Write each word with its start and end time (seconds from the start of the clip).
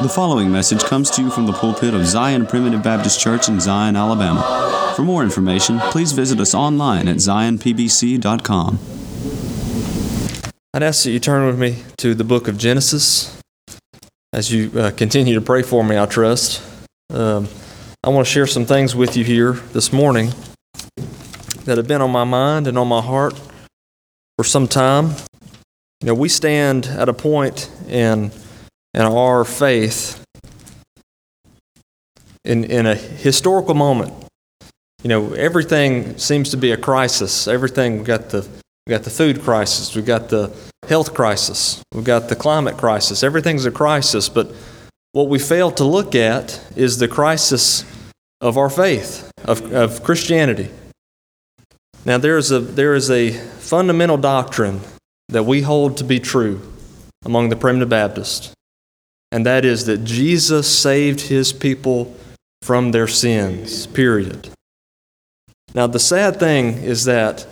The 0.00 0.08
following 0.08 0.52
message 0.52 0.84
comes 0.84 1.10
to 1.10 1.22
you 1.22 1.28
from 1.28 1.46
the 1.46 1.52
pulpit 1.52 1.92
of 1.92 2.06
Zion 2.06 2.46
Primitive 2.46 2.84
Baptist 2.84 3.18
Church 3.18 3.48
in 3.48 3.58
Zion, 3.58 3.96
Alabama. 3.96 4.92
For 4.94 5.02
more 5.02 5.24
information, 5.24 5.80
please 5.90 6.12
visit 6.12 6.38
us 6.38 6.54
online 6.54 7.08
at 7.08 7.16
zionpbc.com. 7.16 8.78
I'd 10.72 10.82
ask 10.84 11.02
that 11.02 11.10
you 11.10 11.18
turn 11.18 11.48
with 11.48 11.58
me 11.58 11.82
to 11.96 12.14
the 12.14 12.22
book 12.22 12.46
of 12.46 12.56
Genesis 12.56 13.40
as 14.32 14.52
you 14.52 14.70
uh, 14.78 14.92
continue 14.92 15.34
to 15.34 15.40
pray 15.40 15.62
for 15.62 15.82
me, 15.82 15.98
I 15.98 16.06
trust. 16.06 16.62
Um, 17.10 17.48
I 18.04 18.10
want 18.10 18.24
to 18.24 18.32
share 18.32 18.46
some 18.46 18.66
things 18.66 18.94
with 18.94 19.16
you 19.16 19.24
here 19.24 19.54
this 19.72 19.92
morning 19.92 20.30
that 21.64 21.76
have 21.76 21.88
been 21.88 22.02
on 22.02 22.12
my 22.12 22.22
mind 22.22 22.68
and 22.68 22.78
on 22.78 22.86
my 22.86 23.00
heart 23.00 23.34
for 24.36 24.44
some 24.44 24.68
time. 24.68 25.16
You 26.00 26.06
know, 26.06 26.14
we 26.14 26.28
stand 26.28 26.86
at 26.86 27.08
a 27.08 27.12
point 27.12 27.68
in 27.88 28.30
and 28.94 29.04
our 29.04 29.44
faith 29.44 30.24
in, 32.44 32.64
in 32.64 32.86
a 32.86 32.94
historical 32.94 33.74
moment. 33.74 34.12
You 35.02 35.08
know, 35.08 35.32
everything 35.34 36.18
seems 36.18 36.50
to 36.50 36.56
be 36.56 36.72
a 36.72 36.76
crisis. 36.76 37.46
Everything, 37.46 37.98
we've 37.98 38.06
got 38.06 38.30
the, 38.30 38.48
we 38.86 38.90
got 38.90 39.04
the 39.04 39.10
food 39.10 39.42
crisis, 39.42 39.94
we've 39.94 40.06
got 40.06 40.28
the 40.30 40.52
health 40.88 41.14
crisis, 41.14 41.82
we've 41.92 42.04
got 42.04 42.28
the 42.28 42.36
climate 42.36 42.76
crisis. 42.76 43.22
Everything's 43.22 43.66
a 43.66 43.70
crisis, 43.70 44.28
but 44.28 44.52
what 45.12 45.28
we 45.28 45.38
fail 45.38 45.70
to 45.72 45.84
look 45.84 46.14
at 46.14 46.60
is 46.74 46.98
the 46.98 47.08
crisis 47.08 47.84
of 48.40 48.56
our 48.56 48.70
faith, 48.70 49.30
of, 49.44 49.72
of 49.72 50.02
Christianity. 50.02 50.70
Now, 52.04 52.18
there 52.18 52.38
is, 52.38 52.50
a, 52.50 52.60
there 52.60 52.94
is 52.94 53.10
a 53.10 53.32
fundamental 53.32 54.16
doctrine 54.16 54.80
that 55.28 55.44
we 55.44 55.60
hold 55.60 55.98
to 55.98 56.04
be 56.04 56.18
true 56.18 56.60
among 57.24 57.50
the 57.50 57.56
primitive 57.56 57.88
Baptists 57.88 58.54
and 59.30 59.44
that 59.44 59.64
is 59.64 59.86
that 59.86 60.04
Jesus 60.04 60.66
saved 60.66 61.22
his 61.22 61.52
people 61.52 62.16
from 62.62 62.92
their 62.92 63.08
sins, 63.08 63.86
period. 63.86 64.50
Now, 65.74 65.86
the 65.86 65.98
sad 65.98 66.38
thing 66.38 66.78
is 66.78 67.04
that 67.04 67.46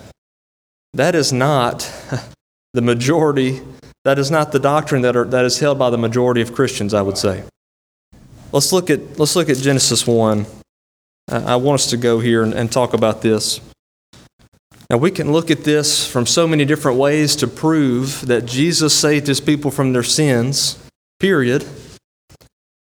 that 0.94 1.14
is 1.14 1.32
not 1.32 1.90
the 2.74 2.82
majority, 2.82 3.60
that 4.04 4.18
is 4.18 4.30
not 4.30 4.52
the 4.52 4.58
doctrine 4.58 5.02
that, 5.02 5.16
are, 5.16 5.24
that 5.26 5.44
is 5.44 5.58
held 5.58 5.78
by 5.78 5.90
the 5.90 5.98
majority 5.98 6.40
of 6.40 6.54
Christians, 6.54 6.94
I 6.94 7.02
would 7.02 7.18
say. 7.18 7.44
Let's 8.52 8.72
look 8.72 8.88
at, 8.88 9.18
let's 9.18 9.36
look 9.36 9.50
at 9.50 9.58
Genesis 9.58 10.06
1. 10.06 10.46
Uh, 11.30 11.42
I 11.44 11.56
want 11.56 11.80
us 11.80 11.90
to 11.90 11.96
go 11.96 12.20
here 12.20 12.42
and, 12.42 12.54
and 12.54 12.72
talk 12.72 12.94
about 12.94 13.20
this. 13.20 13.60
Now, 14.88 14.96
we 14.96 15.10
can 15.10 15.32
look 15.32 15.50
at 15.50 15.64
this 15.64 16.06
from 16.06 16.26
so 16.26 16.46
many 16.46 16.64
different 16.64 16.96
ways 16.96 17.36
to 17.36 17.48
prove 17.48 18.26
that 18.26 18.46
Jesus 18.46 18.94
saved 18.94 19.26
his 19.26 19.40
people 19.40 19.70
from 19.70 19.92
their 19.92 20.04
sins 20.04 20.78
period. 21.18 21.66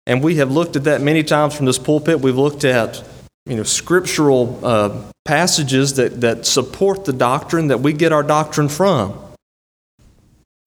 And 0.07 0.23
we 0.23 0.37
have 0.37 0.51
looked 0.51 0.77
at 0.77 0.85
that 0.85 1.01
many 1.01 1.23
times 1.23 1.55
from 1.55 1.67
this 1.67 1.79
pulpit. 1.79 2.21
We've 2.21 2.37
looked 2.37 2.65
at 2.65 3.03
you 3.47 3.57
know, 3.57 3.63
scriptural 3.63 4.65
uh, 4.65 5.03
passages 5.25 5.95
that, 5.95 6.21
that 6.21 6.47
support 6.47 7.05
the 7.05 7.13
doctrine 7.13 7.69
that 7.69 7.81
we 7.81 7.93
get 7.93 8.13
our 8.13 8.23
doctrine 8.23 8.69
from. 8.69 9.19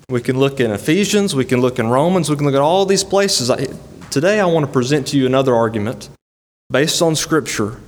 We 0.10 0.22
can 0.22 0.40
look 0.40 0.60
in 0.60 0.72
Ephesians, 0.72 1.36
we 1.36 1.46
can 1.46 1.62
look 1.62 1.78
in 1.78 1.88
Romans, 1.90 2.30
we 2.30 2.36
can 2.36 2.46
look 2.46 2.56
at 2.56 2.62
all 2.62 2.86
these 2.86 3.04
places. 3.04 3.50
I, 3.50 3.68
today 4.10 4.40
I 4.40 4.46
want 4.46 4.66
to 4.66 4.72
present 4.72 5.08
to 5.08 5.18
you 5.18 5.26
another 5.26 5.54
argument 5.54 6.10
based 6.72 7.02
on 7.02 7.16
Scripture, 7.16 7.80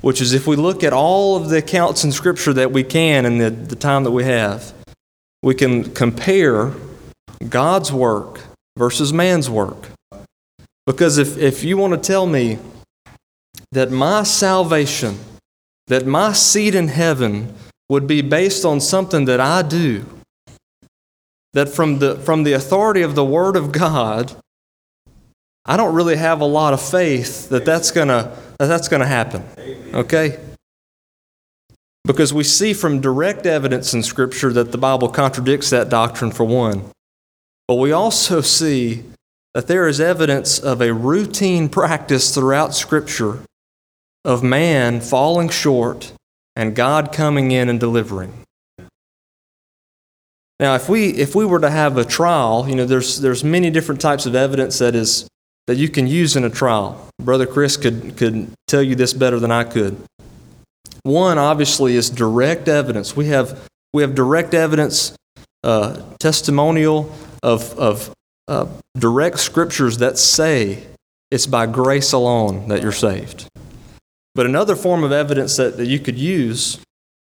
which 0.00 0.20
is 0.20 0.32
if 0.32 0.46
we 0.46 0.56
look 0.56 0.84
at 0.84 0.92
all 0.92 1.36
of 1.36 1.48
the 1.48 1.58
accounts 1.58 2.04
in 2.04 2.12
Scripture 2.12 2.52
that 2.52 2.72
we 2.72 2.84
can 2.84 3.26
in 3.26 3.38
the, 3.38 3.50
the 3.50 3.74
time 3.74 4.04
that 4.04 4.12
we 4.12 4.24
have, 4.24 4.72
we 5.42 5.54
can 5.54 5.92
compare 5.92 6.72
God's 7.48 7.92
work 7.92 8.40
versus 8.76 9.12
man's 9.12 9.48
work. 9.48 9.90
Because 10.86 11.18
if, 11.18 11.36
if 11.38 11.62
you 11.62 11.76
want 11.76 11.92
to 11.92 11.98
tell 11.98 12.26
me 12.26 12.58
that 13.72 13.90
my 13.90 14.22
salvation, 14.22 15.18
that 15.86 16.06
my 16.06 16.32
seat 16.32 16.74
in 16.74 16.88
heaven 16.88 17.54
would 17.88 18.06
be 18.06 18.22
based 18.22 18.64
on 18.64 18.80
something 18.80 19.24
that 19.26 19.40
I 19.40 19.62
do, 19.62 20.06
that 21.52 21.68
from 21.68 21.98
the, 21.98 22.16
from 22.16 22.44
the 22.44 22.52
authority 22.52 23.02
of 23.02 23.14
the 23.14 23.24
Word 23.24 23.56
of 23.56 23.72
God, 23.72 24.34
I 25.66 25.76
don't 25.76 25.94
really 25.94 26.16
have 26.16 26.40
a 26.40 26.46
lot 26.46 26.72
of 26.72 26.80
faith 26.80 27.48
that 27.50 27.64
that's 27.64 27.90
going 27.90 28.08
to 28.08 28.36
that 28.58 28.66
that's 28.66 28.88
going 28.88 29.00
to 29.00 29.06
happen. 29.06 29.44
Okay? 29.94 30.38
Because 32.04 32.34
we 32.34 32.44
see 32.44 32.74
from 32.74 33.00
direct 33.00 33.46
evidence 33.46 33.94
in 33.94 34.02
Scripture 34.02 34.52
that 34.52 34.72
the 34.72 34.78
Bible 34.78 35.08
contradicts 35.08 35.70
that 35.70 35.88
doctrine, 35.88 36.30
for 36.30 36.44
one. 36.44 36.90
But 37.70 37.76
we 37.76 37.92
also 37.92 38.40
see 38.40 39.04
that 39.54 39.68
there 39.68 39.86
is 39.86 40.00
evidence 40.00 40.58
of 40.58 40.80
a 40.80 40.92
routine 40.92 41.68
practice 41.68 42.34
throughout 42.34 42.74
Scripture 42.74 43.44
of 44.24 44.42
man 44.42 45.00
falling 45.00 45.48
short 45.50 46.12
and 46.56 46.74
God 46.74 47.12
coming 47.12 47.52
in 47.52 47.68
and 47.68 47.78
delivering. 47.78 48.32
Now, 50.58 50.74
if 50.74 50.88
we, 50.88 51.10
if 51.10 51.36
we 51.36 51.44
were 51.44 51.60
to 51.60 51.70
have 51.70 51.96
a 51.96 52.04
trial, 52.04 52.68
you 52.68 52.74
know, 52.74 52.86
there's, 52.86 53.20
there's 53.20 53.44
many 53.44 53.70
different 53.70 54.00
types 54.00 54.26
of 54.26 54.34
evidence 54.34 54.80
that, 54.80 54.96
is, 54.96 55.28
that 55.68 55.76
you 55.76 55.88
can 55.88 56.08
use 56.08 56.34
in 56.34 56.42
a 56.42 56.50
trial. 56.50 57.08
Brother 57.22 57.46
Chris 57.46 57.76
could, 57.76 58.16
could 58.16 58.50
tell 58.66 58.82
you 58.82 58.96
this 58.96 59.12
better 59.12 59.38
than 59.38 59.52
I 59.52 59.62
could. 59.62 59.96
One, 61.04 61.38
obviously, 61.38 61.94
is 61.94 62.10
direct 62.10 62.66
evidence. 62.66 63.14
We 63.14 63.26
have, 63.26 63.68
we 63.92 64.02
have 64.02 64.16
direct 64.16 64.54
evidence, 64.54 65.14
uh, 65.62 66.02
testimonial 66.18 67.14
of, 67.42 67.78
of 67.78 68.12
uh, 68.48 68.66
direct 68.96 69.38
scriptures 69.38 69.98
that 69.98 70.18
say 70.18 70.86
it's 71.30 71.46
by 71.46 71.66
grace 71.66 72.12
alone 72.12 72.68
that 72.68 72.82
you're 72.82 72.92
saved. 72.92 73.48
But 74.34 74.46
another 74.46 74.76
form 74.76 75.04
of 75.04 75.12
evidence 75.12 75.56
that, 75.56 75.76
that 75.76 75.86
you 75.86 75.98
could 75.98 76.18
use 76.18 76.80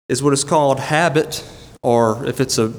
is 0.10 0.24
what 0.24 0.34
is 0.34 0.44
called 0.44 0.80
habit, 0.80 1.44
or 1.84 2.26
if 2.26 2.40
it's 2.40 2.58
a, 2.58 2.74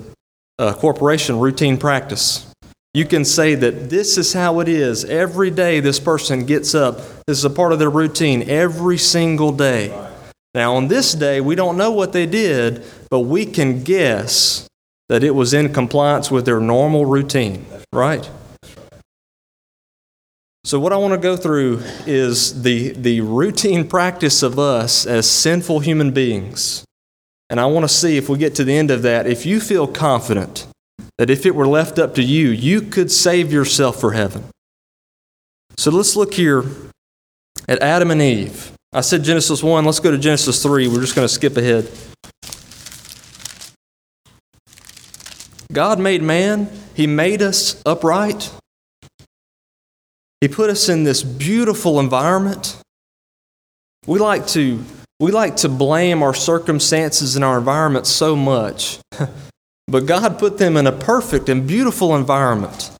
a 0.59 0.75
corporation, 0.75 1.39
routine 1.39 1.77
practice. 1.77 2.47
You 2.95 3.05
can 3.05 3.25
say 3.25 3.55
that 3.55 3.91
this 3.91 4.17
is 4.17 4.33
how 4.33 4.61
it 4.61 4.69
is. 4.69 5.05
Every 5.05 5.51
day 5.51 5.81
this 5.81 6.01
person 6.01 6.47
gets 6.47 6.75
up. 6.75 6.97
This 7.27 7.39
is 7.39 7.45
a 7.45 7.51
part 7.51 7.73
of 7.73 7.79
their 7.79 7.91
routine 7.91 8.49
every 8.49 8.99
single 8.99 9.53
day. 9.53 9.89
Now, 10.55 10.75
on 10.75 10.89
this 10.89 11.13
day, 11.13 11.41
we 11.41 11.55
don't 11.55 11.77
know 11.77 11.93
what 11.93 12.13
they 12.13 12.27
did, 12.27 12.83
but 13.11 13.21
we 13.21 13.45
can 13.45 13.85
guess 13.85 14.67
that 15.09 15.25
it 15.25 15.35
was 15.35 15.55
in 15.55 15.73
compliance 15.73 16.31
with 16.31 16.45
their 16.45 16.61
normal 16.61 17.07
routine, 17.07 17.67
right? 17.93 18.29
So, 20.65 20.79
what 20.79 20.93
I 20.93 20.97
want 20.97 21.15
to 21.15 21.19
go 21.19 21.37
through 21.37 21.81
is 22.07 22.63
the, 22.63 22.91
the 22.91 23.23
routine 23.23 23.89
practice 23.89 24.43
of 24.43 24.59
us 24.59 25.07
as 25.07 25.29
sinful 25.29 25.81
human 25.81 26.11
beings. 26.11 26.85
And 27.49 27.59
I 27.59 27.65
want 27.67 27.85
to 27.85 27.89
see 27.89 28.19
if 28.19 28.29
we 28.29 28.37
get 28.37 28.55
to 28.57 28.65
the 28.65 28.77
end 28.77 28.91
of 28.91 29.01
that, 29.03 29.27
if 29.27 29.47
you 29.47 29.61
feel 29.61 29.87
confident 29.87 30.67
that 31.17 31.31
if 31.31 31.47
it 31.47 31.55
were 31.55 31.67
left 31.67 31.99
up 31.99 32.15
to 32.17 32.23
you, 32.23 32.51
you 32.51 32.83
could 32.83 33.11
save 33.11 33.51
yourself 33.51 33.99
for 33.99 34.13
heaven. 34.13 34.45
So, 35.79 35.91
let's 35.91 36.17
look 36.17 36.35
here 36.35 36.65
at 37.67 37.81
Adam 37.81 38.11
and 38.11 38.21
Eve. 38.21 38.73
I 38.93 39.01
said 39.01 39.23
Genesis 39.23 39.63
1, 39.63 39.85
let's 39.85 40.01
go 40.01 40.11
to 40.11 40.19
Genesis 40.19 40.63
3. 40.63 40.89
We're 40.89 41.01
just 41.01 41.15
going 41.15 41.27
to 41.27 41.33
skip 41.33 41.57
ahead. 41.57 41.91
God 45.73 45.99
made 45.99 46.23
man, 46.23 46.71
He 46.95 47.07
made 47.07 47.43
us 47.43 47.83
upright. 47.85 48.51
He 50.41 50.49
put 50.49 50.71
us 50.71 50.89
in 50.89 51.05
this 51.05 51.23
beautiful 51.23 51.99
environment. 52.01 52.81
We 54.07 54.19
like 54.19 54.47
to, 54.49 54.83
we 55.21 55.33
like 55.33 55.57
to 55.57 55.69
blame 55.69 56.23
our 56.23 56.35
circumstances 56.35 57.37
and 57.37 57.45
our 57.45 57.59
environment 57.59 58.07
so 58.07 58.37
much, 58.37 59.01
but 59.89 60.07
God 60.07 60.39
put 60.39 60.59
them 60.59 60.77
in 60.77 60.87
a 60.87 60.93
perfect 60.93 61.49
and 61.49 61.67
beautiful 61.67 62.15
environment. 62.17 62.93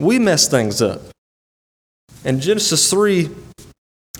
We 0.00 0.18
mess 0.18 0.48
things 0.48 0.80
up. 0.80 1.00
In 2.24 2.40
Genesis 2.40 2.90
3 2.90 3.28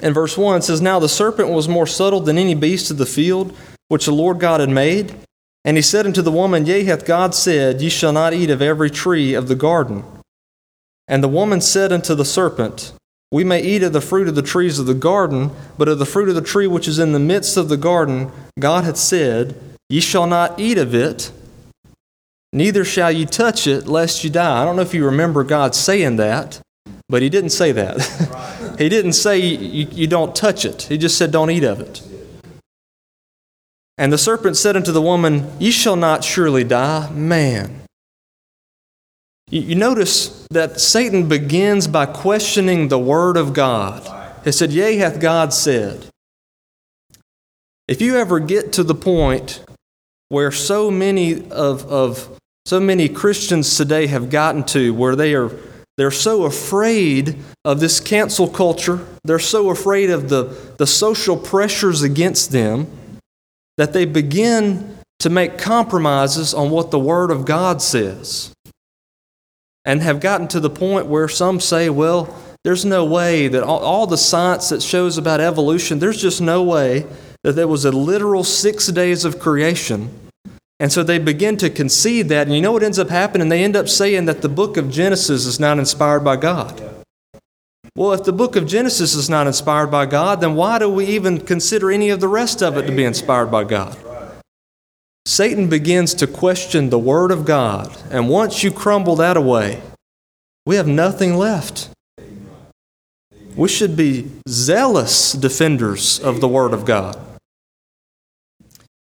and 0.03 0.15
verse 0.15 0.37
1 0.37 0.63
says, 0.63 0.81
Now 0.81 0.99
the 0.99 1.09
serpent 1.09 1.49
was 1.49 1.69
more 1.69 1.87
subtle 1.87 2.21
than 2.21 2.39
any 2.39 2.55
beast 2.55 2.91
of 2.91 2.99
the 2.99 3.07
field 3.07 3.57
which 3.89 4.05
the 4.05 4.13
Lord 4.13 4.39
God 4.39 4.61
had 4.61 4.69
made. 4.69 5.15
And 5.65 5.77
he 5.77 5.83
said 5.83 6.07
unto 6.07 6.23
the 6.23 6.33
woman, 6.33 6.67
Yea, 6.67 6.85
hath 6.85 7.05
God 7.05 7.35
said, 7.35 7.81
Ye 7.81 7.89
shall 7.89 8.13
not 8.13 8.33
eat 8.33 8.51
of 8.51 8.63
every 8.63 8.91
tree 8.91 9.35
of 9.35 9.49
the 9.49 9.55
garden. 9.55 10.05
And 11.07 11.23
the 11.23 11.29
woman 11.29 11.61
said 11.61 11.93
unto 11.93 12.15
the 12.15 12.25
serpent, 12.25 12.93
We 13.33 13.45
may 13.45 13.63
eat 13.63 13.83
of 13.83 13.93
the 13.93 14.01
fruit 14.01 14.29
of 14.29 14.35
the 14.35 14.43
trees 14.43 14.79
of 14.79 14.87
the 14.87 14.95
garden, 14.95 15.51
but 15.77 15.89
of 15.89 15.99
the 15.99 16.07
fruit 16.07 16.29
of 16.29 16.35
the 16.35 16.43
tree 16.43 16.67
which 16.67 16.87
is 16.87 16.99
in 16.99 17.13
the 17.13 17.19
midst 17.19 17.57
of 17.57 17.69
the 17.69 17.77
garden, 17.77 18.31
God 18.59 18.85
hath 18.85 18.99
said, 18.99 19.59
Ye 19.89 20.01
shall 20.01 20.27
not 20.27 20.61
eat 20.61 20.77
of 20.77 20.95
it, 20.95 21.33
neither 22.53 22.85
shall 22.85 23.11
ye 23.11 23.25
touch 23.25 23.67
it, 23.67 23.87
lest 23.87 24.23
ye 24.23 24.31
die. 24.31 24.63
I 24.63 24.65
don't 24.65 24.77
know 24.77 24.83
if 24.83 24.95
you 24.95 25.05
remember 25.05 25.45
God 25.45 25.75
saying 25.75 26.17
that, 26.17 26.61
but 27.09 27.23
He 27.23 27.31
didn't 27.31 27.51
say 27.51 27.73
that. 27.73 28.75
he 28.79 28.91
didn't 28.91 29.15
say 29.15 29.39
you, 29.39 29.87
you 29.91 30.07
don't 30.07 30.37
touch 30.37 30.67
it, 30.67 30.83
He 30.83 30.99
just 30.99 31.17
said, 31.17 31.33
Don't 31.33 31.51
eat 31.51 31.65
of 31.65 31.81
it. 31.81 32.03
And 33.99 34.13
the 34.13 34.19
serpent 34.19 34.57
said 34.57 34.77
unto 34.77 34.93
the 34.93 35.03
woman, 35.03 35.51
Ye 35.59 35.73
shall 35.73 35.97
not 35.97 36.23
surely 36.23 36.63
die. 36.63 37.11
Man, 37.11 37.83
You 39.51 39.75
notice 39.75 40.47
that 40.51 40.79
Satan 40.81 41.29
begins 41.29 41.89
by 41.89 42.07
questioning 42.07 42.89
the 42.89 42.99
Word 42.99 43.37
of 43.37 43.53
God. 43.53 44.07
He 44.45 44.53
said, 44.53 44.73
Yea, 44.73 44.97
hath 44.99 45.21
God 45.21 45.53
said. 45.53 46.07
If 47.89 48.01
you 48.01 48.17
ever 48.17 48.39
get 48.39 48.73
to 48.75 48.85
the 48.85 48.95
point 48.95 49.65
where 50.29 50.53
so 50.53 50.91
many 50.91 51.49
of, 51.51 51.87
of 51.87 52.39
so 52.67 52.79
many 52.79 53.09
Christians 53.09 53.77
today 53.77 54.07
have 54.07 54.31
gotten 54.31 54.63
to 54.65 54.93
where 54.95 55.17
they 55.17 55.35
are 55.35 55.51
they're 55.97 56.13
so 56.13 56.45
afraid 56.45 57.37
of 57.65 57.81
this 57.81 57.99
cancel 57.99 58.47
culture, 58.47 59.05
they're 59.25 59.41
so 59.41 59.71
afraid 59.71 60.11
of 60.11 60.29
the, 60.29 60.57
the 60.77 60.87
social 60.87 61.37
pressures 61.37 62.03
against 62.03 62.53
them 62.53 62.87
that 63.79 63.95
they 63.95 64.05
begin 64.05 64.99
to 65.21 65.31
make 65.31 65.57
compromises 65.57 66.53
on 66.53 66.69
what 66.71 66.91
the 66.91 66.99
Word 66.99 67.31
of 67.31 67.47
God 67.47 67.81
says. 67.81 68.53
And 69.87 70.03
have 70.03 70.21
gotten 70.21 70.47
to 70.49 70.61
the 70.61 70.69
point 70.69 71.07
where 71.07 71.29
some 71.29 71.59
say, 71.59 71.89
well, 71.89 72.37
there's 72.63 72.85
no 72.85 73.07
way 73.07 73.49
that 73.49 73.63
all, 73.63 73.79
all 73.79 74.07
the 74.07 74.19
science 74.19 74.69
that 74.69 74.83
shows 74.83 75.17
about 75.17 75.41
evolution, 75.41 75.99
there's 75.99 76.21
just 76.21 76.43
no 76.43 76.63
way 76.63 77.07
that 77.43 77.53
there 77.53 77.67
was 77.67 77.87
a 77.87 77.91
literal 77.93 78.45
six 78.45 78.89
days 78.89 79.25
of 79.25 79.39
creation 79.39 80.29
and 80.81 80.93
so 80.93 81.03
they 81.03 81.19
begin 81.19 81.57
to 81.59 81.71
concede 81.71 82.29
that. 82.29 82.47
And 82.47 82.55
you 82.55 82.63
know 82.63 82.73
what 82.73 82.83
ends 82.83 82.99
up 82.99 83.09
happening? 83.09 83.49
They 83.49 83.65
end 83.65 83.77
up 83.77 83.89
saying 83.89 84.27
that 84.27 84.43
the 84.43 84.49
book 84.49 84.77
of 84.77 84.91
Genesis 84.91 85.45
is 85.45 85.59
not 85.59 85.79
inspired 85.79 86.21
by 86.21 86.37
God. 86.37 86.98
Well, 87.99 88.13
if 88.13 88.23
the 88.23 88.33
book 88.33 88.55
of 88.55 88.69
Genesis 88.69 89.17
is 89.17 89.29
not 89.29 89.49
inspired 89.49 89.89
by 89.89 90.07
God, 90.07 90.41
then 90.41 90.55
why 90.55 90.79
do 90.79 90.89
we 90.89 91.05
even 91.07 91.41
consider 91.41 91.91
any 91.91 92.11
of 92.11 92.21
the 92.21 92.29
rest 92.29 92.63
of 92.63 92.77
it 92.77 92.87
to 92.87 92.93
be 92.93 93.03
inspired 93.03 93.47
by 93.47 93.65
God? 93.65 93.99
Satan 95.27 95.69
begins 95.69 96.15
to 96.15 96.29
question 96.29 96.91
the 96.91 96.99
Word 97.01 97.33
of 97.33 97.45
God. 97.45 98.01
And 98.13 98.29
once 98.29 98.63
you 98.63 98.71
crumble 98.71 99.17
that 99.17 99.37
away, 99.37 99.83
we 100.65 100.77
have 100.77 100.87
nothing 100.87 101.35
left. 101.35 101.91
We 103.57 103.69
should 103.69 103.97
be 103.97 104.31
zealous 104.49 105.33
defenders 105.33 106.21
of 106.21 106.41
the 106.41 106.47
Word 106.47 106.73
of 106.73 106.85
God. 106.85 107.19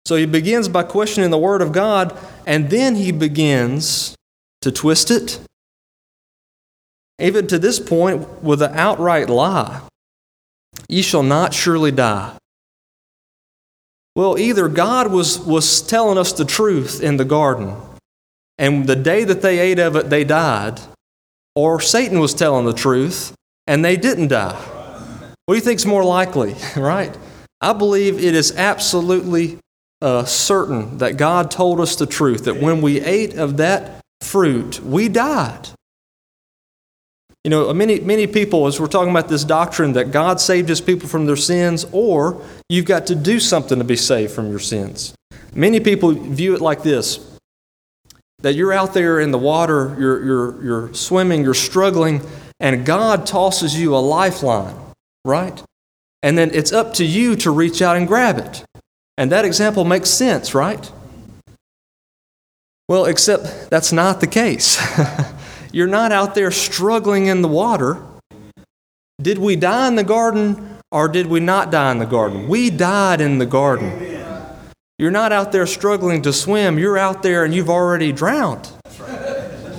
So 0.05 0.15
he 0.15 0.25
begins 0.25 0.69
by 0.69 0.83
questioning 0.83 1.29
the 1.29 1.37
Word 1.37 1.61
of 1.61 1.73
God, 1.73 2.17
and 2.45 2.69
then 2.69 2.95
he 2.95 3.11
begins 3.11 4.15
to 4.61 4.71
twist 4.71 5.11
it. 5.11 5.41
Even 7.19 7.47
to 7.47 7.57
this 7.57 7.79
point, 7.79 8.43
with 8.43 8.61
an 8.61 8.73
outright 8.75 9.29
lie 9.29 9.81
Ye 10.87 11.01
shall 11.01 11.23
not 11.23 11.53
surely 11.53 11.91
die. 11.91 12.37
Well, 14.15 14.37
either 14.37 14.67
God 14.67 15.11
was, 15.11 15.39
was 15.39 15.81
telling 15.81 16.17
us 16.17 16.31
the 16.31 16.45
truth 16.45 17.01
in 17.01 17.17
the 17.17 17.25
garden, 17.25 17.75
and 18.57 18.87
the 18.87 18.95
day 18.95 19.23
that 19.23 19.41
they 19.41 19.59
ate 19.59 19.79
of 19.79 19.95
it, 19.95 20.09
they 20.09 20.23
died, 20.23 20.79
or 21.55 21.79
Satan 21.79 22.19
was 22.19 22.33
telling 22.33 22.65
the 22.65 22.73
truth, 22.73 23.35
and 23.67 23.83
they 23.83 23.95
didn't 23.95 24.29
die. 24.29 24.55
What 25.45 25.53
do 25.53 25.55
you 25.55 25.61
think 25.61 25.79
is 25.79 25.85
more 25.85 26.03
likely, 26.03 26.55
right? 26.75 27.15
I 27.61 27.73
believe 27.73 28.23
it 28.23 28.33
is 28.33 28.55
absolutely 28.55 29.59
uh, 30.01 30.25
certain 30.25 30.97
that 30.99 31.17
God 31.17 31.51
told 31.51 31.79
us 31.79 31.95
the 31.95 32.05
truth, 32.05 32.45
that 32.45 32.61
when 32.61 32.81
we 32.81 33.01
ate 33.01 33.35
of 33.35 33.57
that 33.57 34.01
fruit, 34.21 34.79
we 34.79 35.09
died. 35.09 35.69
You 37.43 37.51
know, 37.51 37.73
many, 37.73 37.99
many 37.99 38.27
people, 38.27 38.67
as 38.67 38.79
we're 38.79 38.87
talking 38.87 39.11
about 39.11 39.29
this 39.29 39.43
doctrine 39.43 39.93
that 39.93 40.11
God 40.11 40.41
saved 40.41 40.67
his 40.67 40.81
people 40.81 41.07
from 41.07 41.25
their 41.25 41.35
sins, 41.35 41.85
or 41.91 42.43
you've 42.67 42.85
got 42.85 43.07
to 43.07 43.15
do 43.15 43.39
something 43.39 43.77
to 43.77 43.85
be 43.85 43.95
saved 43.95 44.33
from 44.33 44.49
your 44.49 44.59
sins. 44.59 45.15
Many 45.53 45.79
people 45.79 46.11
view 46.11 46.55
it 46.55 46.61
like 46.61 46.83
this 46.83 47.37
that 48.39 48.53
you're 48.53 48.73
out 48.73 48.93
there 48.93 49.19
in 49.19 49.31
the 49.31 49.37
water, 49.37 49.95
you're, 49.99 50.23
you're, 50.23 50.63
you're 50.63 50.93
swimming, 50.93 51.43
you're 51.43 51.55
struggling, 51.55 52.21
and 52.59 52.85
God 52.85 53.25
tosses 53.25 53.79
you 53.79 53.95
a 53.95 53.97
lifeline, 53.97 54.75
right? 55.25 55.63
And 56.21 56.37
then 56.37 56.51
it's 56.53 56.71
up 56.71 56.93
to 56.95 57.05
you 57.05 57.35
to 57.37 57.49
reach 57.49 57.81
out 57.81 57.97
and 57.97 58.07
grab 58.07 58.37
it. 58.37 58.63
And 59.17 59.31
that 59.31 59.45
example 59.45 59.85
makes 59.85 60.09
sense, 60.09 60.53
right? 60.53 60.91
Well, 62.87 63.05
except 63.05 63.69
that's 63.69 63.91
not 63.91 64.21
the 64.21 64.27
case. 64.27 64.77
You're 65.71 65.87
not 65.87 66.11
out 66.11 66.35
there 66.35 66.51
struggling 66.51 67.27
in 67.27 67.41
the 67.41 67.47
water. 67.47 68.01
Did 69.21 69.37
we 69.37 69.55
die 69.55 69.87
in 69.87 69.95
the 69.95 70.03
garden 70.03 70.77
or 70.91 71.07
did 71.07 71.27
we 71.27 71.39
not 71.39 71.71
die 71.71 71.91
in 71.91 71.99
the 71.99 72.05
garden? 72.05 72.47
We 72.47 72.69
died 72.69 73.21
in 73.21 73.37
the 73.37 73.45
garden. 73.45 73.91
You're 74.97 75.11
not 75.11 75.31
out 75.31 75.51
there 75.51 75.67
struggling 75.67 76.21
to 76.23 76.33
swim. 76.33 76.79
You're 76.79 76.97
out 76.97 77.23
there 77.23 77.43
and 77.43 77.53
you've 77.53 77.69
already 77.69 78.11
drowned. 78.11 78.71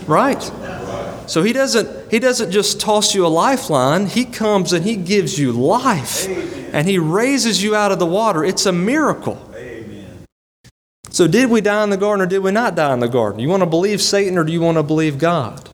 Right? 0.07 0.43
So 1.27 1.43
he 1.43 1.53
doesn't 1.53 2.11
he 2.11 2.19
doesn't 2.19 2.51
just 2.51 2.81
toss 2.81 3.15
you 3.15 3.27
a 3.27 3.29
lifeline. 3.29 4.07
He 4.07 4.25
comes 4.25 4.73
and 4.73 4.85
he 4.85 4.97
gives 4.97 5.39
you 5.39 5.53
life 5.53 6.27
and 6.73 6.87
He 6.87 6.99
raises 6.99 7.63
you 7.63 7.75
out 7.75 7.93
of 7.93 7.99
the 7.99 8.07
water. 8.07 8.45
It's 8.45 8.67
a 8.67 8.73
miracle. 8.73 9.45
So, 11.11 11.27
did 11.27 11.51
we 11.51 11.61
die 11.61 11.83
in 11.83 11.91
the 11.91 11.97
garden 11.97 12.25
or 12.25 12.29
did 12.29 12.41
we 12.41 12.53
not 12.53 12.75
die 12.75 12.93
in 12.93 13.01
the 13.01 13.09
garden? 13.09 13.41
You 13.41 13.49
want 13.49 13.63
to 13.63 13.69
believe 13.69 14.01
Satan 14.01 14.37
or 14.39 14.45
do 14.45 14.53
you 14.53 14.61
want 14.61 14.77
to 14.77 14.83
believe 14.83 15.19
God? 15.19 15.69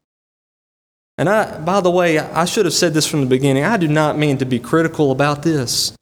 And 1.17 1.29
I, 1.29 1.61
by 1.61 1.81
the 1.81 1.91
way, 1.91 2.19
I 2.19 2.45
should 2.45 2.65
have 2.65 2.75
said 2.75 2.95
this 2.95 3.07
from 3.07 3.21
the 3.21 3.27
beginning. 3.27 3.65
I 3.65 3.77
do 3.77 3.89
not 3.89 4.19
mean 4.19 4.39
to 4.39 4.45
be 4.45 4.59
critical 4.59 5.13
about 5.13 5.43
this. 5.43 5.97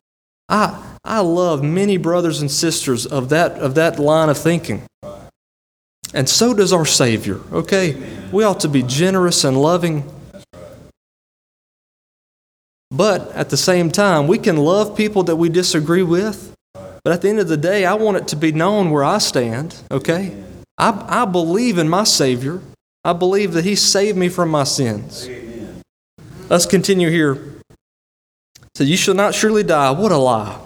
I, 0.49 0.97
I 1.05 1.21
love 1.21 1.63
many 1.63 1.97
brothers 1.97 2.41
and 2.41 2.51
sisters 2.51 3.05
of 3.05 3.29
that, 3.29 3.53
of 3.53 3.75
that 3.75 3.99
line 3.99 4.29
of 4.29 4.39
thinking. 4.39 4.83
And 6.15 6.29
so 6.29 6.55
does 6.55 6.73
our 6.73 6.87
Savior, 6.87 7.41
okay? 7.53 8.03
We 8.33 8.45
ought 8.45 8.61
to 8.61 8.69
be 8.69 8.83
generous 8.83 9.45
and 9.45 9.61
loving 9.61 10.11
but 12.93 13.33
at 13.33 13.49
the 13.49 13.57
same 13.57 13.91
time, 13.91 14.27
we 14.27 14.37
can 14.37 14.59
love 14.59 14.95
people 14.95 15.23
that 15.25 15.37
we 15.37 15.49
disagree 15.49 16.03
with. 16.03 16.55
But 16.75 17.15
at 17.15 17.23
the 17.23 17.31
end 17.31 17.41
of 17.41 17.49
the 17.49 17.57
day, 17.57 17.87
I 17.87 17.95
want 17.95 18.19
it 18.19 18.29
to 18.29 18.37
be 18.37 18.53
known 18.53 18.91
where 18.91 19.03
I 19.03 19.17
stand, 19.17 19.75
okay? 19.91 20.37
I, 20.77 21.23
I 21.23 21.25
believe 21.25 21.79
in 21.79 21.89
my 21.89 22.05
Savior. 22.05 22.61
I 23.05 23.13
believe 23.13 23.53
that 23.53 23.65
He 23.65 23.75
saved 23.75 24.17
me 24.17 24.29
from 24.29 24.51
my 24.51 24.65
sins. 24.65 25.29
Amen. 25.29 25.83
Let's 26.49 26.67
continue 26.67 27.11
here. 27.11 27.39
So, 28.75 28.85
you 28.85 28.97
shall 28.97 29.15
not 29.15 29.35
surely 29.35 29.63
die. 29.63 29.91
What 29.91 30.13
a 30.13 30.17
lie. 30.17 30.59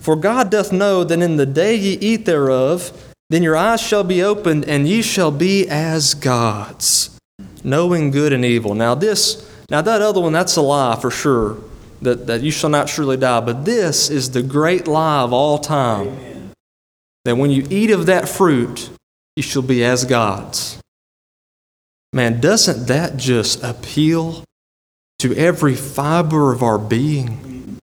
For 0.00 0.14
God 0.16 0.50
doth 0.50 0.72
know 0.72 1.02
that 1.02 1.20
in 1.20 1.36
the 1.36 1.46
day 1.46 1.74
ye 1.74 1.94
eat 1.94 2.26
thereof, 2.26 3.14
then 3.28 3.42
your 3.42 3.56
eyes 3.56 3.80
shall 3.80 4.04
be 4.04 4.22
opened, 4.22 4.64
and 4.66 4.86
ye 4.86 5.02
shall 5.02 5.32
be 5.32 5.68
as 5.68 6.14
gods, 6.14 7.18
knowing 7.64 8.12
good 8.12 8.32
and 8.32 8.44
evil. 8.44 8.74
Now, 8.74 8.94
this 8.94 9.50
now, 9.68 9.82
that 9.82 10.00
other 10.00 10.20
one, 10.20 10.32
that's 10.32 10.56
a 10.56 10.62
lie 10.62 10.96
for 11.00 11.10
sure, 11.10 11.58
that, 12.02 12.26
that 12.28 12.42
you 12.42 12.50
shall 12.50 12.70
not 12.70 12.88
surely 12.88 13.16
die. 13.16 13.40
But 13.40 13.64
this 13.64 14.10
is 14.10 14.30
the 14.30 14.42
great 14.42 14.86
lie 14.86 15.22
of 15.22 15.32
all 15.32 15.58
time 15.58 16.08
Amen. 16.08 16.52
that 17.24 17.36
when 17.36 17.50
you 17.50 17.66
eat 17.68 17.90
of 17.90 18.06
that 18.06 18.28
fruit, 18.28 18.90
you 19.34 19.42
shall 19.42 19.62
be 19.62 19.84
as 19.84 20.04
gods. 20.04 20.80
Man, 22.16 22.40
doesn't 22.40 22.86
that 22.86 23.18
just 23.18 23.62
appeal 23.62 24.42
to 25.18 25.36
every 25.36 25.74
fiber 25.74 26.50
of 26.50 26.62
our 26.62 26.78
being? 26.78 27.76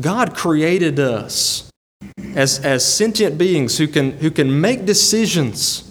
God 0.00 0.32
created 0.32 1.00
us 1.00 1.68
as, 2.36 2.60
as 2.60 2.84
sentient 2.84 3.36
beings 3.36 3.78
who 3.78 3.88
can, 3.88 4.12
who 4.18 4.30
can 4.30 4.60
make 4.60 4.86
decisions. 4.86 5.90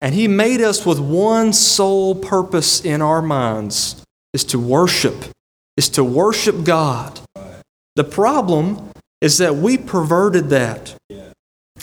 And 0.00 0.16
He 0.16 0.26
made 0.26 0.60
us 0.60 0.84
with 0.84 0.98
one 0.98 1.52
sole 1.52 2.16
purpose 2.16 2.84
in 2.84 3.00
our 3.00 3.22
minds 3.22 4.02
is 4.32 4.42
to 4.46 4.58
worship, 4.58 5.26
is 5.76 5.88
to 5.90 6.02
worship 6.02 6.64
God. 6.64 7.20
The 7.94 8.02
problem 8.02 8.90
is 9.20 9.38
that 9.38 9.54
we 9.54 9.78
perverted 9.78 10.48
that. 10.48 10.96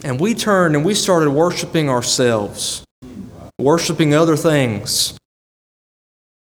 And 0.04 0.20
we 0.20 0.34
turned 0.34 0.76
and 0.76 0.84
we 0.84 0.94
started 0.94 1.30
worshiping 1.30 1.90
ourselves, 1.90 2.84
worshiping 3.64 4.14
other 4.14 4.36
things. 4.36 5.18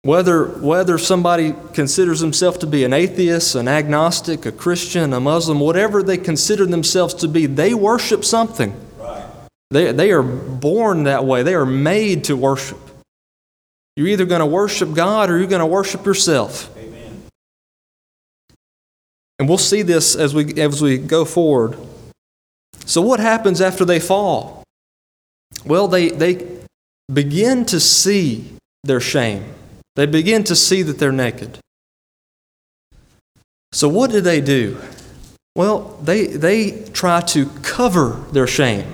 Whether, 0.03 0.47
whether 0.47 0.99
somebody 0.99 1.55
considers 1.75 2.19
themselves 2.21 2.59
to 2.59 2.67
be 2.67 2.83
an 2.83 2.93
atheist, 2.93 3.55
an 3.55 3.69
agnostic, 3.69 4.45
a 4.45 4.51
Christian, 4.51 5.13
a 5.13 5.21
Muslim, 5.21 5.61
whatever 5.61 6.03
they 6.03 6.19
consider 6.19 6.67
themselves 6.67 7.15
to 7.15 7.29
be, 7.29 7.47
they 7.47 7.73
worship 7.73 8.25
something. 8.25 8.75
They, 9.71 9.91
they 9.93 10.11
are 10.11 10.23
born 10.23 11.05
that 11.05 11.25
way. 11.25 11.43
They 11.43 11.55
are 11.55 11.65
made 11.65 12.25
to 12.25 12.37
worship. 12.37 12.79
You're 13.97 14.09
either 14.09 14.27
going 14.27 14.41
to 14.41 14.47
worship 14.47 14.93
God 14.93 15.31
or 15.31 15.39
you're 15.39 15.47
going 15.47 15.61
to 15.61 15.67
worship 15.67 16.05
yourself. 16.05 16.71
Amen. 16.77 17.23
And 19.39 19.49
we'll 19.49 19.57
see 19.57 19.83
this 19.83 20.15
as 20.15 20.35
we, 20.35 20.53
as 20.61 20.83
we 20.83 20.99
go 20.99 21.25
forward. 21.25 21.79
So, 22.85 23.01
what 23.01 23.21
happens 23.21 23.61
after 23.61 23.85
they 23.85 24.01
fall? 24.01 24.63
Well, 25.65 25.89
they, 25.89 26.11
they 26.11 26.62
begin 27.13 27.65
to 27.67 27.81
see 27.81 28.53
their 28.85 29.01
shame, 29.01 29.45
they 29.97 30.07
begin 30.07 30.45
to 30.45 30.57
see 30.57 30.83
that 30.83 30.99
they're 30.99 31.13
naked. 31.13 31.59
So, 33.73 33.89
what 33.89 34.11
do 34.11 34.21
they 34.21 34.41
do? 34.41 34.79
Well, 35.57 35.99
they, 36.03 36.27
they 36.27 36.85
try 36.93 37.21
to 37.21 37.47
cover 37.63 38.25
their 38.33 38.47
shame. 38.47 38.91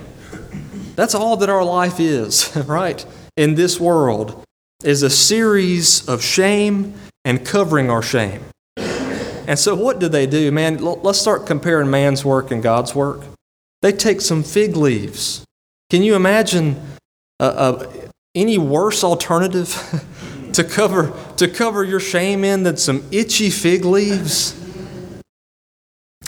That's 0.97 1.15
all 1.15 1.37
that 1.37 1.49
our 1.49 1.65
life 1.65 2.01
is, 2.01 2.57
right? 2.67 3.05
In 3.37 3.55
this 3.55 3.79
world 3.79 4.45
is 4.83 5.03
a 5.03 5.11
series 5.11 6.09
of 6.09 6.23
shame 6.23 6.95
and 7.25 7.45
covering 7.45 7.91
our 7.91 8.03
shame. 8.03 8.43
And 8.77 9.59
so, 9.59 9.75
what 9.75 9.99
do 9.99 10.09
they 10.09 10.27
do, 10.27 10.53
man? 10.53 10.77
Let's 10.79 11.21
start 11.21 11.47
comparing 11.47 11.91
man's 11.91 12.25
work 12.25 12.51
and 12.51 12.63
God's 12.63 12.95
work. 12.95 13.23
They 13.81 13.93
take 13.93 14.21
some 14.21 14.43
fig 14.43 14.77
leaves. 14.77 15.45
Can 15.91 16.03
you 16.03 16.15
imagine 16.15 16.81
uh, 17.41 17.45
uh, 17.45 17.93
any 18.35 18.59
worse 18.59 19.05
alternative 19.05 20.05
to 20.53 20.65
cover 20.65 21.13
to 21.37 21.49
cover 21.49 21.85
your 21.85 22.01
shame 22.01 22.45
in 22.45 22.63
than 22.63 22.77
some 22.77 23.05
itchy 23.11 23.51
fig 23.51 23.85
leaves? 23.85 24.55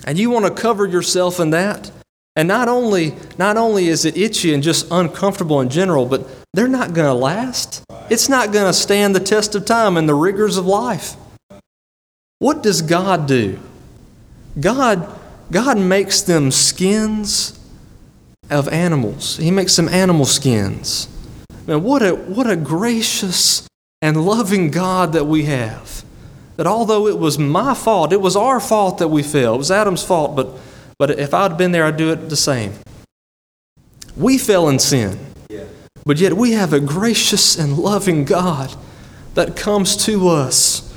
And 0.07 0.19
you 0.19 0.31
want 0.31 0.47
to 0.47 0.63
cover 0.63 0.87
yourself 0.87 1.41
in 1.41 1.51
that? 1.51 1.91
And 2.37 2.49
not 2.49 2.69
only 2.69 3.15
not 3.39 3.57
only 3.57 3.89
is 3.89 4.05
it 4.05 4.17
itchy 4.17 4.55
and 4.55 4.63
just 4.63 4.91
uncomfortable 4.91 5.61
in 5.61 5.69
general, 5.69 6.07
but 6.07 6.27
they're 6.55 6.69
not 6.69 6.95
going 6.95 7.07
to 7.07 7.15
last. 7.15 7.85
It's 8.09 8.29
not 8.29 8.53
going 8.53 8.67
to 8.67 8.73
stand 8.73 9.15
the 9.15 9.21
test 9.21 9.55
of 9.55 9.65
time 9.65 9.97
and 9.97 10.09
the 10.09 10.15
rigors 10.15 10.57
of 10.57 10.67
life. 10.67 11.17
What 12.39 12.63
does 12.63 12.83
God 12.83 13.27
do? 13.27 13.59
God 14.59 15.17
God 15.51 15.79
makes 15.79 16.23
them 16.23 16.51
skins 16.51 17.60
of 18.51 18.69
animals. 18.69 19.37
He 19.37 19.51
makes 19.51 19.75
some 19.75 19.89
animal 19.89 20.27
skins. 20.27 21.09
Man, 21.67 21.83
what 21.83 22.03
a, 22.03 22.15
what 22.15 22.49
a 22.49 22.57
gracious 22.57 23.67
and 24.03 24.25
loving 24.25 24.71
God 24.71 25.13
that 25.13 25.27
we 25.27 25.45
have. 25.45 26.05
That 26.57 26.67
although 26.67 27.07
it 27.07 27.19
was 27.19 27.39
my 27.39 27.75
fault, 27.75 28.13
it 28.13 28.21
was 28.21 28.37
our 28.37 28.61
fault 28.61 28.99
that 28.99 29.09
we 29.09 29.23
fell. 29.23 29.55
It 29.55 29.59
was 29.59 29.71
Adam's 29.71 30.05
fault, 30.05 30.37
but, 30.37 30.59
but 30.99 31.11
if 31.11 31.33
I'd 31.33 31.57
been 31.57 31.73
there, 31.73 31.85
I'd 31.85 31.97
do 31.97 32.11
it 32.13 32.29
the 32.29 32.37
same. 32.37 32.75
We 34.17 34.39
fell 34.39 34.69
in 34.69 34.79
sin. 34.79 35.19
But 36.05 36.19
yet 36.19 36.33
we 36.33 36.53
have 36.53 36.73
a 36.73 36.81
gracious 36.81 37.59
and 37.59 37.79
loving 37.79 38.25
God 38.25 38.75
that 39.35 39.55
comes 39.57 39.97
to 40.07 40.29
us, 40.29 40.93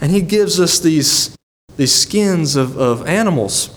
and 0.00 0.10
He 0.10 0.22
gives 0.22 0.60
us 0.60 0.78
these, 0.78 1.36
these 1.76 1.94
skins 1.94 2.56
of, 2.56 2.78
of 2.78 3.06
animals 3.06 3.70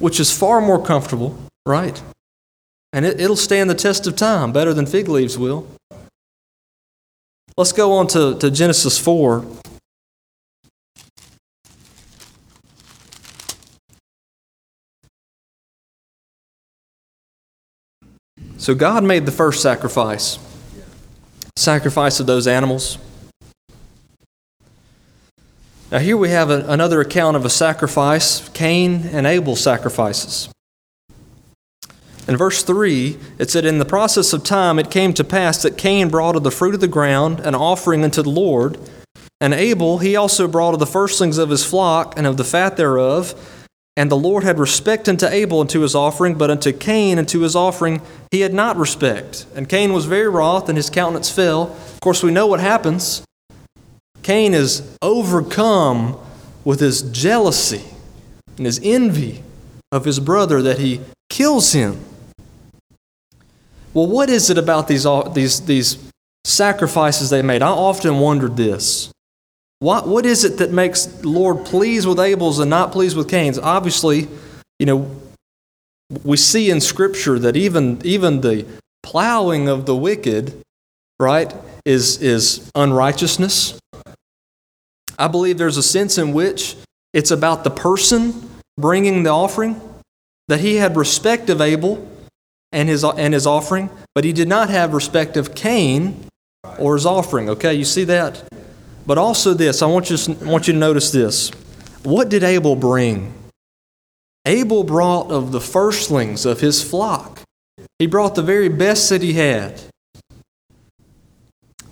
which 0.00 0.18
is 0.18 0.36
far 0.36 0.60
more 0.60 0.82
comfortable, 0.82 1.36
right? 1.66 2.02
And 2.92 3.04
it, 3.06 3.18
will 3.18 3.36
stand 3.36 3.70
the 3.70 3.74
test 3.74 4.06
of 4.06 4.16
time 4.16 4.52
better 4.52 4.74
than 4.74 4.86
fig 4.86 5.08
leaves 5.08 5.38
will. 5.38 5.66
Let's 7.56 7.72
go 7.72 7.92
on 7.92 8.06
to, 8.08 8.36
to 8.38 8.50
Genesis 8.50 8.98
4. 8.98 9.44
So 18.56 18.74
God 18.74 19.04
made 19.04 19.24
the 19.24 19.32
first 19.32 19.62
sacrifice, 19.62 20.38
sacrifice 21.56 22.20
of 22.20 22.26
those 22.26 22.46
animals. 22.46 22.98
Now, 25.90 25.98
here 25.98 26.16
we 26.16 26.28
have 26.28 26.50
a, 26.50 26.64
another 26.68 27.00
account 27.00 27.36
of 27.36 27.44
a 27.44 27.50
sacrifice 27.50 28.48
Cain 28.50 29.06
and 29.12 29.26
Abel 29.26 29.56
sacrifices. 29.56 30.50
In 32.30 32.36
verse 32.36 32.62
3, 32.62 33.18
it 33.40 33.50
said, 33.50 33.64
In 33.64 33.78
the 33.78 33.84
process 33.84 34.32
of 34.32 34.44
time 34.44 34.78
it 34.78 34.88
came 34.88 35.12
to 35.14 35.24
pass 35.24 35.62
that 35.62 35.76
Cain 35.76 36.08
brought 36.08 36.36
of 36.36 36.44
the 36.44 36.52
fruit 36.52 36.76
of 36.76 36.80
the 36.80 36.86
ground 36.86 37.40
an 37.40 37.56
offering 37.56 38.04
unto 38.04 38.22
the 38.22 38.30
Lord, 38.30 38.78
and 39.40 39.52
Abel 39.52 39.98
he 39.98 40.14
also 40.14 40.46
brought 40.46 40.72
of 40.72 40.78
the 40.78 40.86
firstlings 40.86 41.38
of 41.38 41.50
his 41.50 41.64
flock 41.64 42.14
and 42.16 42.28
of 42.28 42.36
the 42.36 42.44
fat 42.44 42.76
thereof. 42.76 43.58
And 43.96 44.12
the 44.12 44.16
Lord 44.16 44.44
had 44.44 44.60
respect 44.60 45.08
unto 45.08 45.26
Abel 45.26 45.60
and 45.60 45.68
to 45.70 45.80
his 45.80 45.96
offering, 45.96 46.36
but 46.36 46.52
unto 46.52 46.72
Cain 46.72 47.18
and 47.18 47.28
to 47.30 47.40
his 47.40 47.56
offering 47.56 48.00
he 48.30 48.42
had 48.42 48.54
not 48.54 48.76
respect. 48.76 49.46
And 49.56 49.68
Cain 49.68 49.92
was 49.92 50.04
very 50.04 50.28
wroth, 50.28 50.68
and 50.68 50.78
his 50.78 50.88
countenance 50.88 51.30
fell. 51.30 51.72
Of 51.72 51.98
course, 52.00 52.22
we 52.22 52.30
know 52.30 52.46
what 52.46 52.60
happens. 52.60 53.24
Cain 54.22 54.54
is 54.54 54.96
overcome 55.02 56.16
with 56.64 56.78
his 56.78 57.02
jealousy 57.02 57.82
and 58.56 58.66
his 58.66 58.78
envy 58.84 59.42
of 59.90 60.04
his 60.04 60.20
brother 60.20 60.62
that 60.62 60.78
he 60.78 61.00
kills 61.28 61.72
him. 61.72 62.04
Well, 63.92 64.06
what 64.06 64.30
is 64.30 64.50
it 64.50 64.58
about 64.58 64.86
these, 64.86 65.04
uh, 65.04 65.22
these, 65.22 65.64
these 65.66 65.98
sacrifices 66.44 67.30
they 67.30 67.42
made? 67.42 67.62
I 67.62 67.68
often 67.68 68.18
wondered 68.20 68.56
this. 68.56 69.10
What, 69.80 70.06
what 70.06 70.26
is 70.26 70.44
it 70.44 70.58
that 70.58 70.70
makes 70.70 71.24
Lord 71.24 71.64
pleased 71.64 72.06
with 72.06 72.20
Abel's 72.20 72.58
and 72.58 72.70
not 72.70 72.92
pleased 72.92 73.16
with 73.16 73.28
Cain's? 73.28 73.58
Obviously, 73.58 74.28
you 74.78 74.86
know, 74.86 75.10
we 76.22 76.36
see 76.36 76.70
in 76.70 76.80
Scripture 76.80 77.38
that 77.38 77.56
even, 77.56 78.00
even 78.04 78.42
the 78.42 78.66
plowing 79.02 79.68
of 79.68 79.86
the 79.86 79.96
wicked, 79.96 80.60
right, 81.18 81.52
is, 81.84 82.20
is 82.22 82.70
unrighteousness. 82.74 83.78
I 85.18 85.28
believe 85.28 85.58
there's 85.58 85.76
a 85.76 85.82
sense 85.82 86.18
in 86.18 86.32
which 86.32 86.76
it's 87.12 87.30
about 87.30 87.64
the 87.64 87.70
person 87.70 88.50
bringing 88.78 89.22
the 89.22 89.30
offering, 89.30 89.80
that 90.48 90.60
he 90.60 90.76
had 90.76 90.96
respect 90.96 91.50
of 91.50 91.60
Abel 91.60 92.06
and 92.72 92.88
his, 92.88 93.04
and 93.04 93.34
his 93.34 93.46
offering, 93.46 93.90
but 94.14 94.24
he 94.24 94.32
did 94.32 94.48
not 94.48 94.70
have 94.70 94.94
respect 94.94 95.36
of 95.36 95.54
Cain 95.54 96.26
or 96.78 96.94
his 96.94 97.06
offering. 97.06 97.48
Okay, 97.48 97.74
you 97.74 97.84
see 97.84 98.04
that? 98.04 98.42
But 99.06 99.18
also, 99.18 99.54
this, 99.54 99.82
I 99.82 99.86
want 99.86 100.10
you, 100.10 100.16
I 100.40 100.44
want 100.44 100.68
you 100.68 100.74
to 100.74 100.78
notice 100.78 101.10
this. 101.10 101.50
What 102.02 102.28
did 102.28 102.42
Abel 102.42 102.76
bring? 102.76 103.34
Abel 104.46 104.84
brought 104.84 105.30
of 105.30 105.52
the 105.52 105.60
firstlings 105.60 106.46
of 106.46 106.60
his 106.60 106.82
flock. 106.82 107.40
He 107.98 108.06
brought 108.06 108.34
the 108.34 108.42
very 108.42 108.68
best 108.68 109.08
that 109.10 109.22
he 109.22 109.34
had. 109.34 109.80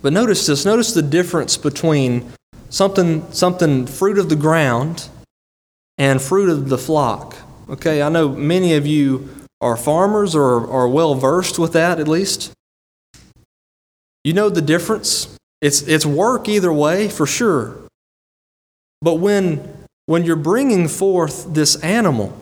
But 0.01 0.13
notice 0.13 0.45
this 0.45 0.65
notice 0.65 0.93
the 0.93 1.01
difference 1.01 1.57
between 1.57 2.31
something, 2.69 3.29
something 3.31 3.85
fruit 3.85 4.17
of 4.17 4.29
the 4.29 4.35
ground 4.35 5.09
and 5.97 6.21
fruit 6.21 6.49
of 6.49 6.69
the 6.69 6.77
flock. 6.77 7.35
Okay, 7.69 8.01
I 8.01 8.09
know 8.09 8.29
many 8.29 8.73
of 8.73 8.87
you 8.87 9.29
are 9.61 9.75
farmers 9.77 10.35
or 10.35 10.69
are 10.69 10.87
well 10.87 11.15
versed 11.15 11.59
with 11.59 11.73
that 11.73 11.99
at 11.99 12.07
least. 12.07 12.51
You 14.23 14.33
know 14.33 14.49
the 14.49 14.61
difference. 14.61 15.37
It's, 15.61 15.81
it's 15.81 16.05
work 16.05 16.47
either 16.47 16.71
way, 16.71 17.09
for 17.09 17.25
sure. 17.25 17.75
But 19.01 19.15
when, 19.15 19.85
when 20.05 20.25
you're 20.25 20.35
bringing 20.35 20.87
forth 20.87 21.53
this 21.53 21.75
animal, 21.83 22.37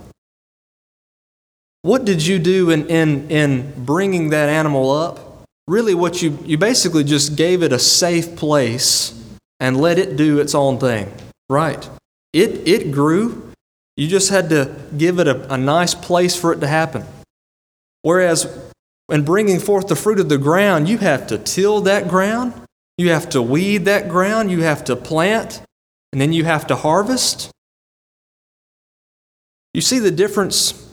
what 1.81 2.05
did 2.05 2.25
you 2.25 2.39
do 2.39 2.69
in, 2.69 2.87
in, 2.87 3.29
in 3.29 3.85
bringing 3.85 4.29
that 4.29 4.49
animal 4.49 4.91
up? 4.91 5.45
Really, 5.67 5.93
what 5.93 6.21
you, 6.21 6.37
you 6.45 6.57
basically 6.57 7.03
just 7.03 7.35
gave 7.35 7.63
it 7.63 7.71
a 7.71 7.79
safe 7.79 8.35
place 8.35 9.13
and 9.59 9.79
let 9.79 9.97
it 9.97 10.15
do 10.15 10.39
its 10.39 10.55
own 10.55 10.79
thing. 10.79 11.11
Right. 11.49 11.89
It, 12.33 12.67
it 12.67 12.91
grew. 12.91 13.46
You 13.97 14.07
just 14.07 14.29
had 14.29 14.49
to 14.49 14.73
give 14.95 15.19
it 15.19 15.27
a, 15.27 15.53
a 15.53 15.57
nice 15.57 15.95
place 15.95 16.35
for 16.35 16.53
it 16.53 16.59
to 16.59 16.67
happen. 16.67 17.03
Whereas 18.03 18.71
in 19.09 19.25
bringing 19.25 19.59
forth 19.59 19.87
the 19.87 19.95
fruit 19.95 20.19
of 20.19 20.29
the 20.29 20.37
ground, 20.37 20.87
you 20.87 20.99
have 20.99 21.27
to 21.27 21.37
till 21.39 21.81
that 21.81 22.07
ground, 22.07 22.53
you 22.97 23.09
have 23.09 23.27
to 23.29 23.41
weed 23.41 23.85
that 23.85 24.07
ground, 24.07 24.51
you 24.51 24.61
have 24.61 24.83
to 24.85 24.95
plant, 24.95 25.63
and 26.11 26.21
then 26.21 26.31
you 26.31 26.43
have 26.45 26.67
to 26.67 26.75
harvest. 26.75 27.49
You 29.73 29.81
see 29.81 29.99
the 29.99 30.11
difference? 30.11 30.91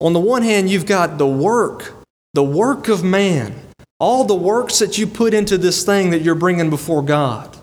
On 0.00 0.14
the 0.14 0.20
one 0.20 0.42
hand, 0.42 0.70
you've 0.70 0.86
got 0.86 1.18
the 1.18 1.26
work, 1.26 1.94
the 2.32 2.44
work 2.44 2.88
of 2.88 3.04
man, 3.04 3.54
all 4.00 4.24
the 4.24 4.34
works 4.34 4.78
that 4.78 4.96
you 4.96 5.06
put 5.06 5.34
into 5.34 5.58
this 5.58 5.84
thing 5.84 6.10
that 6.10 6.22
you're 6.22 6.34
bringing 6.34 6.70
before 6.70 7.02
God. 7.02 7.54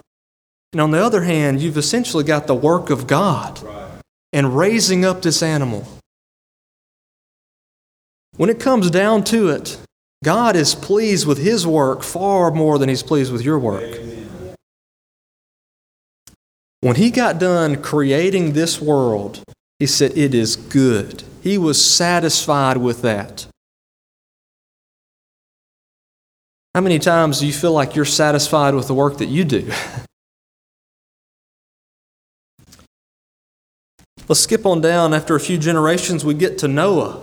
And 0.72 0.82
on 0.82 0.92
the 0.92 1.04
other 1.04 1.24
hand, 1.24 1.62
you've 1.62 1.78
essentially 1.78 2.24
got 2.24 2.48
the 2.48 2.56
work 2.56 2.90
of 2.90 3.06
God 3.08 3.60
and 4.34 4.58
raising 4.58 5.06
up 5.06 5.22
this 5.22 5.44
animal. 5.44 5.88
When 8.36 8.50
it 8.50 8.60
comes 8.60 8.90
down 8.90 9.24
to 9.25 9.50
it, 9.50 9.78
God 10.24 10.56
is 10.56 10.74
pleased 10.74 11.28
with 11.28 11.38
His 11.38 11.68
work 11.68 12.02
far 12.02 12.50
more 12.50 12.80
than 12.80 12.90
He's 12.90 13.04
pleased 13.04 13.32
with 13.32 13.44
your 13.44 13.60
work. 13.60 13.84
Amen. 13.84 14.56
When 16.82 16.96
He 16.96 17.12
got 17.12 17.40
done 17.40 17.82
creating 17.82 18.54
this 18.54 18.82
world, 18.82 19.44
He 19.80 19.86
said, 19.86 20.18
It 20.18 20.34
is 20.34 20.56
good. 20.56 21.24
He 21.44 21.58
was 21.58 21.84
satisfied 21.84 22.78
with 22.78 23.02
that. 23.04 23.46
How 26.74 26.82
many 26.82 26.98
times 26.98 27.40
do 27.40 27.46
you 27.46 27.54
feel 27.54 27.74
like 27.74 27.96
you're 27.96 28.04
satisfied 28.04 28.74
with 28.74 28.88
the 28.88 28.96
work 28.96 29.20
that 29.20 29.28
you 29.28 29.44
do? 29.44 29.72
Let's 34.34 34.42
skip 34.42 34.66
on 34.66 34.82
down. 34.82 35.13
After 35.13 35.36
a 35.36 35.40
few 35.40 35.60
generations, 35.60 36.25
we 36.25 36.34
get 36.34 36.58
to 36.58 36.68
Noah. 36.68 37.22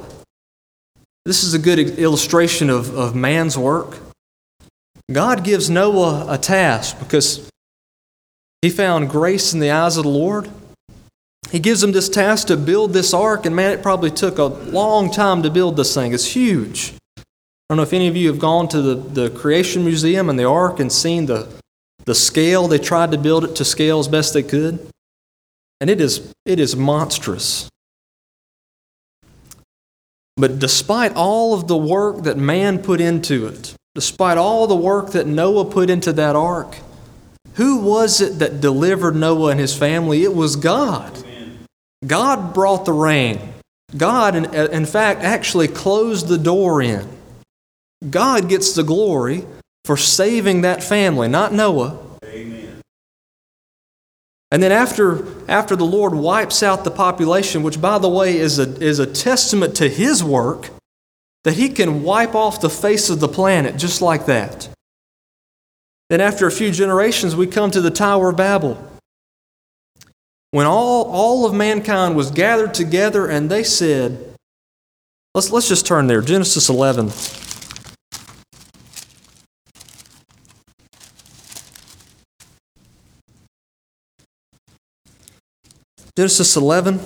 This 1.25 1.43
is 1.43 1.55
a 1.55 1.59
good 1.59 1.99
illustration 1.99 2.71
of, 2.71 2.97
of 2.97 3.17
man's 3.17 3.59
work. 3.59 3.99
God 5.11 5.43
gives 5.43 5.69
Noah 5.69 6.27
a 6.29 6.39
task 6.39 7.01
because 7.01 7.51
he 8.63 8.71
found 8.71 9.11
grace 9.11 9.53
in 9.53 9.59
the 9.59 9.73
eyes 9.73 9.97
of 9.97 10.05
the 10.05 10.09
Lord. 10.09 10.49
He 11.51 11.59
gives 11.59 11.83
him 11.83 11.91
this 11.91 12.09
task 12.09 12.47
to 12.47 12.57
build 12.57 12.93
this 12.93 13.13
ark, 13.13 13.45
and 13.45 13.57
man, 13.57 13.73
it 13.73 13.83
probably 13.83 14.13
took 14.13 14.39
a 14.39 14.45
long 14.45 15.11
time 15.11 15.43
to 15.43 15.51
build 15.51 15.77
this 15.77 15.93
thing. 15.93 16.15
It's 16.15 16.37
huge. 16.37 16.95
I 17.19 17.23
don't 17.71 17.79
know 17.79 17.83
if 17.83 17.93
any 17.93 18.07
of 18.07 18.15
you 18.15 18.29
have 18.29 18.39
gone 18.39 18.69
to 18.69 18.81
the, 18.81 18.95
the 18.95 19.31
Creation 19.31 19.85
Museum 19.85 20.31
and 20.31 20.39
the 20.39 20.49
ark 20.49 20.79
and 20.79 20.93
seen 20.93 21.27
the, 21.27 21.49
the 22.05 22.15
scale, 22.15 22.69
they 22.69 22.79
tried 22.79 23.11
to 23.11 23.19
build 23.19 23.43
it 23.43 23.57
to 23.57 23.65
scale 23.65 23.99
as 23.99 24.07
best 24.07 24.33
they 24.33 24.45
could. 24.45 24.87
And 25.81 25.89
it 25.89 26.01
is, 26.01 26.33
it 26.45 26.61
is 26.61 26.77
monstrous. 26.77 27.69
But 30.37 30.59
despite 30.59 31.15
all 31.15 31.55
of 31.55 31.69
the 31.69 31.77
work 31.77 32.25
that 32.25 32.37
man 32.37 32.79
put 32.79 33.01
into 33.01 33.47
it, 33.47 33.75
despite 33.95 34.39
all 34.39 34.67
the 34.67 34.77
work 34.77 35.11
that 35.13 35.27
Noah 35.27 35.65
put 35.65 35.91
into 35.91 36.13
that 36.15 36.37
ark, 36.37 36.77
who 37.55 37.79
was 37.79 38.21
it 38.21 38.39
that 38.39 38.61
delivered 38.61 39.17
Noah 39.17 39.51
and 39.51 39.61
his 39.61 39.77
family? 39.77 40.23
It 40.23 40.35
was 40.35 40.57
God. 40.57 41.25
God 42.07 42.55
brought 42.55 42.85
the 42.85 42.93
rain. 42.93 43.39
God, 43.97 44.37
in, 44.37 44.55
in 44.55 44.87
fact, 44.87 45.21
actually 45.23 45.69
closed 45.69 46.29
the 46.29 46.39
door 46.39 46.81
in. 46.81 47.07
God 48.09 48.49
gets 48.49 48.73
the 48.73 48.83
glory 48.83 49.45
for 49.85 49.97
saving 49.97 50.63
that 50.63 50.83
family, 50.83 51.29
not 51.29 51.53
Noah. 51.53 51.99
And 54.51 54.63
then 54.63 54.73
after, 54.73 55.25
after 55.49 55.77
the 55.77 55.85
Lord 55.85 56.13
wipes 56.13 56.63
out 56.63 56.85
the 56.85 56.91
population, 56.91 57.63
which 57.63 57.81
by 57.81 57.99
the 57.99 58.09
way 58.09 58.37
is 58.37 58.59
a, 58.59 58.69
is 58.83 58.99
a 58.99 59.07
testament 59.07 59.77
to 59.77 59.89
his 59.89 60.25
work, 60.25 60.71
that 61.45 61.55
he 61.55 61.69
can 61.69 62.03
wipe 62.03 62.35
off 62.35 62.61
the 62.61 62.71
face 62.71 63.09
of 63.11 63.21
the 63.21 63.29
planet 63.29 63.77
just 63.77 64.03
like 64.03 64.27
that. 64.27 64.69
Then 66.11 66.21
after 66.21 66.47
a 66.47 66.51
few 66.51 66.73
generations, 66.73 67.37
we 67.37 67.47
come 67.47 67.71
to 67.71 67.81
the 67.81 67.91
Tower 67.91 68.31
of 68.31 68.37
Babel. 68.37 68.85
When 70.51 70.67
all, 70.67 71.05
all 71.05 71.47
of 71.47 71.55
mankind 71.55 72.17
was 72.17 72.33
gathered 72.33 72.75
together 72.75 73.29
and 73.29 73.49
they 73.49 73.63
said, 73.63 74.35
let's, 75.33 75.53
let's 75.53 75.69
just 75.69 75.87
turn 75.87 76.09
there, 76.09 76.21
Genesis 76.21 76.69
11. 76.69 77.13
Genesis 86.21 86.55
11 86.55 87.01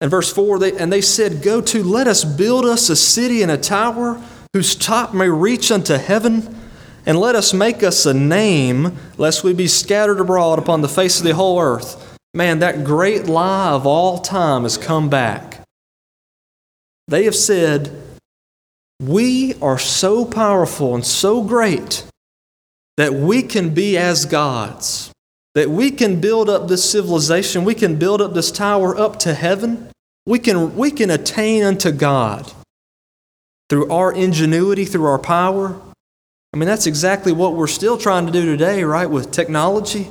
and 0.00 0.08
verse 0.08 0.32
4 0.32 0.60
they, 0.60 0.78
and 0.78 0.92
they 0.92 1.00
said, 1.00 1.42
Go 1.42 1.60
to, 1.60 1.82
let 1.82 2.06
us 2.06 2.22
build 2.22 2.64
us 2.64 2.88
a 2.88 2.94
city 2.94 3.42
and 3.42 3.50
a 3.50 3.56
tower 3.56 4.22
whose 4.52 4.76
top 4.76 5.12
may 5.12 5.28
reach 5.28 5.72
unto 5.72 5.94
heaven, 5.94 6.56
and 7.04 7.18
let 7.18 7.34
us 7.34 7.52
make 7.52 7.82
us 7.82 8.06
a 8.06 8.14
name, 8.14 8.96
lest 9.18 9.42
we 9.42 9.52
be 9.52 9.66
scattered 9.66 10.20
abroad 10.20 10.60
upon 10.60 10.82
the 10.82 10.88
face 10.88 11.18
of 11.18 11.24
the 11.24 11.34
whole 11.34 11.60
earth. 11.60 12.16
Man, 12.32 12.60
that 12.60 12.84
great 12.84 13.26
lie 13.26 13.72
of 13.72 13.88
all 13.88 14.18
time 14.18 14.62
has 14.62 14.78
come 14.78 15.10
back. 15.10 15.64
They 17.08 17.24
have 17.24 17.34
said, 17.34 18.00
We 19.00 19.56
are 19.60 19.80
so 19.80 20.24
powerful 20.24 20.94
and 20.94 21.04
so 21.04 21.42
great 21.42 22.04
that 23.00 23.14
we 23.14 23.42
can 23.42 23.72
be 23.72 23.96
as 23.96 24.26
gods, 24.26 25.10
that 25.54 25.70
we 25.70 25.90
can 25.90 26.20
build 26.20 26.50
up 26.50 26.68
this 26.68 26.84
civilization, 26.84 27.64
we 27.64 27.74
can 27.74 27.96
build 27.96 28.20
up 28.20 28.34
this 28.34 28.52
tower 28.52 28.94
up 28.94 29.18
to 29.18 29.32
heaven, 29.32 29.88
we 30.26 30.38
can, 30.38 30.76
we 30.76 30.90
can 30.90 31.08
attain 31.08 31.62
unto 31.62 31.92
God 31.92 32.52
through 33.70 33.90
our 33.90 34.12
ingenuity, 34.12 34.84
through 34.84 35.06
our 35.06 35.18
power. 35.18 35.80
I 36.52 36.58
mean, 36.58 36.66
that's 36.66 36.86
exactly 36.86 37.32
what 37.32 37.54
we're 37.54 37.68
still 37.68 37.96
trying 37.96 38.26
to 38.26 38.32
do 38.32 38.44
today, 38.44 38.84
right, 38.84 39.08
with 39.08 39.30
technology. 39.30 40.06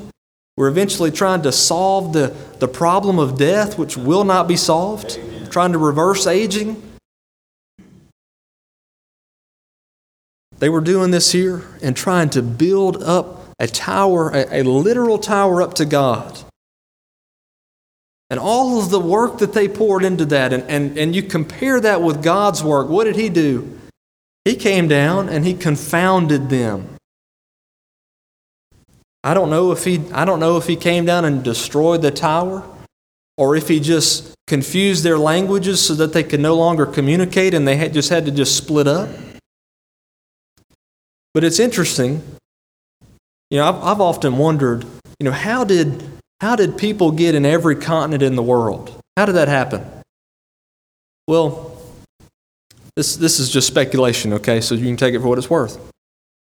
We're 0.58 0.69
eventually 0.69 1.12
trying 1.12 1.43
to 1.43 1.51
solve 1.51 2.13
the, 2.13 2.36
the 2.58 2.67
problem 2.67 3.19
of 3.19 3.38
death, 3.38 3.77
which 3.77 3.98
will 3.98 4.24
not 4.24 4.48
be 4.48 4.58
solved, 4.58 5.19
Amen. 5.19 5.50
trying 5.51 5.74
to 5.74 5.77
reverse 5.77 6.25
aging. 6.25 6.81
They 10.60 10.70
were 10.70 10.82
doing 10.82 11.12
this 11.12 11.32
here 11.32 11.63
and 11.82 11.96
trying 11.96 12.30
to 12.32 12.42
build 12.42 13.01
up 13.01 13.54
a 13.60 13.68
tower, 13.68 14.30
a, 14.30 14.62
a 14.62 14.63
literal 14.63 15.18
tower 15.18 15.62
up 15.62 15.74
to 15.75 15.86
God. 15.86 16.39
And 18.29 18.40
all 18.40 18.79
of 18.79 18.92
the 18.92 19.00
work 19.00 19.40
that 19.40 19.53
they 19.53 19.68
poured 19.68 20.03
into 20.03 20.25
that, 20.25 20.53
and, 20.53 20.64
and, 20.64 20.98
and 20.98 21.16
you 21.16 21.24
compare 21.24 21.79
that 21.81 22.01
with 22.01 22.22
God's 22.22 22.64
work, 22.64 22.88
what 22.88 23.05
did 23.05 23.16
He 23.16 23.29
do? 23.29 23.79
He 24.46 24.55
came 24.55 24.88
down 24.88 25.29
and 25.29 25.46
He 25.46 25.55
confounded 25.55 26.50
them. 26.50 26.96
I 29.24 29.33
don't 29.33 29.50
know 29.50 29.72
if 29.72 29.83
he, 29.83 30.01
I 30.14 30.24
don't 30.24 30.40
know 30.40 30.55
if 30.55 30.66
he 30.66 30.77
came 30.77 31.05
down 31.05 31.25
and 31.25 31.44
destroyed 31.44 32.01
the 32.01 32.12
tower 32.12 32.64
or 33.38 33.55
if 33.55 33.68
he 33.68 33.81
just 33.81 34.33
confused 34.48 35.03
their 35.03 35.18
languages 35.18 35.86
so 35.86 35.94
that 35.96 36.14
they 36.14 36.24
could 36.24 36.40
no 36.40 36.55
longer 36.55 36.86
communicate 36.86 37.53
and 37.53 37.68
they 37.68 37.75
had, 37.75 37.94
just 37.94 38.10
had 38.10 38.25
to 38.25 38.31
just 38.31 38.55
split 38.55 38.88
up. 38.88 39.10
But 41.40 41.46
it's 41.46 41.60
interesting. 41.62 42.22
You 43.50 43.60
know, 43.60 43.70
I've, 43.70 43.82
I've 43.82 44.02
often 44.02 44.38
wondered, 44.38 44.84
you 44.84 45.24
know, 45.24 45.32
how 45.32 45.64
did, 45.64 46.04
how 46.42 46.58
did 46.58 46.78
people 46.78 47.14
get 47.14 47.34
in 47.34 47.46
every 47.46 47.78
continent 47.78 48.22
in 48.22 48.36
the 48.36 48.44
world? 48.44 48.94
How 49.16 49.25
did 49.25 49.36
that 49.36 49.48
happen? 49.48 49.86
Well, 51.30 51.82
this, 52.98 53.16
this 53.16 53.40
is 53.40 53.50
just 53.50 53.68
speculation, 53.68 54.34
okay, 54.34 54.60
so 54.60 54.75
you 54.75 54.86
can 54.86 54.98
take 54.98 55.14
it 55.14 55.22
for 55.22 55.30
what 55.30 55.38
it's 55.38 55.50
worth. 55.50 55.80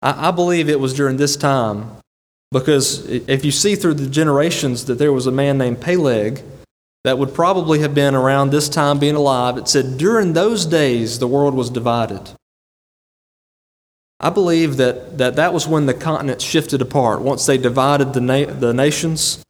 I, 0.02 0.28
I 0.28 0.32
believe 0.32 0.68
it 0.68 0.82
was 0.82 0.94
during 0.94 1.16
this 1.16 1.38
time 1.38 1.90
because 2.52 3.06
if 3.06 3.46
you 3.46 3.52
see 3.52 3.76
through 3.76 3.94
the 3.94 4.10
generations 4.10 4.84
that 4.88 4.96
there 4.96 5.14
was 5.14 5.28
a 5.28 5.32
man 5.32 5.58
named 5.58 5.80
Peleg 5.80 6.42
that 7.06 7.18
would 7.18 7.34
probably 7.34 7.80
have 7.80 7.96
been 7.96 8.16
around 8.16 8.50
this 8.50 8.68
time 8.68 9.00
being 9.00 9.16
alive, 9.16 9.58
it 9.58 9.70
said 9.70 9.98
during 9.98 10.34
those 10.34 10.66
days 10.66 11.20
the 11.20 11.28
world 11.30 11.54
was 11.54 11.70
divided. 11.70 12.34
I 14.24 14.30
believe 14.30 14.78
that, 14.78 15.18
that 15.18 15.36
that 15.36 15.54
was 15.54 15.68
when 15.68 15.86
the 15.86 15.94
continents 15.94 16.46
shifted 16.46 16.82
apart. 16.82 17.20
Once 17.20 17.46
they 17.46 17.58
divided 17.58 18.14
the, 18.14 18.22
na- 18.22 18.46
the 18.46 18.74
nations, 18.74 19.44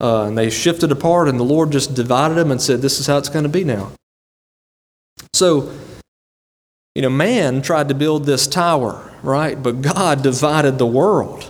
uh, 0.00 0.24
and 0.24 0.36
they 0.36 0.50
shifted 0.50 0.90
apart, 0.90 1.28
and 1.28 1.38
the 1.38 1.44
Lord 1.44 1.70
just 1.70 1.94
divided 1.94 2.34
them 2.34 2.50
and 2.50 2.60
said, 2.60 2.82
This 2.82 2.98
is 2.98 3.06
how 3.06 3.16
it's 3.18 3.28
going 3.28 3.44
to 3.44 3.48
be 3.48 3.62
now. 3.62 3.92
So, 5.32 5.72
you 6.96 7.02
know, 7.02 7.10
man 7.10 7.62
tried 7.62 7.86
to 7.90 7.94
build 7.94 8.26
this 8.26 8.48
tower, 8.48 9.08
right? 9.22 9.62
But 9.62 9.82
God 9.82 10.22
divided 10.24 10.78
the 10.78 10.86
world. 10.86 11.48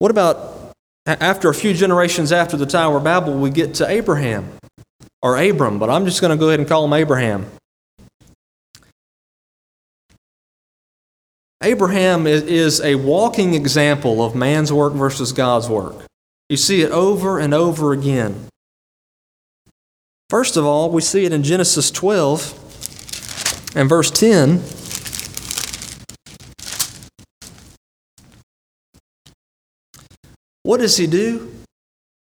What 0.00 0.10
about 0.10 0.74
after 1.06 1.48
a 1.48 1.54
few 1.54 1.72
generations 1.72 2.32
after 2.32 2.56
the 2.56 2.66
Tower 2.66 2.96
of 2.96 3.04
Babel, 3.04 3.38
we 3.38 3.50
get 3.50 3.74
to 3.74 3.88
Abraham 3.88 4.50
or 5.22 5.40
Abram, 5.40 5.78
but 5.78 5.88
I'm 5.88 6.04
just 6.04 6.20
going 6.20 6.36
to 6.36 6.36
go 6.36 6.48
ahead 6.48 6.58
and 6.58 6.68
call 6.68 6.84
him 6.84 6.92
Abraham. 6.92 7.46
Abraham 11.62 12.26
is 12.26 12.80
a 12.80 12.94
walking 12.94 13.54
example 13.54 14.24
of 14.24 14.36
man's 14.36 14.72
work 14.72 14.92
versus 14.92 15.32
God's 15.32 15.68
work. 15.68 16.06
You 16.48 16.56
see 16.56 16.82
it 16.82 16.92
over 16.92 17.38
and 17.38 17.52
over 17.52 17.92
again. 17.92 18.46
First 20.30 20.56
of 20.56 20.64
all, 20.64 20.90
we 20.90 21.00
see 21.00 21.24
it 21.24 21.32
in 21.32 21.42
Genesis 21.42 21.90
12 21.90 23.74
and 23.74 23.88
verse 23.88 24.10
10. 24.10 24.62
What 30.62 30.80
does 30.80 30.96
he 30.96 31.06
do? 31.06 31.52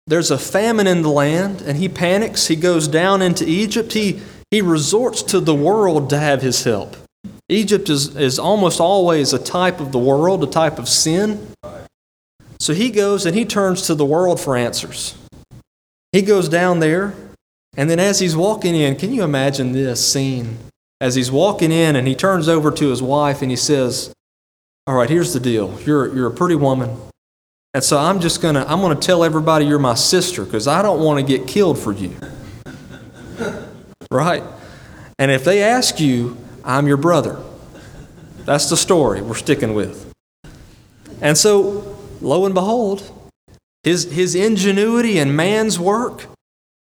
There's 0.06 0.30
a 0.32 0.38
famine 0.38 0.88
in 0.88 1.02
the 1.02 1.08
land, 1.08 1.60
and 1.60 1.78
he 1.78 1.88
panics. 1.88 2.48
He 2.48 2.56
goes 2.56 2.88
down 2.88 3.22
into 3.22 3.46
Egypt. 3.46 3.92
He, 3.92 4.22
he 4.50 4.60
resorts 4.60 5.22
to 5.24 5.38
the 5.38 5.54
world 5.54 6.10
to 6.10 6.18
have 6.18 6.42
his 6.42 6.64
help. 6.64 6.96
Egypt 7.50 7.90
is, 7.90 8.16
is 8.16 8.38
almost 8.38 8.80
always 8.80 9.32
a 9.32 9.38
type 9.38 9.80
of 9.80 9.90
the 9.90 9.98
world, 9.98 10.44
a 10.44 10.46
type 10.46 10.78
of 10.78 10.88
sin. 10.88 11.48
So 12.60 12.72
he 12.74 12.90
goes 12.90 13.26
and 13.26 13.36
he 13.36 13.44
turns 13.44 13.82
to 13.82 13.94
the 13.94 14.04
world 14.04 14.38
for 14.40 14.56
answers. 14.56 15.16
He 16.12 16.22
goes 16.22 16.48
down 16.48 16.80
there, 16.80 17.14
and 17.76 17.90
then 17.90 17.98
as 17.98 18.20
he's 18.20 18.36
walking 18.36 18.74
in, 18.74 18.96
can 18.96 19.12
you 19.12 19.22
imagine 19.22 19.72
this 19.72 20.06
scene? 20.06 20.58
As 21.00 21.14
he's 21.14 21.30
walking 21.30 21.72
in, 21.72 21.96
and 21.96 22.06
he 22.06 22.14
turns 22.14 22.48
over 22.48 22.70
to 22.70 22.88
his 22.88 23.02
wife 23.02 23.42
and 23.42 23.50
he 23.50 23.56
says, 23.56 24.12
All 24.86 24.94
right, 24.94 25.08
here's 25.08 25.32
the 25.32 25.40
deal. 25.40 25.78
You're, 25.80 26.14
you're 26.14 26.26
a 26.26 26.34
pretty 26.34 26.56
woman. 26.56 26.96
And 27.72 27.82
so 27.82 27.98
I'm 27.98 28.20
just 28.20 28.42
going 28.42 28.56
to 28.56 28.70
I'm 28.70 28.80
going 28.80 28.96
to 28.96 29.06
tell 29.06 29.24
everybody 29.24 29.64
you're 29.64 29.78
my 29.78 29.94
sister 29.94 30.44
because 30.44 30.66
I 30.66 30.82
don't 30.82 31.02
want 31.02 31.20
to 31.20 31.38
get 31.38 31.48
killed 31.48 31.78
for 31.78 31.92
you. 31.92 32.16
right? 34.10 34.42
And 35.18 35.30
if 35.30 35.44
they 35.44 35.62
ask 35.62 36.00
you, 36.00 36.36
I'm 36.64 36.86
your 36.86 36.96
brother. 36.96 37.38
That's 38.44 38.68
the 38.68 38.76
story 38.76 39.22
we're 39.22 39.34
sticking 39.34 39.74
with. 39.74 40.12
And 41.20 41.36
so, 41.36 41.96
lo 42.20 42.44
and 42.46 42.54
behold, 42.54 43.10
his, 43.82 44.10
his 44.10 44.34
ingenuity 44.34 45.18
and 45.18 45.36
man's 45.36 45.78
work, 45.78 46.26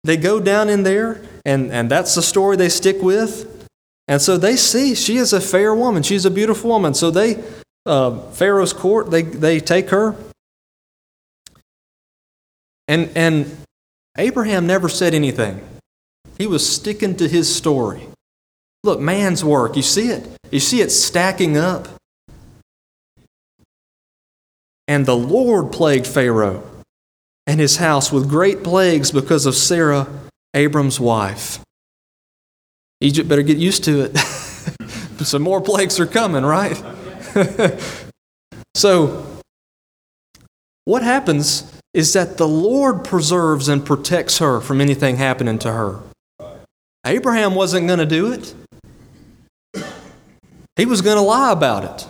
they 0.04 0.16
go 0.16 0.40
down 0.40 0.68
in 0.68 0.82
there, 0.82 1.22
and, 1.44 1.70
and 1.72 1.90
that's 1.90 2.14
the 2.14 2.22
story 2.22 2.56
they 2.56 2.68
stick 2.68 3.02
with. 3.02 3.66
And 4.06 4.22
so 4.22 4.36
they 4.36 4.56
see 4.56 4.94
she 4.94 5.18
is 5.18 5.32
a 5.32 5.40
fair 5.40 5.74
woman. 5.74 6.02
She's 6.02 6.24
a 6.24 6.30
beautiful 6.30 6.70
woman. 6.70 6.94
So 6.94 7.10
they, 7.10 7.42
uh, 7.84 8.18
Pharaoh's 8.30 8.72
court, 8.72 9.10
they, 9.10 9.22
they 9.22 9.60
take 9.60 9.90
her. 9.90 10.16
And, 12.86 13.10
and 13.14 13.56
Abraham 14.16 14.66
never 14.66 14.88
said 14.88 15.12
anything. 15.12 15.62
He 16.38 16.46
was 16.46 16.68
sticking 16.68 17.16
to 17.16 17.28
his 17.28 17.54
story. 17.54 18.08
Look, 18.84 19.00
man's 19.00 19.44
work. 19.44 19.76
You 19.76 19.82
see 19.82 20.08
it? 20.10 20.28
You 20.50 20.60
see 20.60 20.80
it 20.80 20.90
stacking 20.90 21.56
up? 21.56 21.88
And 24.86 25.04
the 25.04 25.16
Lord 25.16 25.72
plagued 25.72 26.06
Pharaoh 26.06 26.64
and 27.46 27.60
his 27.60 27.76
house 27.76 28.10
with 28.10 28.28
great 28.28 28.62
plagues 28.62 29.10
because 29.10 29.46
of 29.46 29.54
Sarah, 29.54 30.06
Abram's 30.54 30.98
wife. 30.98 31.60
Egypt 33.00 33.28
better 33.28 33.42
get 33.42 33.58
used 33.58 33.84
to 33.84 34.02
it. 34.02 34.16
Some 35.24 35.42
more 35.42 35.60
plagues 35.60 36.00
are 36.00 36.06
coming, 36.06 36.44
right? 36.44 36.82
so, 38.74 39.26
what 40.84 41.02
happens 41.02 41.70
is 41.92 42.12
that 42.12 42.38
the 42.38 42.48
Lord 42.48 43.04
preserves 43.04 43.68
and 43.68 43.84
protects 43.84 44.38
her 44.38 44.60
from 44.60 44.80
anything 44.80 45.16
happening 45.16 45.58
to 45.60 45.72
her. 45.72 46.00
Abraham 47.06 47.54
wasn't 47.54 47.86
going 47.86 47.98
to 47.98 48.06
do 48.06 48.32
it, 48.32 48.54
he 50.78 50.86
was 50.86 51.02
going 51.02 51.16
to 51.16 51.22
lie 51.22 51.52
about 51.52 51.84
it. 51.84 52.08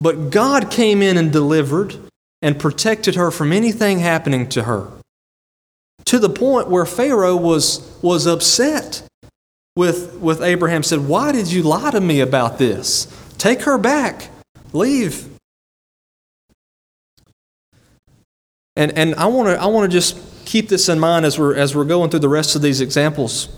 But 0.00 0.30
God 0.30 0.70
came 0.70 1.02
in 1.02 1.16
and 1.16 1.32
delivered 1.32 1.96
and 2.40 2.58
protected 2.58 3.14
her 3.14 3.30
from 3.30 3.52
anything 3.52 4.00
happening 4.00 4.48
to 4.50 4.64
her. 4.64 4.88
To 6.06 6.18
the 6.18 6.28
point 6.28 6.68
where 6.68 6.84
Pharaoh 6.84 7.36
was, 7.36 7.98
was 8.02 8.26
upset 8.26 9.02
with, 9.76 10.14
with 10.16 10.42
Abraham, 10.42 10.82
said, 10.82 11.08
Why 11.08 11.32
did 11.32 11.50
you 11.50 11.62
lie 11.62 11.90
to 11.90 12.00
me 12.00 12.20
about 12.20 12.58
this? 12.58 13.06
Take 13.38 13.62
her 13.62 13.78
back. 13.78 14.28
Leave. 14.72 15.28
And, 18.76 18.96
and 18.98 19.14
I 19.14 19.26
want 19.26 19.48
to 19.48 19.60
I 19.60 19.66
wanna 19.66 19.88
just 19.88 20.18
keep 20.44 20.68
this 20.68 20.88
in 20.88 20.98
mind 20.98 21.24
as 21.24 21.38
we're, 21.38 21.54
as 21.54 21.74
we're 21.74 21.84
going 21.84 22.10
through 22.10 22.20
the 22.20 22.28
rest 22.28 22.56
of 22.56 22.62
these 22.62 22.80
examples. 22.80 23.48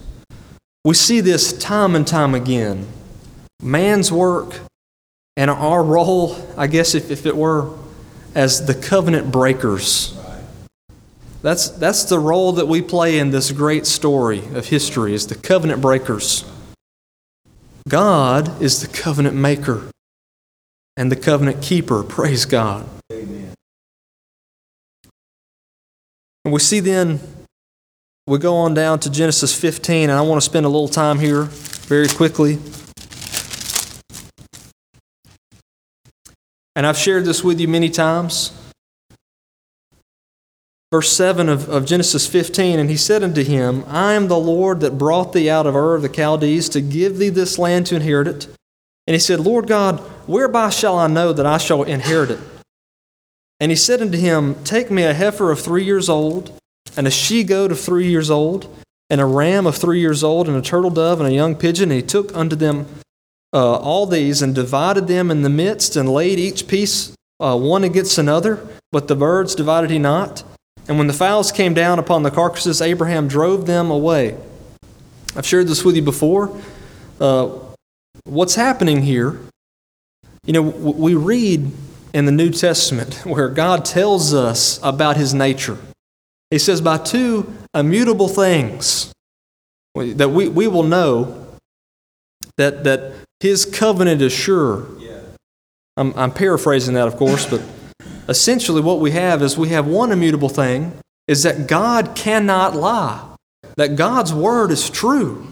We 0.84 0.94
see 0.94 1.20
this 1.20 1.56
time 1.58 1.96
and 1.96 2.06
time 2.06 2.34
again. 2.34 2.86
Man's 3.64 4.12
work 4.12 4.60
and 5.36 5.50
our 5.50 5.82
role, 5.82 6.36
I 6.56 6.66
guess, 6.66 6.94
if, 6.94 7.10
if 7.10 7.26
it 7.26 7.36
were, 7.36 7.70
as 8.34 8.66
the 8.66 8.74
covenant 8.74 9.32
breakers. 9.32 10.16
That's, 11.42 11.70
that's 11.70 12.04
the 12.04 12.18
role 12.18 12.52
that 12.52 12.68
we 12.68 12.82
play 12.82 13.18
in 13.18 13.30
this 13.30 13.50
great 13.50 13.86
story 13.86 14.44
of 14.54 14.66
history, 14.68 15.14
is 15.14 15.26
the 15.26 15.34
covenant 15.34 15.80
breakers. 15.80 16.44
God 17.88 18.62
is 18.62 18.80
the 18.80 18.88
covenant 18.88 19.36
maker 19.36 19.90
and 20.96 21.10
the 21.10 21.16
covenant 21.16 21.62
keeper. 21.62 22.02
Praise 22.02 22.44
God. 22.44 22.88
Amen. 23.12 23.52
And 26.44 26.52
we 26.52 26.60
see 26.60 26.80
then, 26.80 27.20
we 28.26 28.38
go 28.38 28.56
on 28.56 28.74
down 28.74 29.00
to 29.00 29.10
Genesis 29.10 29.58
15, 29.58 30.10
and 30.10 30.18
I 30.18 30.22
want 30.22 30.40
to 30.40 30.44
spend 30.44 30.64
a 30.64 30.68
little 30.68 30.88
time 30.88 31.18
here 31.18 31.42
very 31.42 32.08
quickly. 32.08 32.58
And 36.76 36.86
I've 36.86 36.98
shared 36.98 37.24
this 37.24 37.44
with 37.44 37.60
you 37.60 37.68
many 37.68 37.88
times. 37.88 38.52
Verse 40.90 41.12
7 41.12 41.48
of, 41.48 41.68
of 41.68 41.86
Genesis 41.86 42.26
15 42.26 42.78
And 42.78 42.88
he 42.88 42.96
said 42.96 43.22
unto 43.22 43.42
him, 43.42 43.84
I 43.88 44.14
am 44.14 44.28
the 44.28 44.38
Lord 44.38 44.80
that 44.80 44.98
brought 44.98 45.32
thee 45.32 45.50
out 45.50 45.66
of 45.66 45.74
Ur 45.74 45.96
of 45.96 46.02
the 46.02 46.08
Chaldees 46.08 46.68
to 46.68 46.80
give 46.80 47.18
thee 47.18 47.30
this 47.30 47.58
land 47.58 47.86
to 47.86 47.96
inherit 47.96 48.28
it. 48.28 48.46
And 49.06 49.14
he 49.14 49.18
said, 49.18 49.40
Lord 49.40 49.66
God, 49.66 49.98
whereby 50.26 50.70
shall 50.70 50.98
I 50.98 51.08
know 51.08 51.32
that 51.32 51.46
I 51.46 51.58
shall 51.58 51.82
inherit 51.82 52.30
it? 52.30 52.40
And 53.60 53.70
he 53.70 53.76
said 53.76 54.00
unto 54.00 54.18
him, 54.18 54.56
Take 54.64 54.90
me 54.90 55.04
a 55.04 55.14
heifer 55.14 55.50
of 55.50 55.60
three 55.60 55.84
years 55.84 56.08
old, 56.08 56.56
and 56.96 57.06
a 57.06 57.10
she 57.10 57.44
goat 57.44 57.72
of 57.72 57.80
three 57.80 58.08
years 58.08 58.30
old, 58.30 58.74
and 59.10 59.20
a 59.20 59.26
ram 59.26 59.66
of 59.66 59.76
three 59.76 60.00
years 60.00 60.24
old, 60.24 60.48
and 60.48 60.56
a 60.56 60.62
turtle 60.62 60.90
dove, 60.90 61.20
and 61.20 61.28
a 61.28 61.34
young 61.34 61.54
pigeon. 61.54 61.90
And 61.90 62.00
he 62.00 62.06
took 62.06 62.34
unto 62.36 62.56
them 62.56 62.86
uh, 63.54 63.76
all 63.76 64.04
these 64.06 64.42
and 64.42 64.54
divided 64.54 65.06
them 65.06 65.30
in 65.30 65.42
the 65.42 65.48
midst, 65.48 65.96
and 65.96 66.08
laid 66.08 66.38
each 66.38 66.66
piece 66.66 67.14
uh, 67.40 67.56
one 67.56 67.84
against 67.84 68.18
another. 68.18 68.66
But 68.90 69.08
the 69.08 69.16
birds 69.16 69.54
divided 69.54 69.90
he 69.90 69.98
not. 69.98 70.42
And 70.88 70.98
when 70.98 71.06
the 71.06 71.14
fowls 71.14 71.50
came 71.50 71.72
down 71.72 71.98
upon 71.98 72.24
the 72.24 72.30
carcasses, 72.30 72.82
Abraham 72.82 73.28
drove 73.28 73.66
them 73.66 73.90
away. 73.90 74.36
I've 75.36 75.46
shared 75.46 75.68
this 75.68 75.84
with 75.84 75.96
you 75.96 76.02
before. 76.02 76.60
Uh, 77.20 77.50
what's 78.24 78.54
happening 78.54 79.02
here? 79.02 79.40
You 80.44 80.52
know, 80.52 80.62
we 80.62 81.14
read 81.14 81.70
in 82.12 82.26
the 82.26 82.32
New 82.32 82.50
Testament 82.50 83.14
where 83.24 83.48
God 83.48 83.84
tells 83.84 84.34
us 84.34 84.78
about 84.82 85.16
his 85.16 85.32
nature. 85.32 85.78
He 86.50 86.58
says, 86.58 86.80
by 86.80 86.98
two 86.98 87.52
immutable 87.74 88.28
things 88.28 89.12
that 89.94 90.28
we, 90.28 90.48
we 90.48 90.68
will 90.68 90.82
know 90.82 91.56
that, 92.56 92.84
that 92.84 93.14
his 93.44 93.66
covenant 93.66 94.22
is 94.22 94.32
sure. 94.32 94.86
I'm, 95.98 96.14
I'm 96.16 96.32
paraphrasing 96.32 96.94
that, 96.94 97.06
of 97.06 97.16
course, 97.16 97.46
but 97.46 97.60
essentially 98.26 98.80
what 98.80 99.00
we 99.00 99.10
have 99.10 99.42
is 99.42 99.58
we 99.58 99.68
have 99.68 99.86
one 99.86 100.12
immutable 100.12 100.48
thing 100.48 100.94
is 101.28 101.42
that 101.42 101.68
God 101.68 102.14
cannot 102.14 102.74
lie, 102.74 103.22
that 103.76 103.96
God's 103.96 104.32
word 104.32 104.70
is 104.70 104.88
true. 104.88 105.46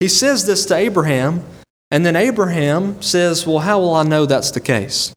He 0.00 0.08
says 0.08 0.46
this 0.46 0.64
to 0.66 0.74
Abraham, 0.74 1.44
and 1.90 2.06
then 2.06 2.16
Abraham 2.16 3.02
says, 3.02 3.46
Well, 3.46 3.58
how 3.58 3.78
will 3.78 3.94
I 3.94 4.04
know 4.04 4.24
that's 4.24 4.50
the 4.50 4.60
case? 4.60 5.12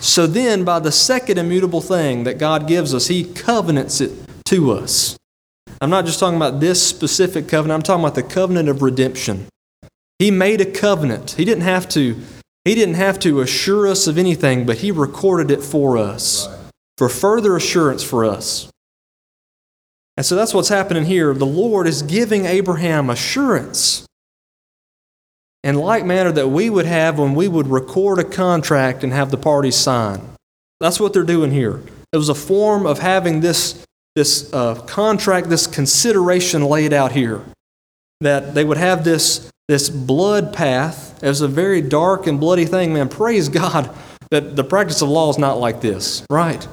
So 0.00 0.26
then, 0.26 0.64
by 0.64 0.78
the 0.78 0.92
second 0.92 1.36
immutable 1.36 1.82
thing 1.82 2.24
that 2.24 2.38
God 2.38 2.66
gives 2.66 2.94
us, 2.94 3.08
He 3.08 3.24
covenants 3.24 4.00
it 4.00 4.12
to 4.46 4.72
us. 4.72 5.18
I'm 5.82 5.90
not 5.90 6.06
just 6.06 6.18
talking 6.18 6.36
about 6.36 6.60
this 6.60 6.84
specific 6.84 7.46
covenant, 7.46 7.76
I'm 7.76 7.82
talking 7.82 8.04
about 8.04 8.14
the 8.14 8.22
covenant 8.22 8.70
of 8.70 8.80
redemption. 8.80 9.48
He 10.18 10.30
made 10.30 10.60
a 10.60 10.66
covenant. 10.66 11.32
He 11.32 11.44
didn't 11.44 11.62
have 11.62 11.88
to, 11.90 12.20
he 12.64 12.74
didn't 12.74 12.94
have 12.94 13.18
to 13.20 13.40
assure 13.40 13.86
us 13.86 14.06
of 14.06 14.18
anything, 14.18 14.66
but 14.66 14.78
He 14.78 14.90
recorded 14.90 15.50
it 15.50 15.62
for 15.62 15.96
us 15.96 16.48
for 16.98 17.08
further 17.08 17.56
assurance 17.56 18.02
for 18.02 18.24
us. 18.24 18.68
And 20.16 20.26
so 20.26 20.34
that's 20.34 20.52
what's 20.52 20.68
happening 20.68 21.04
here. 21.04 21.32
The 21.32 21.46
Lord 21.46 21.86
is 21.86 22.02
giving 22.02 22.44
Abraham 22.44 23.08
assurance 23.08 24.04
in 25.62 25.76
like 25.76 26.04
manner 26.04 26.32
that 26.32 26.48
we 26.48 26.68
would 26.68 26.86
have 26.86 27.20
when 27.20 27.36
we 27.36 27.46
would 27.46 27.68
record 27.68 28.18
a 28.18 28.24
contract 28.24 29.04
and 29.04 29.12
have 29.12 29.30
the 29.30 29.36
parties 29.36 29.76
sign. 29.76 30.20
That's 30.80 30.98
what 30.98 31.12
they're 31.12 31.22
doing 31.22 31.52
here. 31.52 31.82
It 32.12 32.16
was 32.16 32.28
a 32.28 32.34
form 32.34 32.84
of 32.84 32.98
having 32.98 33.40
this, 33.40 33.84
this 34.16 34.52
uh, 34.52 34.74
contract, 34.86 35.48
this 35.48 35.68
consideration 35.68 36.64
laid 36.64 36.92
out 36.92 37.12
here. 37.12 37.44
That 38.20 38.54
they 38.54 38.64
would 38.64 38.76
have 38.76 39.04
this, 39.04 39.50
this 39.68 39.88
blood 39.90 40.52
path. 40.52 41.22
Was 41.22 41.40
a 41.40 41.48
very 41.48 41.80
dark 41.80 42.26
and 42.26 42.40
bloody 42.40 42.64
thing, 42.64 42.94
man. 42.94 43.08
Praise 43.08 43.48
God 43.48 43.94
that 44.30 44.56
the 44.56 44.64
practice 44.64 45.02
of 45.02 45.08
law 45.08 45.30
is 45.30 45.38
not 45.38 45.58
like 45.58 45.80
this, 45.80 46.24
right? 46.30 46.66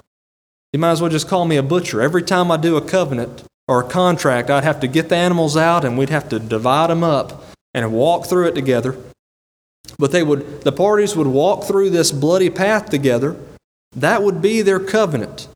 You 0.73 0.79
might 0.79 0.91
as 0.91 1.01
well 1.01 1.09
just 1.09 1.27
call 1.27 1.45
me 1.45 1.57
a 1.57 1.63
butcher. 1.63 2.01
Every 2.01 2.21
time 2.21 2.51
I 2.51 2.57
do 2.57 2.75
a 2.75 2.81
covenant 2.81 3.43
or 3.67 3.79
a 3.79 3.87
contract, 3.87 4.49
I'd 4.49 4.63
have 4.63 4.79
to 4.81 4.87
get 4.87 5.09
the 5.09 5.15
animals 5.15 5.57
out 5.57 5.85
and 5.85 5.97
we'd 5.97 6.09
have 6.09 6.29
to 6.29 6.39
divide 6.39 6.89
them 6.89 7.03
up 7.03 7.43
and 7.73 7.93
walk 7.93 8.25
through 8.25 8.47
it 8.47 8.55
together. 8.55 8.97
But 9.97 10.11
they 10.11 10.21
would, 10.21 10.61
the 10.61 10.71
parties 10.71 11.15
would 11.15 11.27
walk 11.27 11.63
through 11.63 11.89
this 11.91 12.11
bloody 12.11 12.49
path 12.49 12.89
together. 12.89 13.35
That 13.95 14.21
would 14.21 14.41
be 14.41 14.61
their 14.61 14.79
covenant. 14.79 15.47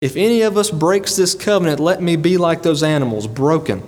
If 0.00 0.14
any 0.16 0.42
of 0.42 0.56
us 0.58 0.70
breaks 0.70 1.16
this 1.16 1.34
covenant, 1.34 1.80
let 1.80 2.02
me 2.02 2.16
be 2.16 2.36
like 2.36 2.62
those 2.62 2.82
animals, 2.82 3.26
broken. 3.26 3.82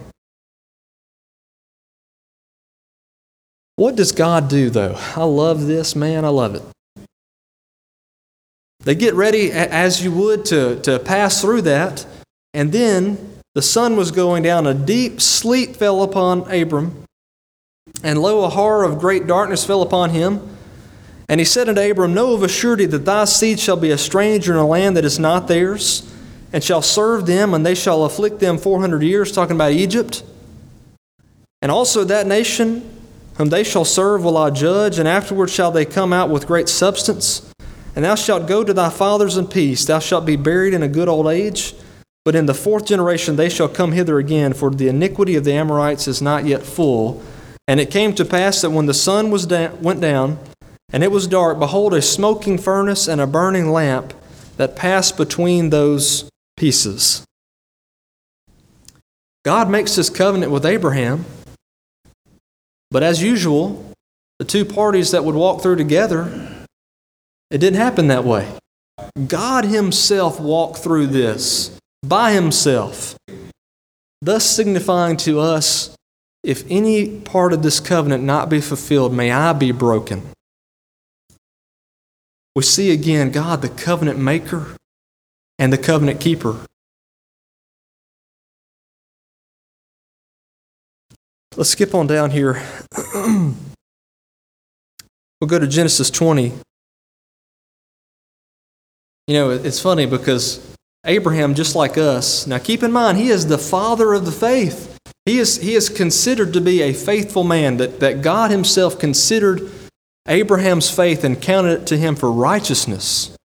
What 3.78 3.94
does 3.94 4.10
God 4.10 4.48
do, 4.48 4.70
though? 4.70 4.96
I 5.14 5.22
love 5.22 5.68
this, 5.68 5.94
man. 5.94 6.24
I 6.24 6.30
love 6.30 6.56
it. 6.56 6.62
They 8.80 8.96
get 8.96 9.14
ready 9.14 9.52
as 9.52 10.02
you 10.02 10.10
would 10.10 10.44
to, 10.46 10.80
to 10.80 10.98
pass 10.98 11.40
through 11.40 11.62
that, 11.62 12.04
and 12.52 12.72
then 12.72 13.38
the 13.54 13.62
sun 13.62 13.94
was 13.94 14.10
going 14.10 14.42
down. 14.42 14.66
A 14.66 14.74
deep 14.74 15.20
sleep 15.20 15.76
fell 15.76 16.02
upon 16.02 16.50
Abram, 16.52 17.04
and 18.02 18.20
lo, 18.20 18.42
a 18.42 18.48
horror 18.48 18.82
of 18.82 18.98
great 18.98 19.28
darkness 19.28 19.64
fell 19.64 19.82
upon 19.82 20.10
him. 20.10 20.56
And 21.28 21.38
he 21.40 21.44
said 21.44 21.68
unto 21.68 21.80
Abram, 21.80 22.14
Know 22.14 22.34
of 22.34 22.42
a 22.42 22.48
surety 22.48 22.86
that 22.86 23.04
thy 23.04 23.26
seed 23.26 23.60
shall 23.60 23.76
be 23.76 23.92
a 23.92 23.98
stranger 23.98 24.54
in 24.54 24.58
a 24.58 24.66
land 24.66 24.96
that 24.96 25.04
is 25.04 25.20
not 25.20 25.46
theirs, 25.46 26.02
and 26.52 26.64
shall 26.64 26.82
serve 26.82 27.26
them, 27.26 27.54
and 27.54 27.64
they 27.64 27.76
shall 27.76 28.04
afflict 28.04 28.40
them 28.40 28.58
four 28.58 28.80
hundred 28.80 29.04
years, 29.04 29.30
talking 29.30 29.54
about 29.54 29.70
Egypt. 29.70 30.24
And 31.62 31.70
also 31.70 32.02
that 32.02 32.26
nation 32.26 32.97
whom 33.38 33.48
they 33.48 33.64
shall 33.64 33.86
serve 33.86 34.22
will 34.22 34.36
I 34.36 34.50
judge, 34.50 34.98
and 34.98 35.08
afterward 35.08 35.48
shall 35.48 35.70
they 35.70 35.86
come 35.86 36.12
out 36.12 36.28
with 36.28 36.46
great 36.46 36.68
substance. 36.68 37.50
And 37.96 38.04
thou 38.04 38.14
shalt 38.14 38.46
go 38.46 38.62
to 38.62 38.74
thy 38.74 38.90
fathers 38.90 39.36
in 39.36 39.46
peace. 39.46 39.86
Thou 39.86 39.98
shalt 39.98 40.26
be 40.26 40.36
buried 40.36 40.74
in 40.74 40.82
a 40.82 40.88
good 40.88 41.08
old 41.08 41.26
age. 41.26 41.74
But 42.24 42.34
in 42.34 42.46
the 42.46 42.54
fourth 42.54 42.84
generation 42.84 43.36
they 43.36 43.48
shall 43.48 43.68
come 43.68 43.92
hither 43.92 44.18
again, 44.18 44.52
for 44.52 44.70
the 44.70 44.88
iniquity 44.88 45.34
of 45.36 45.44
the 45.44 45.54
Amorites 45.54 46.06
is 46.06 46.20
not 46.20 46.44
yet 46.44 46.62
full 46.62 47.22
and 47.68 47.78
it 47.78 47.90
came 47.90 48.14
to 48.14 48.24
pass 48.24 48.62
that 48.62 48.70
when 48.70 48.86
the 48.86 48.94
sun 48.94 49.30
was 49.30 49.44
da- 49.44 49.70
went 49.82 50.00
down, 50.00 50.38
and 50.90 51.04
it 51.04 51.12
was 51.12 51.26
dark, 51.26 51.58
behold, 51.58 51.92
a 51.92 52.00
smoking 52.00 52.56
furnace 52.56 53.06
and 53.06 53.20
a 53.20 53.26
burning 53.26 53.70
lamp 53.70 54.14
that 54.56 54.74
passed 54.74 55.18
between 55.18 55.68
those 55.68 56.30
pieces. 56.56 57.26
God 59.44 59.68
makes 59.68 59.96
this 59.96 60.08
covenant 60.08 60.50
with 60.50 60.64
Abraham, 60.64 61.26
but 62.90 63.02
as 63.02 63.22
usual, 63.22 63.92
the 64.38 64.44
two 64.44 64.64
parties 64.64 65.10
that 65.10 65.24
would 65.24 65.34
walk 65.34 65.62
through 65.62 65.76
together. 65.76 66.66
It 67.50 67.58
didn't 67.58 67.80
happen 67.80 68.08
that 68.08 68.24
way. 68.24 68.48
God 69.26 69.64
Himself 69.64 70.38
walked 70.38 70.78
through 70.78 71.08
this 71.08 71.76
by 72.02 72.32
Himself, 72.32 73.16
thus 74.20 74.44
signifying 74.44 75.16
to 75.18 75.40
us 75.40 75.96
if 76.42 76.64
any 76.70 77.20
part 77.20 77.52
of 77.52 77.62
this 77.62 77.80
covenant 77.80 78.22
not 78.22 78.48
be 78.48 78.60
fulfilled, 78.60 79.12
may 79.12 79.32
I 79.32 79.52
be 79.52 79.72
broken. 79.72 80.22
We 82.54 82.62
see 82.62 82.90
again 82.90 83.30
God, 83.30 83.62
the 83.62 83.68
covenant 83.68 84.18
maker 84.18 84.76
and 85.58 85.72
the 85.72 85.78
covenant 85.78 86.20
keeper. 86.20 86.56
Let's 91.58 91.70
skip 91.70 91.92
on 91.92 92.06
down 92.06 92.30
here. 92.30 92.62
we'll 93.12 93.52
go 95.44 95.58
to 95.58 95.66
Genesis 95.66 96.08
20. 96.08 96.52
You 99.26 99.34
know, 99.34 99.50
it's 99.50 99.80
funny 99.80 100.06
because 100.06 100.64
Abraham, 101.04 101.56
just 101.56 101.74
like 101.74 101.98
us, 101.98 102.46
now 102.46 102.58
keep 102.58 102.84
in 102.84 102.92
mind, 102.92 103.18
he 103.18 103.30
is 103.30 103.48
the 103.48 103.58
father 103.58 104.14
of 104.14 104.24
the 104.24 104.30
faith. 104.30 104.96
He 105.26 105.40
is, 105.40 105.56
he 105.56 105.74
is 105.74 105.88
considered 105.88 106.52
to 106.52 106.60
be 106.60 106.80
a 106.80 106.92
faithful 106.92 107.42
man, 107.42 107.78
that, 107.78 107.98
that 107.98 108.22
God 108.22 108.52
himself 108.52 108.96
considered 108.96 109.68
Abraham's 110.28 110.88
faith 110.88 111.24
and 111.24 111.42
counted 111.42 111.80
it 111.80 111.86
to 111.88 111.96
him 111.96 112.14
for 112.14 112.30
righteousness. 112.30 113.36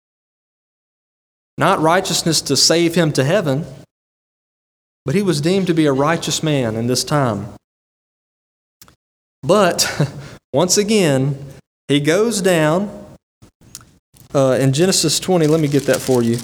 Not 1.58 1.80
righteousness 1.80 2.44
to 2.44 2.56
save 2.56 2.94
him 2.94 3.12
to 3.14 3.24
heaven, 3.24 3.66
but 5.04 5.16
he 5.16 5.24
was 5.24 5.42
deemed 5.42 5.66
to 5.66 5.74
be 5.74 5.88
a 5.88 5.94
righteous 5.94 6.44
man 6.44 6.76
in 6.76 6.86
this 6.86 7.04
time. 7.04 7.56
But 9.44 10.10
once 10.54 10.78
again, 10.78 11.38
he 11.88 12.00
goes 12.00 12.42
down 12.42 13.04
uh, 14.34 14.58
in 14.60 14.74
Genesis 14.74 15.20
20, 15.20 15.46
let 15.48 15.60
me 15.60 15.68
get 15.68 15.84
that 15.84 16.00
for 16.00 16.24
you. 16.24 16.38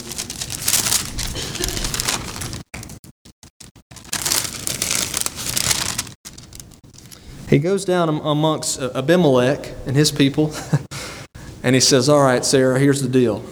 He 7.50 7.58
goes 7.58 7.84
down 7.84 8.10
amongst 8.10 8.80
uh, 8.80 8.92
Abimelech 8.94 9.74
and 9.88 9.96
his 9.96 10.12
people, 10.12 10.54
and 11.64 11.74
he 11.74 11.82
says, 11.82 12.08
All 12.08 12.22
right, 12.22 12.46
Sarah, 12.46 12.80
here's 12.80 13.02
the 13.02 13.10
deal. 13.10 13.44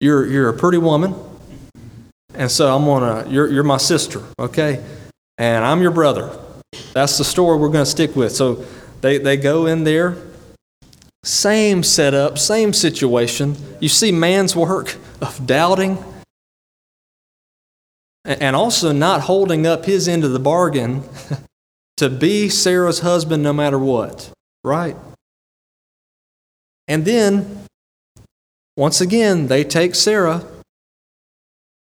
You're, 0.00 0.26
you're 0.26 0.48
a 0.48 0.54
pretty 0.54 0.78
woman, 0.78 1.14
and 2.34 2.50
so 2.50 2.74
I'm 2.74 2.86
gonna, 2.86 3.28
you're, 3.28 3.48
you're 3.48 3.64
my 3.64 3.76
sister, 3.76 4.22
okay? 4.38 4.82
And 5.36 5.62
I'm 5.62 5.82
your 5.82 5.90
brother. 5.90 6.41
That's 6.92 7.18
the 7.18 7.24
story 7.24 7.58
we're 7.58 7.68
going 7.68 7.84
to 7.84 7.90
stick 7.90 8.16
with. 8.16 8.32
So 8.32 8.64
they, 9.00 9.18
they 9.18 9.36
go 9.36 9.66
in 9.66 9.84
there 9.84 10.16
same 11.24 11.84
setup, 11.84 12.36
same 12.36 12.72
situation. 12.72 13.56
You 13.80 13.88
see 13.88 14.10
man's 14.10 14.56
work 14.56 14.96
of 15.20 15.46
doubting 15.46 16.02
and 18.24 18.56
also 18.56 18.92
not 18.92 19.22
holding 19.22 19.66
up 19.66 19.84
his 19.84 20.08
end 20.08 20.24
of 20.24 20.32
the 20.32 20.40
bargain 20.40 21.04
to 21.96 22.10
be 22.10 22.48
Sarah's 22.48 23.00
husband 23.00 23.42
no 23.42 23.52
matter 23.52 23.78
what, 23.78 24.32
right? 24.64 24.96
And 26.88 27.04
then, 27.04 27.66
once 28.76 29.00
again, 29.00 29.46
they 29.46 29.62
take 29.62 29.94
Sarah. 29.94 30.44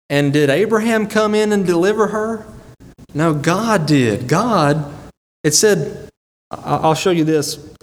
And 0.09 0.33
did 0.33 0.49
Abraham 0.49 1.07
come 1.07 1.33
in 1.33 1.53
and 1.53 1.65
deliver 1.65 2.07
her? 2.07 2.45
No, 3.13 3.33
God 3.33 3.85
did. 3.85 4.27
God, 4.27 4.93
it 5.43 5.53
said, 5.53 6.09
I'll 6.51 6.95
show 6.95 7.11
you 7.11 7.23
this. 7.23 7.73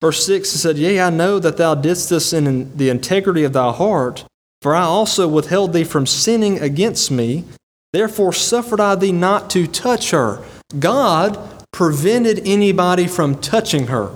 Verse 0.00 0.24
6 0.24 0.54
it 0.54 0.58
said, 0.58 0.78
Yea, 0.78 1.00
I 1.00 1.10
know 1.10 1.38
that 1.38 1.56
thou 1.56 1.74
didst 1.74 2.10
this 2.10 2.32
in 2.32 2.76
the 2.76 2.88
integrity 2.88 3.44
of 3.44 3.52
thy 3.52 3.72
heart, 3.72 4.24
for 4.62 4.74
I 4.74 4.82
also 4.82 5.26
withheld 5.26 5.72
thee 5.72 5.84
from 5.84 6.06
sinning 6.06 6.60
against 6.60 7.10
me. 7.10 7.44
Therefore 7.92 8.32
suffered 8.32 8.80
I 8.80 8.94
thee 8.94 9.12
not 9.12 9.50
to 9.50 9.66
touch 9.66 10.10
her. 10.10 10.44
God 10.78 11.64
prevented 11.72 12.46
anybody 12.46 13.06
from 13.06 13.40
touching 13.40 13.86
her 13.88 14.10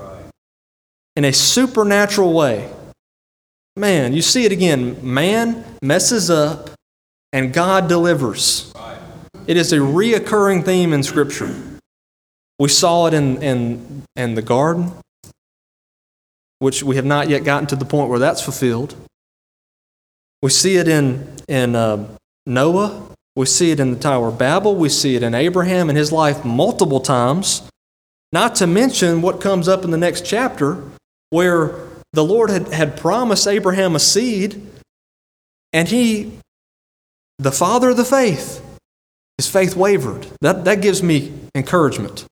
in 1.16 1.24
a 1.24 1.32
supernatural 1.32 2.32
way. 2.32 2.70
Man, 3.76 4.12
you 4.12 4.22
see 4.22 4.44
it 4.44 4.52
again. 4.52 4.98
Man 5.02 5.64
messes 5.82 6.30
up 6.30 6.70
and 7.32 7.52
God 7.52 7.88
delivers. 7.88 8.72
It 9.46 9.56
is 9.56 9.72
a 9.72 9.78
reoccurring 9.78 10.64
theme 10.64 10.92
in 10.92 11.02
Scripture. 11.02 11.54
We 12.58 12.68
saw 12.68 13.06
it 13.06 13.14
in, 13.14 13.42
in, 13.42 14.04
in 14.16 14.34
the 14.34 14.42
garden 14.42 14.92
which 16.62 16.80
we 16.80 16.94
have 16.94 17.04
not 17.04 17.28
yet 17.28 17.42
gotten 17.42 17.66
to 17.66 17.74
the 17.74 17.84
point 17.84 18.08
where 18.08 18.20
that's 18.20 18.40
fulfilled. 18.40 18.94
We 20.42 20.50
see 20.50 20.76
it 20.76 20.86
in, 20.86 21.26
in 21.48 21.74
uh, 21.74 22.06
Noah. 22.46 23.02
We 23.34 23.46
see 23.46 23.72
it 23.72 23.80
in 23.80 23.90
the 23.90 23.98
Tower 23.98 24.28
of 24.28 24.38
Babel. 24.38 24.76
We 24.76 24.88
see 24.88 25.16
it 25.16 25.24
in 25.24 25.34
Abraham 25.34 25.88
and 25.88 25.98
his 25.98 26.12
life 26.12 26.44
multiple 26.44 27.00
times. 27.00 27.68
Not 28.30 28.54
to 28.56 28.68
mention 28.68 29.22
what 29.22 29.40
comes 29.40 29.66
up 29.66 29.82
in 29.84 29.90
the 29.90 29.98
next 29.98 30.24
chapter, 30.24 30.84
where 31.30 31.80
the 32.12 32.22
Lord 32.22 32.48
had, 32.48 32.68
had 32.68 32.96
promised 32.96 33.48
Abraham 33.48 33.96
a 33.96 34.00
seed, 34.00 34.64
and 35.72 35.88
he, 35.88 36.38
the 37.40 37.50
father 37.50 37.90
of 37.90 37.96
the 37.96 38.04
faith, 38.04 38.64
his 39.42 39.52
faith 39.52 39.76
wavered. 39.76 40.26
That, 40.40 40.64
that 40.64 40.80
gives 40.80 41.02
me 41.02 41.32
encouragement 41.54 42.26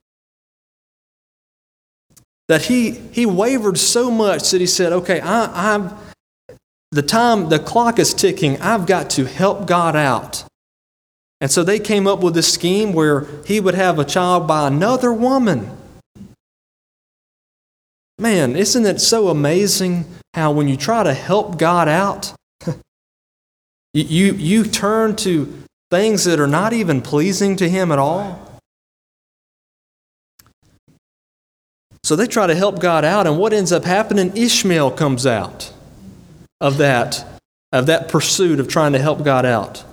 that 2.50 2.62
he, 2.62 2.90
he 3.12 3.24
wavered 3.24 3.78
so 3.78 4.10
much 4.10 4.50
that 4.50 4.60
he 4.60 4.66
said, 4.66 4.92
okay, 4.92 5.20
I, 5.20 5.72
I'm, 5.72 5.92
the 6.90 7.00
time, 7.00 7.48
the 7.48 7.60
clock 7.60 8.00
is 8.00 8.12
ticking. 8.12 8.60
I've 8.60 8.86
got 8.86 9.08
to 9.10 9.24
help 9.24 9.68
God 9.68 9.94
out. 9.94 10.42
And 11.40 11.48
so 11.48 11.62
they 11.62 11.78
came 11.78 12.08
up 12.08 12.24
with 12.24 12.34
this 12.34 12.52
scheme 12.52 12.92
where 12.92 13.28
he 13.46 13.60
would 13.60 13.76
have 13.76 14.00
a 14.00 14.04
child 14.04 14.48
by 14.48 14.66
another 14.66 15.12
woman. 15.12 15.70
Man, 18.18 18.56
isn't 18.56 18.84
it 18.84 19.00
so 19.00 19.28
amazing 19.28 20.06
how 20.34 20.50
when 20.50 20.66
you 20.66 20.76
try 20.76 21.04
to 21.04 21.14
help 21.14 21.56
God 21.56 21.86
out, 21.86 22.34
you, 23.94 24.32
you 24.32 24.64
turn 24.64 25.14
to 25.16 25.62
things 25.90 26.24
that 26.24 26.40
are 26.40 26.46
not 26.46 26.72
even 26.72 27.02
pleasing 27.02 27.56
to 27.56 27.68
Him 27.68 27.90
at 27.92 27.98
all? 27.98 28.50
So 32.02 32.16
they 32.16 32.26
try 32.26 32.46
to 32.46 32.54
help 32.54 32.80
God 32.80 33.04
out, 33.04 33.26
and 33.26 33.38
what 33.38 33.52
ends 33.52 33.72
up 33.72 33.84
happening? 33.84 34.36
Ishmael 34.36 34.92
comes 34.92 35.26
out 35.26 35.72
of 36.60 36.78
that, 36.78 37.24
of 37.72 37.86
that 37.86 38.08
pursuit 38.08 38.58
of 38.58 38.68
trying 38.68 38.92
to 38.92 38.98
help 38.98 39.22
God 39.22 39.44
out. 39.44 39.84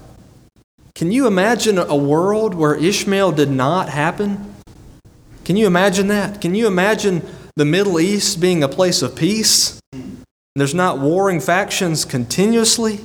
Can 0.95 1.11
you 1.11 1.27
imagine 1.27 1.77
a 1.77 1.95
world 1.95 2.55
where 2.55 2.73
Ishmael 2.73 3.33
did 3.33 3.51
not 3.51 3.89
happen? 3.89 4.55
Can 5.45 5.57
you 5.57 5.67
imagine 5.67 6.07
that? 6.07 6.41
Can 6.41 6.55
you 6.55 6.65
imagine 6.65 7.23
the 7.55 7.65
Middle 7.65 7.99
East 7.99 8.41
being 8.41 8.63
a 8.63 8.67
place 8.67 9.01
of 9.01 9.15
peace? 9.15 9.79
There's 10.55 10.73
not 10.73 10.99
warring 10.99 11.39
factions 11.39 12.03
continuously? 12.03 12.99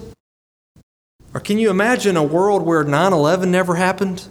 Or 1.35 1.41
can 1.41 1.59
you 1.59 1.71
imagine 1.71 2.17
a 2.17 2.23
world 2.23 2.63
where 2.63 2.85
9 2.85 3.13
11 3.13 3.51
never 3.51 3.77
happened? 3.77 4.27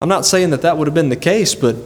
I'm 0.00 0.08
not 0.08 0.24
saying 0.24 0.50
that 0.50 0.62
that 0.62 0.78
would 0.78 0.86
have 0.86 0.94
been 0.94 1.10
the 1.10 1.16
case, 1.16 1.54
but 1.54 1.76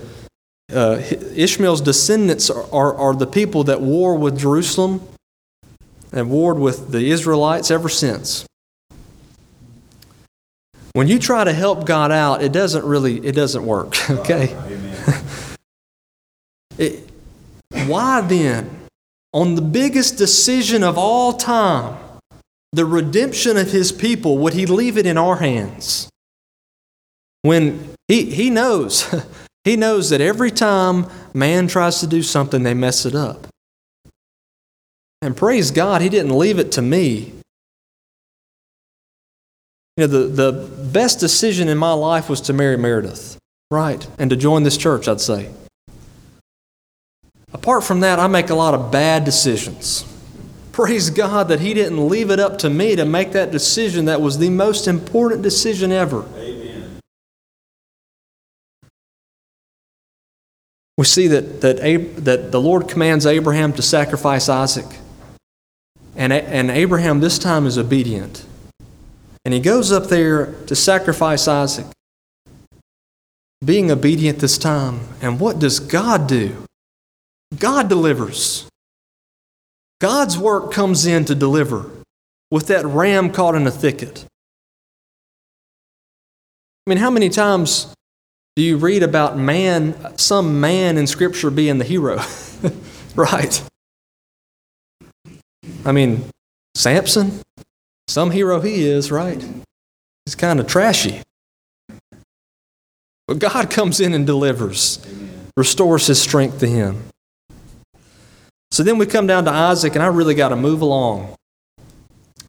uh, 0.73 1.03
Ishmael's 1.35 1.81
descendants 1.81 2.49
are, 2.49 2.65
are, 2.73 2.95
are, 2.95 3.15
the 3.15 3.27
people 3.27 3.65
that 3.65 3.81
war 3.81 4.17
with 4.17 4.39
Jerusalem 4.39 5.07
and 6.13 6.31
warred 6.31 6.59
with 6.59 6.91
the 6.91 7.11
Israelites 7.11 7.71
ever 7.71 7.89
since. 7.89 8.47
When 10.95 11.09
you 11.09 11.19
try 11.19 11.43
to 11.45 11.53
help 11.53 11.87
God 11.87 12.13
out, 12.13 12.43
it 12.43 12.53
doesn't 12.53 12.85
really 12.85 13.19
it 13.19 13.33
doesn't 13.33 13.65
work. 13.67 13.97
Okay. 14.11 14.57
it, 16.79 17.11
why 17.87 18.21
then, 18.21 18.71
on 19.33 19.57
the 19.57 19.63
biggest 19.63 20.17
decision 20.17 20.83
of 20.83 20.97
all 20.97 21.33
time, 21.35 21.99
the 22.75 22.85
redemption 22.85 23.57
of 23.57 23.71
His 23.71 23.93
people, 23.93 24.39
would 24.39 24.55
He 24.55 24.67
leave 24.67 24.99
it 24.99 25.07
in 25.07 25.17
our 25.17 25.37
hands? 25.37 26.09
When 27.43 27.95
He 28.09 28.31
He 28.31 28.51
knows. 28.51 29.15
He 29.65 29.77
knows 29.77 30.11
that 30.11 30.21
every 30.21 30.51
time 30.51 31.07
man 31.33 31.69
tries 31.69 32.01
to 32.01 32.07
do 32.07 32.23
something, 32.23 32.65
they 32.65 32.75
mess 32.75 33.07
it 33.07 33.15
up. 33.15 33.47
And 35.23 35.35
praise 35.35 35.71
God, 35.71 36.03
He 36.03 36.11
didn't 36.11 36.37
leave 36.37 36.59
it 36.59 36.71
to 36.73 36.83
me. 36.83 37.33
You 39.97 40.07
know, 40.07 40.07
the, 40.07 40.51
the 40.51 40.53
best 40.93 41.19
decision 41.19 41.69
in 41.69 41.79
my 41.79 41.95
life 41.95 42.29
was 42.29 42.43
to 42.43 42.53
marry 42.53 42.77
Meredith, 42.77 43.39
right? 43.71 44.07
And 44.19 44.29
to 44.29 44.37
join 44.37 44.65
this 44.65 44.77
church, 44.77 45.09
I'd 45.09 45.23
say. 45.23 45.51
Apart 47.55 47.85
from 47.85 48.01
that, 48.01 48.19
I 48.19 48.27
make 48.27 48.51
a 48.51 48.55
lot 48.55 48.75
of 48.75 48.93
bad 48.93 49.25
decisions. 49.25 50.05
Praise 50.75 51.09
God 51.09 51.47
that 51.51 51.61
He 51.61 51.73
didn't 51.73 52.09
leave 52.09 52.33
it 52.33 52.41
up 52.41 52.59
to 52.59 52.69
me 52.69 52.97
to 52.97 53.05
make 53.05 53.31
that 53.31 53.53
decision 53.53 54.07
that 54.07 54.21
was 54.21 54.39
the 54.39 54.51
most 54.51 54.89
important 54.89 55.41
decision 55.41 55.93
ever. 55.93 56.27
Amen. 56.37 56.99
we 60.99 61.05
see 61.05 61.29
that, 61.29 61.61
that, 61.61 61.79
Ab- 61.79 62.17
that 62.25 62.51
the 62.51 62.61
Lord 62.61 62.89
commands 62.89 63.25
Abraham 63.25 63.73
to 63.75 63.83
sacrifice 63.83 64.49
Isaac. 64.49 64.99
And, 66.17 66.33
and 66.33 66.73
Abraham 66.73 67.21
this 67.21 67.39
time 67.39 67.67
is 67.67 67.79
obedient. 67.79 68.45
And 69.45 69.55
he 69.55 69.61
goes 69.61 69.93
up 69.93 70.09
there 70.09 70.55
to 70.67 70.75
sacrifice 70.75 71.47
Isaac, 71.47 71.87
being 73.65 73.93
obedient 73.93 74.41
this 74.41 74.59
time. 74.59 75.03
And 75.23 75.39
what 75.39 75.61
does 75.61 75.79
God 75.79 76.27
do? 76.27 76.65
God 77.57 77.89
delivers. 77.89 78.67
God's 80.05 80.37
work 80.37 80.71
comes 80.71 81.07
in 81.07 81.25
to 81.25 81.35
deliver 81.35 81.91
with 82.51 82.67
that 82.67 82.85
ram 82.85 83.31
caught 83.31 83.55
in 83.55 83.67
a 83.67 83.71
thicket. 83.71 84.27
I 86.87 86.91
mean, 86.91 86.99
how 86.99 87.09
many 87.09 87.31
times 87.31 87.91
do 88.55 88.63
you 88.63 88.77
read 88.77 89.03
about 89.03 89.39
man, 89.39 90.19
some 90.19 90.61
man 90.61 90.99
in 90.99 91.07
Scripture 91.07 91.51
being 91.51 91.79
the 91.79 91.87
hero? 91.87 92.21
right. 93.15 93.63
I 95.87 95.93
mean, 95.93 96.27
Samson, 96.75 97.41
some 98.07 98.31
hero 98.31 98.61
he 98.61 98.87
is, 98.87 99.11
right? 99.11 99.43
He's 100.27 100.35
kind 100.35 100.61
of 100.61 100.67
trashy. 100.67 101.23
But 103.27 103.39
God 103.39 103.71
comes 103.71 104.01
in 104.01 104.13
and 104.13 104.27
delivers, 104.27 104.99
restores 105.57 106.09
his 106.09 106.21
strength 106.21 106.59
to 106.59 106.67
him. 106.67 107.05
So 108.75 108.83
then 108.83 108.99
we 108.99 109.07
come 109.07 109.29
down 109.29 109.45
to 109.45 109.53
Isaac, 109.53 109.95
and 109.95 110.03
I 110.03 110.09
really 110.09 110.35
got 110.35 110.49
to 110.49 110.57
move 110.57 110.83
along. 110.83 111.33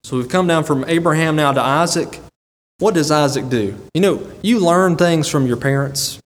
So 0.03 0.17
we've 0.17 0.27
come 0.27 0.47
down 0.47 0.63
from 0.63 0.83
Abraham 0.87 1.35
now 1.35 1.51
to 1.51 1.61
Isaac. 1.61 2.19
What 2.79 2.95
does 2.95 3.11
Isaac 3.11 3.47
do? 3.47 3.77
You 3.93 4.01
know, 4.01 4.31
you 4.41 4.59
learn 4.59 4.95
things 4.95 5.29
from 5.29 5.45
your 5.45 5.57
parents, 5.57 6.19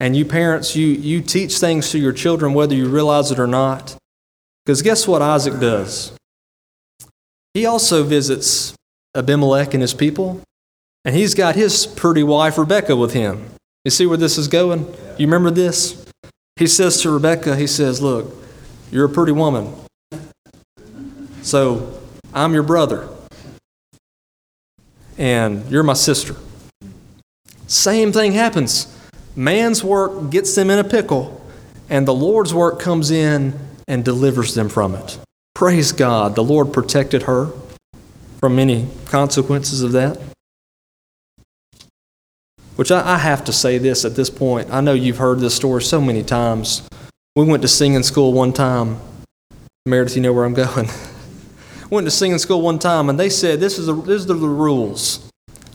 and 0.00 0.16
you 0.16 0.24
parents, 0.24 0.74
you, 0.74 0.86
you 0.86 1.20
teach 1.20 1.58
things 1.58 1.90
to 1.90 1.98
your 1.98 2.14
children 2.14 2.54
whether 2.54 2.74
you 2.74 2.88
realize 2.88 3.30
it 3.30 3.38
or 3.38 3.46
not. 3.46 3.94
Because 4.64 4.80
guess 4.80 5.06
what 5.06 5.20
Isaac 5.20 5.60
does? 5.60 6.16
He 7.52 7.66
also 7.66 8.02
visits 8.02 8.74
Abimelech 9.14 9.74
and 9.74 9.82
his 9.82 9.92
people, 9.92 10.40
and 11.04 11.14
he's 11.14 11.34
got 11.34 11.54
his 11.54 11.86
pretty 11.86 12.22
wife 12.22 12.56
Rebecca 12.56 12.96
with 12.96 13.12
him. 13.12 13.44
You 13.84 13.90
see 13.90 14.06
where 14.06 14.16
this 14.16 14.38
is 14.38 14.48
going? 14.48 14.86
You 15.18 15.26
remember 15.26 15.50
this? 15.50 16.02
He 16.56 16.66
says 16.66 17.02
to 17.02 17.10
Rebecca, 17.10 17.56
he 17.56 17.66
says, 17.66 18.00
Look, 18.00 18.43
you're 18.94 19.06
a 19.06 19.08
pretty 19.08 19.32
woman. 19.32 19.74
So 21.42 22.00
I'm 22.32 22.54
your 22.54 22.62
brother 22.62 23.08
and 25.18 25.68
you're 25.68 25.82
my 25.82 25.94
sister. 25.94 26.36
Same 27.66 28.12
thing 28.12 28.32
happens. 28.32 28.86
Man's 29.34 29.82
work 29.82 30.30
gets 30.30 30.54
them 30.54 30.70
in 30.70 30.78
a 30.78 30.84
pickle, 30.84 31.44
and 31.90 32.06
the 32.06 32.14
Lord's 32.14 32.54
work 32.54 32.78
comes 32.78 33.10
in 33.10 33.58
and 33.88 34.04
delivers 34.04 34.54
them 34.54 34.68
from 34.68 34.94
it. 34.94 35.18
Praise 35.56 35.90
God. 35.90 36.36
The 36.36 36.44
Lord 36.44 36.72
protected 36.72 37.24
her 37.24 37.50
from 38.38 38.60
any 38.60 38.86
consequences 39.06 39.82
of 39.82 39.90
that. 39.92 40.20
Which 42.76 42.92
I, 42.92 43.14
I, 43.14 43.18
have 43.18 43.44
to 43.44 43.52
say 43.52 43.78
this 43.78 44.04
at 44.04 44.14
this 44.14 44.30
point. 44.30 44.70
I 44.70 44.80
know 44.80 44.92
you've 44.92 45.18
heard 45.18 45.40
this 45.40 45.54
story 45.54 45.82
so 45.82 46.00
many 46.00 46.22
times. 46.22 46.88
We 47.36 47.44
went 47.44 47.62
to 47.62 47.68
singing 47.68 48.04
school 48.04 48.32
one 48.32 48.52
time. 48.52 48.98
Meredith, 49.86 50.14
you 50.14 50.22
know 50.22 50.32
where 50.32 50.44
I'm 50.44 50.54
going. 50.54 50.88
went 51.90 52.06
to 52.06 52.10
singing 52.10 52.38
school 52.38 52.62
one 52.62 52.78
time, 52.78 53.08
and 53.08 53.18
they 53.18 53.28
said, 53.28 53.60
This 53.60 53.78
is, 53.78 53.88
a, 53.88 53.92
this 53.92 54.20
is 54.20 54.26
the 54.26 54.34
rules 54.34 55.30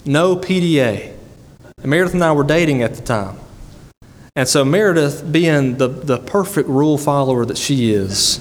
no 0.05 0.35
PDA. 0.35 1.13
And 1.81 1.85
Meredith 1.85 2.13
and 2.13 2.23
I 2.23 2.31
were 2.31 2.43
dating 2.43 2.81
at 2.81 2.95
the 2.95 3.01
time. 3.01 3.37
And 4.35 4.47
so, 4.47 4.63
Meredith, 4.63 5.31
being 5.31 5.77
the, 5.77 5.87
the 5.87 6.17
perfect 6.17 6.69
rule 6.69 6.97
follower 6.97 7.45
that 7.45 7.57
she 7.57 7.91
is, 7.91 8.39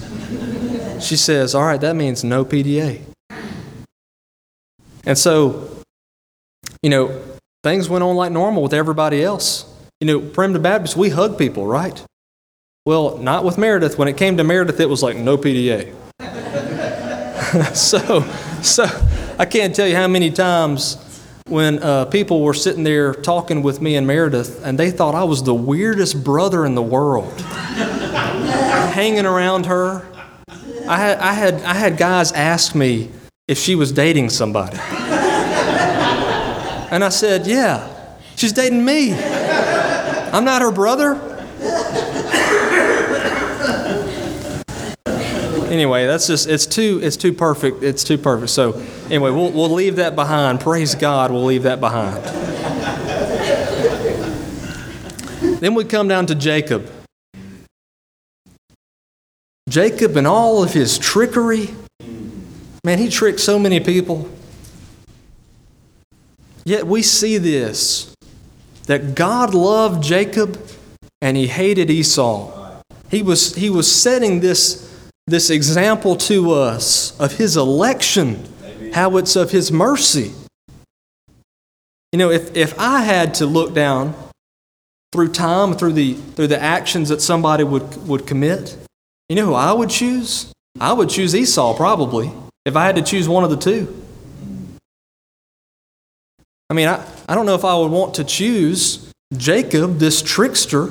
she 1.01 1.17
says, 1.17 1.55
All 1.55 1.65
right, 1.65 1.81
that 1.81 1.97
means 1.97 2.25
no 2.25 2.45
PDA. 2.45 3.03
And 5.05 5.17
so, 5.17 5.83
you 6.83 6.91
know, 6.91 7.21
things 7.63 7.89
went 7.89 8.05
on 8.05 8.17
like 8.17 8.33
normal 8.33 8.63
with 8.63 8.75
everybody 8.75 9.23
else. 9.23 9.65
You 10.01 10.07
know, 10.07 10.21
Primitive 10.21 10.63
Baptists, 10.63 10.97
we 10.97 11.11
hug 11.11 11.39
people, 11.39 11.67
right? 11.67 12.05
Well, 12.89 13.19
not 13.19 13.45
with 13.45 13.59
Meredith. 13.59 13.99
When 13.99 14.09
it 14.09 14.17
came 14.17 14.39
to 14.39 14.45
Meredith, 14.45 14.81
it 14.81 14.89
was 14.89 15.03
like 15.03 15.15
no 15.15 15.37
PDA. 15.37 15.93
so, 17.77 18.23
so 18.63 18.87
I 19.39 19.45
can't 19.45 19.75
tell 19.77 19.87
you 19.87 19.95
how 19.95 20.09
many 20.09 20.31
times 20.31 20.97
when 21.49 21.83
uh, 21.83 22.07
people 22.07 22.41
were 22.41 22.55
sitting 22.55 22.85
there 22.85 23.13
talking 23.13 23.63
with 23.63 23.83
me 23.83 23.97
and 23.97 24.07
Meredith, 24.07 24.65
and 24.65 24.79
they 24.79 24.91
thought 24.91 25.15
I 25.15 25.25
was 25.25 25.43
the 25.43 25.53
weirdest 25.53 26.25
brother 26.25 26.65
in 26.65 26.75
the 26.75 26.83
world, 26.83 27.31
hanging 27.43 29.27
around 29.27 29.67
her. 29.67 30.09
I 30.89 30.97
had, 30.97 31.19
I, 31.19 31.33
had, 31.35 31.55
I 31.65 31.75
had 31.75 31.99
guys 31.99 32.33
ask 32.33 32.75
me 32.75 33.11
if 33.47 33.59
she 33.59 33.75
was 33.75 33.93
dating 33.93 34.31
somebody. 34.31 34.79
And 36.91 37.05
I 37.05 37.11
said, 37.11 37.47
Yeah, 37.47 37.87
she's 38.35 38.55
dating 38.55 38.83
me. 38.83 39.13
I'm 39.13 40.47
not 40.47 40.63
her 40.63 40.73
brother. 40.73 41.29
Anyway, 45.69 46.07
that's 46.07 46.27
just 46.27 46.49
it's 46.49 46.67
too 46.67 47.01
it's 47.03 47.17
too 47.17 47.33
perfect. 47.33 47.83
It's 47.83 48.05
too 48.05 48.19
perfect. 48.19 48.51
So 48.51 48.73
anyway, 49.07 49.31
we'll 49.31 49.51
we'll 49.53 49.71
leave 49.71 49.97
that 49.97 50.15
behind. 50.15 50.61
Praise 50.61 50.95
God, 50.95 51.31
we'll 51.31 51.45
leave 51.45 51.63
that 51.65 51.81
behind. 51.81 52.25
then 55.61 55.75
we 55.75 55.85
come 55.85 56.09
down 56.09 56.27
to 56.27 56.35
Jacob. 56.35 56.91
Jacob 59.69 60.17
and 60.17 60.27
all 60.27 60.63
of 60.63 60.73
his 60.73 60.99
trickery. 60.99 61.71
Man, 62.85 62.99
he 62.99 63.09
tricked 63.09 63.41
so 63.41 63.59
many 63.59 63.81
people. 63.81 64.29
Yet 66.65 66.87
we 66.87 67.03
see 67.03 67.39
this 67.39 68.15
that 68.87 69.15
God 69.15 69.53
loved 69.55 70.03
Jacob 70.03 70.59
and 71.21 71.37
he 71.37 71.47
hated 71.47 71.91
Esau. 71.91 72.83
He 73.11 73.23
was, 73.23 73.55
he 73.55 73.71
was 73.71 73.91
setting 73.91 74.41
this 74.41 74.88
this 75.29 75.51
example 75.51 76.17
to 76.17 76.53
us 76.53 77.19
of 77.21 77.33
His 77.37 77.57
election, 77.57 78.45
how 78.93 79.17
it's 79.17 79.37
of 79.37 79.51
His 79.51 79.71
mercy. 79.71 80.33
You 82.13 82.19
know, 82.19 82.31
if, 82.31 82.57
if 82.57 82.79
I 82.79 83.03
had 83.03 83.35
to 83.35 83.47
look 83.47 83.75
down 83.75 84.15
through 85.13 85.29
time, 85.29 85.75
through 85.75 85.93
the, 85.93 86.15
through 86.15 86.47
the 86.47 86.61
actions 86.61 87.11
that 87.11 87.21
somebody 87.21 87.65
would, 87.65 88.09
would 88.09 88.27
commit, 88.27 88.77
you 89.29 89.37
know 89.37 89.47
who 89.47 89.55
I 89.55 89.73
would 89.73 89.91
choose? 89.91 90.53
I 90.81 90.93
would 90.93 91.11
choose 91.11 91.35
Esau, 91.35 91.77
probably, 91.77 92.33
if 92.65 92.77
I 92.77 92.87
had 92.87 92.97
to 92.97 93.03
choose 93.03 93.29
one 93.29 93.45
of 93.45 93.51
the 93.51 93.57
two. 93.57 93.95
I 96.71 96.75
mean, 96.75 96.89
I, 96.89 97.05
I 97.29 97.35
don't 97.35 97.47
know 97.47 97.55
if 97.55 97.65
I 97.65 97.77
would 97.77 97.91
want 97.91 98.15
to 98.15 98.25
choose 98.25 99.13
Jacob, 99.37 99.99
this 99.99 100.23
trickster, 100.23 100.91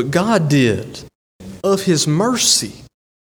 but 0.00 0.10
God 0.10 0.48
did 0.48 1.04
of 1.62 1.82
his 1.82 2.06
mercy. 2.06 2.72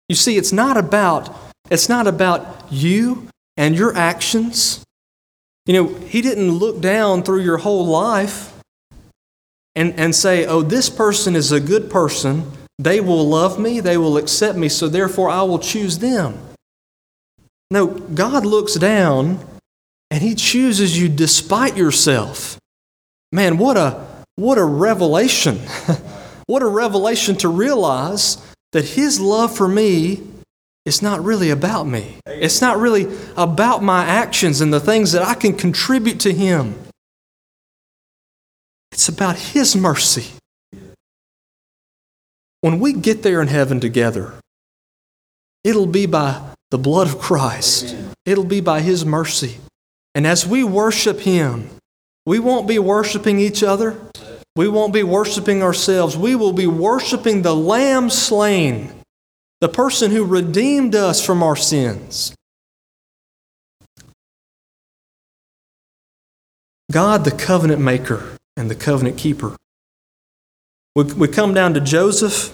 You 0.07 0.15
see, 0.15 0.37
it's 0.37 0.53
not 0.53 0.77
about 0.77 1.35
it's 1.71 1.89
not 1.89 2.05
about 2.05 2.67
you 2.69 3.27
and 3.57 3.75
your 3.75 3.97
actions. 3.97 4.83
You 5.65 5.73
know, 5.73 5.87
he 5.87 6.21
didn't 6.21 6.51
look 6.51 6.79
down 6.79 7.23
through 7.23 7.39
your 7.39 7.57
whole 7.57 7.87
life 7.87 8.53
and, 9.75 9.99
and 9.99 10.13
say, 10.13 10.45
oh, 10.45 10.61
this 10.61 10.87
person 10.87 11.35
is 11.35 11.51
a 11.51 11.59
good 11.59 11.89
person. 11.89 12.51
They 12.77 12.99
will 12.99 13.27
love 13.27 13.57
me, 13.57 13.79
they 13.79 13.97
will 13.97 14.17
accept 14.17 14.55
me, 14.55 14.69
so 14.69 14.87
therefore 14.87 15.31
I 15.31 15.41
will 15.41 15.57
choose 15.57 15.97
them. 15.97 16.37
No, 17.71 17.87
God 17.87 18.45
looks 18.45 18.75
down 18.75 19.39
and 20.11 20.21
he 20.21 20.35
chooses 20.35 21.01
you 21.01 21.09
despite 21.09 21.75
yourself. 21.75 22.59
Man, 23.31 23.57
what 23.57 23.77
a 23.77 24.05
what 24.35 24.59
a 24.59 24.63
revelation. 24.63 25.59
What 26.47 26.61
a 26.61 26.67
revelation 26.67 27.35
to 27.37 27.49
realize 27.49 28.37
that 28.71 28.85
His 28.85 29.19
love 29.19 29.55
for 29.55 29.67
me 29.67 30.21
is 30.85 31.01
not 31.01 31.23
really 31.23 31.49
about 31.49 31.85
me. 31.85 32.17
It's 32.25 32.61
not 32.61 32.77
really 32.77 33.07
about 33.37 33.83
my 33.83 34.03
actions 34.03 34.61
and 34.61 34.73
the 34.73 34.79
things 34.79 35.11
that 35.11 35.21
I 35.21 35.35
can 35.35 35.55
contribute 35.55 36.19
to 36.21 36.33
Him. 36.33 36.75
It's 38.91 39.07
about 39.07 39.37
His 39.37 39.75
mercy. 39.75 40.31
When 42.61 42.79
we 42.79 42.93
get 42.93 43.23
there 43.23 43.41
in 43.41 43.47
heaven 43.47 43.79
together, 43.79 44.33
it'll 45.63 45.87
be 45.87 46.05
by 46.05 46.41
the 46.69 46.77
blood 46.77 47.07
of 47.07 47.19
Christ, 47.19 47.95
it'll 48.25 48.45
be 48.45 48.61
by 48.61 48.81
His 48.81 49.05
mercy. 49.05 49.57
And 50.15 50.25
as 50.25 50.47
we 50.47 50.63
worship 50.63 51.21
Him, 51.21 51.69
we 52.25 52.39
won't 52.39 52.67
be 52.67 52.79
worshiping 52.79 53.39
each 53.39 53.63
other. 53.63 53.97
We 54.55 54.67
won't 54.67 54.93
be 54.93 55.03
worshiping 55.03 55.63
ourselves. 55.63 56.17
We 56.17 56.35
will 56.35 56.53
be 56.53 56.67
worshiping 56.67 57.41
the 57.41 57.55
Lamb 57.55 58.09
slain, 58.09 58.91
the 59.61 59.69
person 59.69 60.11
who 60.11 60.25
redeemed 60.25 60.93
us 60.93 61.25
from 61.25 61.41
our 61.41 61.55
sins. 61.55 62.35
God, 66.91 67.23
the 67.23 67.31
covenant 67.31 67.81
maker 67.81 68.37
and 68.57 68.69
the 68.69 68.75
covenant 68.75 69.17
keeper. 69.17 69.55
We, 70.95 71.05
we 71.05 71.27
come 71.29 71.53
down 71.53 71.73
to 71.75 71.79
Joseph. 71.79 72.53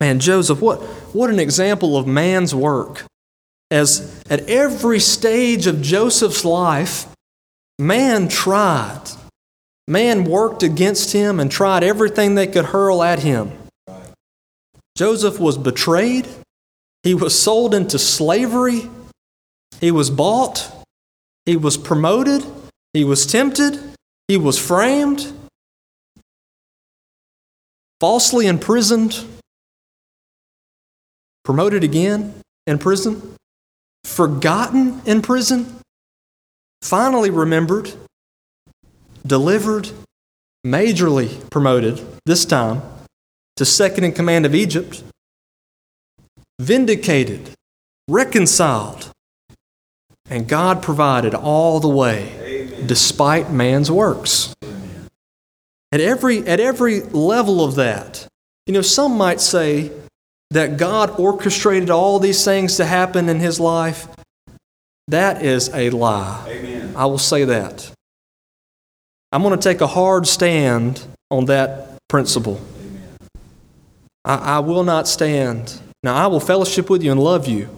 Man, 0.00 0.18
Joseph, 0.18 0.62
what, 0.62 0.80
what 1.14 1.28
an 1.28 1.38
example 1.38 1.98
of 1.98 2.06
man's 2.06 2.54
work. 2.54 3.04
As 3.70 4.22
at 4.30 4.48
every 4.48 5.00
stage 5.00 5.66
of 5.66 5.82
Joseph's 5.82 6.44
life, 6.44 7.06
man 7.78 8.28
tried. 8.28 9.02
Man 9.86 10.24
worked 10.24 10.62
against 10.62 11.12
him 11.12 11.38
and 11.38 11.50
tried 11.50 11.84
everything 11.84 12.34
they 12.34 12.46
could 12.46 12.66
hurl 12.66 13.02
at 13.02 13.18
him. 13.18 13.52
Joseph 14.96 15.38
was 15.38 15.58
betrayed. 15.58 16.26
He 17.02 17.14
was 17.14 17.38
sold 17.38 17.74
into 17.74 17.98
slavery. 17.98 18.88
He 19.80 19.90
was 19.90 20.08
bought. 20.08 20.70
He 21.44 21.56
was 21.56 21.76
promoted. 21.76 22.44
He 22.94 23.04
was 23.04 23.26
tempted. 23.26 23.78
He 24.28 24.38
was 24.38 24.58
framed. 24.58 25.32
Falsely 28.00 28.46
imprisoned. 28.46 29.26
Promoted 31.44 31.84
again 31.84 32.34
in 32.66 32.78
prison. 32.78 33.34
Forgotten 34.04 35.02
in 35.04 35.20
prison. 35.20 35.80
Finally 36.80 37.30
remembered. 37.30 37.92
Delivered. 39.26 39.90
Majorly 40.66 41.50
promoted, 41.50 42.00
this 42.24 42.44
time, 42.46 42.80
to 43.56 43.64
second 43.64 44.04
in 44.04 44.12
command 44.12 44.46
of 44.46 44.54
Egypt. 44.54 45.02
Vindicated. 46.58 47.50
Reconciled 48.08 49.14
and 50.30 50.48
God 50.48 50.82
provided 50.82 51.34
all 51.34 51.80
the 51.80 51.88
way, 51.88 52.32
Amen. 52.40 52.86
despite 52.86 53.50
man's 53.50 53.90
works. 53.90 54.54
At 55.92 56.00
every, 56.00 56.46
at 56.46 56.60
every 56.60 57.00
level 57.00 57.64
of 57.64 57.76
that, 57.76 58.26
you 58.66 58.72
know, 58.72 58.82
some 58.82 59.16
might 59.16 59.40
say 59.40 59.92
that 60.50 60.76
God 60.76 61.18
orchestrated 61.20 61.90
all 61.90 62.18
these 62.18 62.44
things 62.44 62.76
to 62.78 62.84
happen 62.84 63.28
in 63.28 63.38
his 63.38 63.60
life. 63.60 64.08
That 65.08 65.42
is 65.44 65.68
a 65.74 65.90
lie. 65.90 66.44
Amen. 66.48 66.94
I 66.96 67.06
will 67.06 67.18
say 67.18 67.44
that. 67.44 67.90
I'm 69.34 69.42
going 69.42 69.58
to 69.58 69.68
take 69.68 69.80
a 69.80 69.88
hard 69.88 70.28
stand 70.28 71.04
on 71.28 71.46
that 71.46 71.98
principle. 72.08 72.60
I, 74.24 74.36
I 74.36 74.58
will 74.60 74.84
not 74.84 75.08
stand. 75.08 75.80
Now, 76.04 76.14
I 76.14 76.28
will 76.28 76.38
fellowship 76.38 76.88
with 76.88 77.02
you 77.02 77.10
and 77.10 77.20
love 77.20 77.48
you. 77.48 77.68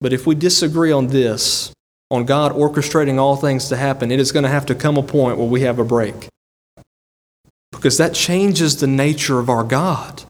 But 0.00 0.12
if 0.12 0.28
we 0.28 0.36
disagree 0.36 0.92
on 0.92 1.08
this, 1.08 1.72
on 2.08 2.24
God 2.24 2.52
orchestrating 2.52 3.18
all 3.18 3.34
things 3.34 3.68
to 3.70 3.76
happen, 3.76 4.12
it 4.12 4.20
is 4.20 4.30
going 4.30 4.44
to 4.44 4.48
have 4.48 4.64
to 4.66 4.76
come 4.76 4.96
a 4.96 5.02
point 5.02 5.38
where 5.38 5.48
we 5.48 5.62
have 5.62 5.80
a 5.80 5.84
break. 5.84 6.28
Because 7.72 7.98
that 7.98 8.14
changes 8.14 8.76
the 8.76 8.86
nature 8.86 9.40
of 9.40 9.50
our 9.50 9.64
God. 9.64 10.22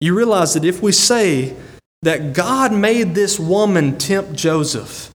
You 0.00 0.16
realize 0.16 0.54
that 0.54 0.64
if 0.64 0.82
we 0.82 0.90
say 0.90 1.54
that 2.02 2.32
God 2.32 2.72
made 2.72 3.14
this 3.14 3.38
woman 3.38 3.96
tempt 3.96 4.32
Joseph 4.32 5.12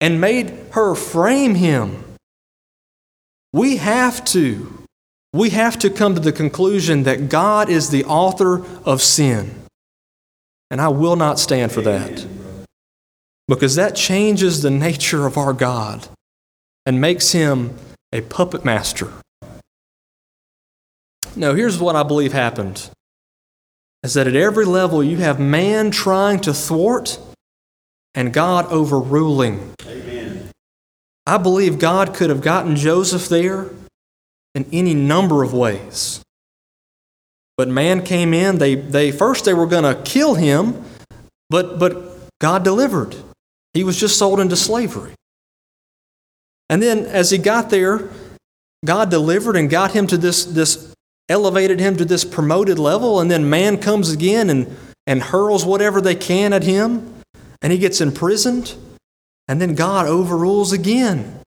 and 0.00 0.20
made 0.20 0.50
her 0.70 0.94
frame 0.94 1.56
him, 1.56 2.04
we 3.52 3.76
have 3.76 4.24
to 4.26 4.86
we 5.32 5.50
have 5.50 5.78
to 5.78 5.90
come 5.90 6.14
to 6.14 6.20
the 6.20 6.32
conclusion 6.32 7.04
that 7.04 7.28
God 7.28 7.70
is 7.70 7.90
the 7.90 8.04
author 8.04 8.64
of 8.84 9.00
sin. 9.00 9.54
And 10.72 10.80
I 10.80 10.88
will 10.88 11.16
not 11.16 11.38
stand 11.38 11.70
for 11.70 11.82
that 11.82 12.26
because 13.46 13.76
that 13.76 13.94
changes 13.94 14.62
the 14.62 14.70
nature 14.70 15.26
of 15.26 15.36
our 15.36 15.52
God 15.52 16.08
and 16.84 17.00
makes 17.00 17.32
him 17.32 17.76
a 18.12 18.22
puppet 18.22 18.64
master. 18.64 19.12
Now, 21.36 21.54
here's 21.54 21.78
what 21.78 21.94
I 21.94 22.02
believe 22.02 22.32
happened 22.32 22.90
is 24.02 24.14
that 24.14 24.26
at 24.26 24.34
every 24.34 24.64
level 24.64 25.04
you 25.04 25.18
have 25.18 25.38
man 25.38 25.90
trying 25.90 26.40
to 26.40 26.54
thwart 26.54 27.18
and 28.14 28.32
God 28.32 28.66
overruling. 28.66 29.74
Amen. 29.86 30.50
I 31.26 31.38
believe 31.38 31.78
God 31.78 32.14
could 32.14 32.30
have 32.30 32.40
gotten 32.40 32.76
Joseph 32.76 33.28
there 33.28 33.70
in 34.54 34.66
any 34.72 34.94
number 34.94 35.42
of 35.42 35.52
ways. 35.52 36.22
But 37.56 37.68
man 37.68 38.02
came 38.02 38.32
in, 38.32 38.58
they, 38.58 38.74
they 38.74 39.12
first 39.12 39.44
they 39.44 39.54
were 39.54 39.66
going 39.66 39.84
to 39.84 40.00
kill 40.02 40.34
him, 40.34 40.82
but, 41.50 41.78
but 41.78 42.28
God 42.40 42.64
delivered. 42.64 43.14
He 43.74 43.84
was 43.84 44.00
just 44.00 44.18
sold 44.18 44.40
into 44.40 44.56
slavery. 44.56 45.12
And 46.68 46.82
then 46.82 47.04
as 47.04 47.30
he 47.30 47.38
got 47.38 47.70
there, 47.70 48.08
God 48.84 49.10
delivered 49.10 49.56
and 49.56 49.68
got 49.68 49.92
him 49.92 50.06
to 50.06 50.16
this, 50.16 50.44
this 50.44 50.94
elevated 51.28 51.80
him 51.80 51.96
to 51.96 52.04
this 52.04 52.24
promoted 52.24 52.78
level, 52.78 53.20
and 53.20 53.30
then 53.30 53.48
man 53.50 53.76
comes 53.76 54.10
again 54.10 54.50
and, 54.50 54.76
and 55.06 55.22
hurls 55.22 55.64
whatever 55.64 56.00
they 56.00 56.14
can 56.14 56.52
at 56.52 56.62
him, 56.62 57.22
and 57.60 57.72
he 57.72 57.78
gets 57.78 58.00
imprisoned, 58.00 58.74
and 59.50 59.60
then 59.60 59.74
God 59.74 60.06
overrules 60.06 60.72
again. 60.72 61.40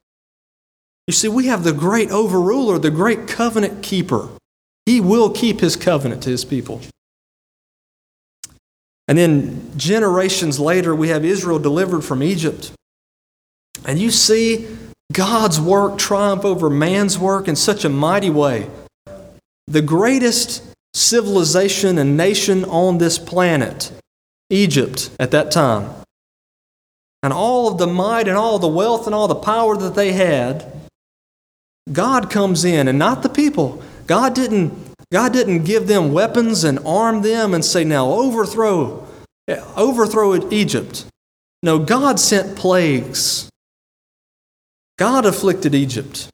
You 1.08 1.14
see, 1.14 1.30
we 1.30 1.48
have 1.48 1.64
the 1.64 1.72
great 1.72 2.10
overruler, 2.10 2.82
the 2.82 2.92
great 2.92 3.30
covenant 3.30 3.82
keeper. 3.82 4.28
He 4.86 5.00
will 5.00 5.30
keep 5.30 5.62
his 5.62 5.78
covenant 5.78 6.22
to 6.24 6.30
his 6.30 6.44
people. 6.44 6.82
And 9.08 9.18
then 9.18 9.72
generations 9.78 10.60
later, 10.60 10.94
we 10.94 11.08
have 11.08 11.24
Israel 11.24 11.60
delivered 11.60 12.02
from 12.02 12.22
Egypt. 12.22 12.74
And 13.86 13.98
you 13.98 14.12
see 14.12 14.68
God's 15.14 15.62
work 15.62 15.98
triumph 15.98 16.44
over 16.44 16.70
man's 16.70 17.18
work 17.18 17.48
in 17.48 17.56
such 17.56 17.86
a 17.86 17.90
mighty 17.90 18.30
way. 18.30 18.70
The 19.68 19.82
greatest 19.82 20.62
civilization 20.94 21.98
and 21.98 22.18
nation 22.18 22.66
on 22.66 22.98
this 22.98 23.18
planet, 23.18 23.94
Egypt, 24.50 25.10
at 25.22 25.32
that 25.32 25.52
time, 25.52 26.03
and 27.24 27.34
all 27.34 27.72
of 27.72 27.80
the 27.80 27.88
might 27.88 28.28
and 28.28 28.38
all 28.38 28.60
the 28.60 28.68
wealth 28.68 29.08
and 29.08 29.16
all 29.16 29.28
the 29.28 29.34
power 29.34 29.76
that 29.78 29.96
they 29.96 30.12
had, 30.12 30.72
God 31.92 32.30
comes 32.30 32.64
in, 32.64 32.88
and 32.88 33.00
not 33.00 33.24
the 33.24 33.30
people. 33.30 33.82
God 34.06 34.36
didn't 34.36 34.94
God 35.14 35.32
didn't 35.32 35.64
give 35.64 35.88
them 35.88 36.12
weapons 36.12 36.64
and 36.64 36.80
arm 36.80 37.22
them 37.22 37.54
and 37.54 37.64
say, 37.64 37.84
now 37.84 38.10
overthrow, 38.10 39.08
overthrow 39.78 40.50
Egypt. 40.52 41.06
No, 41.62 41.78
God 41.78 42.20
sent 42.20 42.58
plagues. 42.58 43.48
God 44.98 45.24
afflicted 45.24 45.76
Egypt 45.76 46.30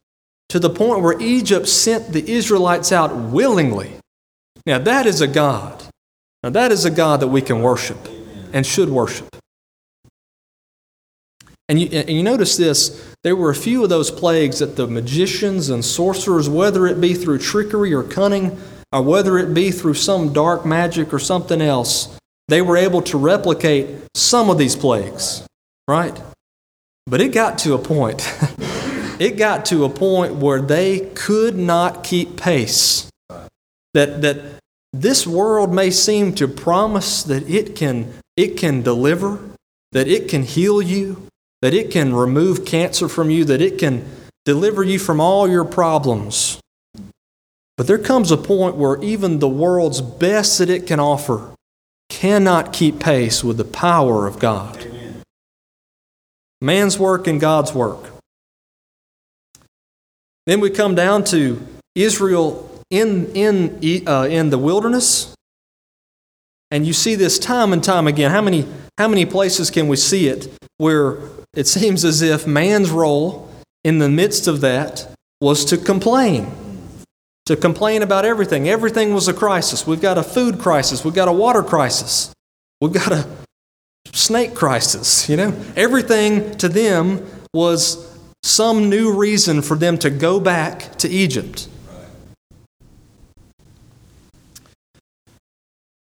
to 0.47 0.59
the 0.59 0.69
point 0.69 1.01
where 1.01 1.19
Egypt 1.19 1.67
sent 1.67 2.13
the 2.13 2.31
Israelites 2.31 2.93
out 2.93 3.13
willingly. 3.13 3.91
Now, 4.65 4.79
that 4.79 5.05
is 5.05 5.19
a 5.19 5.27
God. 5.27 5.83
Now, 6.41 6.49
that 6.51 6.71
is 6.71 6.85
a 6.85 6.91
God 6.91 7.19
that 7.19 7.27
we 7.27 7.41
can 7.41 7.61
worship 7.61 7.97
and 8.53 8.65
should 8.65 8.89
worship. 8.89 9.27
And 11.69 11.79
you, 11.79 11.87
and 11.91 12.09
you 12.09 12.23
notice 12.23 12.57
this 12.57 13.15
there 13.23 13.35
were 13.35 13.51
a 13.51 13.55
few 13.55 13.83
of 13.83 13.89
those 13.89 14.09
plagues 14.09 14.59
that 14.59 14.75
the 14.75 14.87
magicians 14.87 15.69
and 15.69 15.85
sorcerers, 15.85 16.49
whether 16.49 16.87
it 16.87 16.99
be 16.99 17.13
through 17.13 17.37
trickery 17.37 17.93
or 17.93 18.03
cunning, 18.03 18.59
or 18.91 19.03
whether 19.03 19.37
it 19.37 19.53
be 19.53 19.69
through 19.69 19.93
some 19.93 20.33
dark 20.33 20.65
magic 20.65 21.13
or 21.13 21.19
something 21.19 21.61
else, 21.61 22.17
they 22.47 22.61
were 22.61 22.75
able 22.75 23.03
to 23.03 23.17
replicate 23.17 23.87
some 24.15 24.49
of 24.49 24.57
these 24.57 24.75
plagues, 24.75 25.47
right? 25.87 26.19
But 27.05 27.21
it 27.21 27.29
got 27.29 27.59
to 27.59 27.75
a 27.75 27.77
point. 27.77 28.27
it 29.19 29.37
got 29.37 29.65
to 29.65 29.85
a 29.85 29.89
point 29.89 30.35
where 30.35 30.61
they 30.61 31.11
could 31.13 31.55
not 31.55 32.03
keep 32.03 32.35
pace. 32.35 33.09
That, 33.93 34.21
that 34.21 34.59
this 34.91 35.27
world 35.27 35.73
may 35.73 35.91
seem 35.91 36.33
to 36.35 36.47
promise 36.47 37.21
that 37.23 37.47
it 37.47 37.75
can, 37.75 38.13
it 38.35 38.57
can 38.57 38.81
deliver, 38.81 39.39
that 39.91 40.07
it 40.07 40.29
can 40.29 40.43
heal 40.43 40.81
you, 40.81 41.28
that 41.61 41.73
it 41.73 41.91
can 41.91 42.13
remove 42.13 42.65
cancer 42.65 43.09
from 43.09 43.29
you, 43.29 43.45
that 43.45 43.61
it 43.61 43.77
can 43.77 44.05
deliver 44.45 44.83
you 44.83 44.97
from 44.97 45.19
all 45.19 45.47
your 45.49 45.65
problems. 45.65 46.59
But 47.77 47.87
there 47.87 47.97
comes 47.97 48.31
a 48.31 48.37
point 48.37 48.75
where 48.75 49.01
even 49.03 49.39
the 49.39 49.47
world's 49.47 50.01
best 50.01 50.57
that 50.57 50.69
it 50.69 50.85
can 50.85 50.99
offer 50.99 51.55
cannot 52.09 52.73
keep 52.73 52.99
pace 52.99 53.43
with 53.43 53.57
the 53.57 53.63
power 53.63 54.27
of 54.27 54.39
God. 54.39 54.77
Amen. 54.85 55.21
Man's 56.61 56.99
work 56.99 57.27
and 57.27 57.39
God's 57.39 57.73
work. 57.73 58.11
Then 60.45 60.59
we 60.59 60.69
come 60.71 60.95
down 60.95 61.23
to 61.25 61.65
Israel 61.95 62.69
in, 62.89 63.31
in, 63.33 64.07
uh, 64.07 64.23
in 64.23 64.49
the 64.49 64.57
wilderness. 64.57 65.35
And 66.71 66.85
you 66.85 66.93
see 66.93 67.15
this 67.15 67.39
time 67.39 67.71
and 67.71 67.83
time 67.83 68.07
again. 68.07 68.31
How 68.31 68.41
many, 68.41 68.67
how 68.97 69.07
many 69.07 69.25
places 69.25 69.69
can 69.69 69.87
we 69.87 69.95
see 69.95 70.27
it 70.27 70.51
where 70.77 71.19
it 71.53 71.67
seems 71.67 72.05
as 72.05 72.21
if 72.21 72.45
man's 72.45 72.91
role 72.91 73.49
in 73.83 73.99
the 73.99 74.09
midst 74.09 74.47
of 74.47 74.61
that 74.61 75.07
was 75.41 75.65
to 75.65 75.77
complain. 75.77 76.51
To 77.45 77.55
complain 77.55 78.03
about 78.03 78.25
everything. 78.25 78.69
Everything 78.69 79.13
was 79.13 79.27
a 79.27 79.33
crisis. 79.33 79.87
We've 79.87 80.01
got 80.01 80.17
a 80.17 80.23
food 80.23 80.59
crisis. 80.59 81.03
We've 81.03 81.13
got 81.13 81.27
a 81.27 81.33
water 81.33 81.63
crisis. 81.63 82.31
We've 82.79 82.93
got 82.93 83.11
a 83.11 83.27
snake 84.13 84.53
crisis. 84.53 85.27
You 85.27 85.37
know, 85.37 85.61
everything 85.75 86.51
to 86.57 86.69
them 86.69 87.25
was 87.53 88.05
some 88.43 88.89
new 88.89 89.13
reason 89.13 89.61
for 89.61 89.75
them 89.75 89.97
to 89.99 90.09
go 90.09 90.39
back 90.39 90.95
to 90.97 91.09
Egypt. 91.09 91.67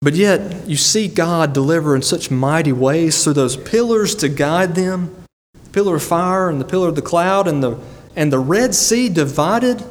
But 0.02 0.14
yet, 0.14 0.68
you 0.68 0.76
see 0.76 1.08
God 1.08 1.54
deliver 1.54 1.96
in 1.96 2.02
such 2.02 2.30
mighty 2.30 2.72
ways 2.72 3.24
through 3.24 3.34
those 3.34 3.58
pillars 3.58 4.14
to 4.16 4.30
guide 4.30 4.76
them 4.76 5.27
the 5.68 5.74
pillar 5.74 5.96
of 5.98 6.04
fire 6.04 6.50
and 6.50 6.62
the 6.62 6.66
pillar 6.66 6.90
of 6.90 6.96
the 6.96 7.02
cloud, 7.02 7.48
and 7.48 7.62
the, 7.62 7.78
and 8.16 8.32
the 8.32 8.40
Red 8.40 8.74
Sea 8.74 9.10
divided, 9.10 9.84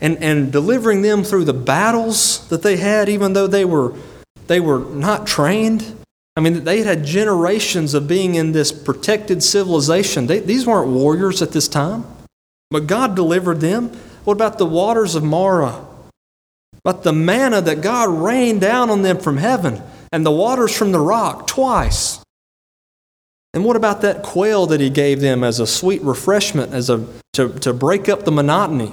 and, 0.00 0.22
and 0.22 0.50
delivering 0.50 1.02
them 1.02 1.22
through 1.22 1.44
the 1.44 1.52
battles 1.52 2.48
that 2.48 2.62
they 2.62 2.76
had, 2.76 3.08
even 3.08 3.32
though 3.32 3.46
they 3.46 3.64
were, 3.64 3.94
they 4.46 4.60
were 4.60 4.80
not 4.80 5.26
trained. 5.26 5.96
I 6.36 6.40
mean, 6.40 6.64
they 6.64 6.82
had 6.82 7.04
generations 7.04 7.94
of 7.94 8.08
being 8.08 8.34
in 8.34 8.52
this 8.52 8.72
protected 8.72 9.42
civilization. 9.42 10.26
They, 10.26 10.40
these 10.40 10.66
weren't 10.66 10.88
warriors 10.88 11.42
at 11.42 11.52
this 11.52 11.68
time, 11.68 12.04
but 12.70 12.86
God 12.86 13.14
delivered 13.14 13.60
them. 13.60 13.88
What 14.24 14.34
about 14.34 14.58
the 14.58 14.66
waters 14.66 15.14
of 15.14 15.22
Marah? 15.22 15.84
But 16.82 17.02
the 17.02 17.12
manna 17.12 17.60
that 17.60 17.82
God 17.82 18.08
rained 18.08 18.60
down 18.60 18.88
on 18.90 19.02
them 19.02 19.18
from 19.18 19.36
heaven 19.36 19.82
and 20.12 20.24
the 20.24 20.30
waters 20.30 20.76
from 20.76 20.92
the 20.92 21.00
rock 21.00 21.46
twice. 21.46 22.19
And 23.52 23.64
what 23.64 23.76
about 23.76 24.02
that 24.02 24.22
quail 24.22 24.66
that 24.66 24.80
he 24.80 24.90
gave 24.90 25.20
them 25.20 25.42
as 25.42 25.58
a 25.58 25.66
sweet 25.66 26.02
refreshment, 26.02 26.72
as 26.72 26.88
a, 26.88 27.06
to, 27.32 27.48
to 27.60 27.72
break 27.72 28.08
up 28.08 28.24
the 28.24 28.30
monotony? 28.30 28.92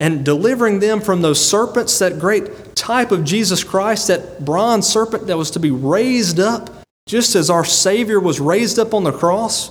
And 0.00 0.24
delivering 0.24 0.80
them 0.80 1.00
from 1.00 1.20
those 1.20 1.44
serpents, 1.44 1.98
that 1.98 2.18
great 2.18 2.74
type 2.74 3.12
of 3.12 3.24
Jesus 3.24 3.62
Christ, 3.62 4.08
that 4.08 4.44
bronze 4.44 4.88
serpent 4.88 5.26
that 5.26 5.36
was 5.36 5.50
to 5.52 5.60
be 5.60 5.70
raised 5.70 6.40
up, 6.40 6.70
just 7.06 7.34
as 7.34 7.50
our 7.50 7.64
Savior 7.64 8.18
was 8.18 8.40
raised 8.40 8.78
up 8.78 8.94
on 8.94 9.04
the 9.04 9.12
cross. 9.12 9.70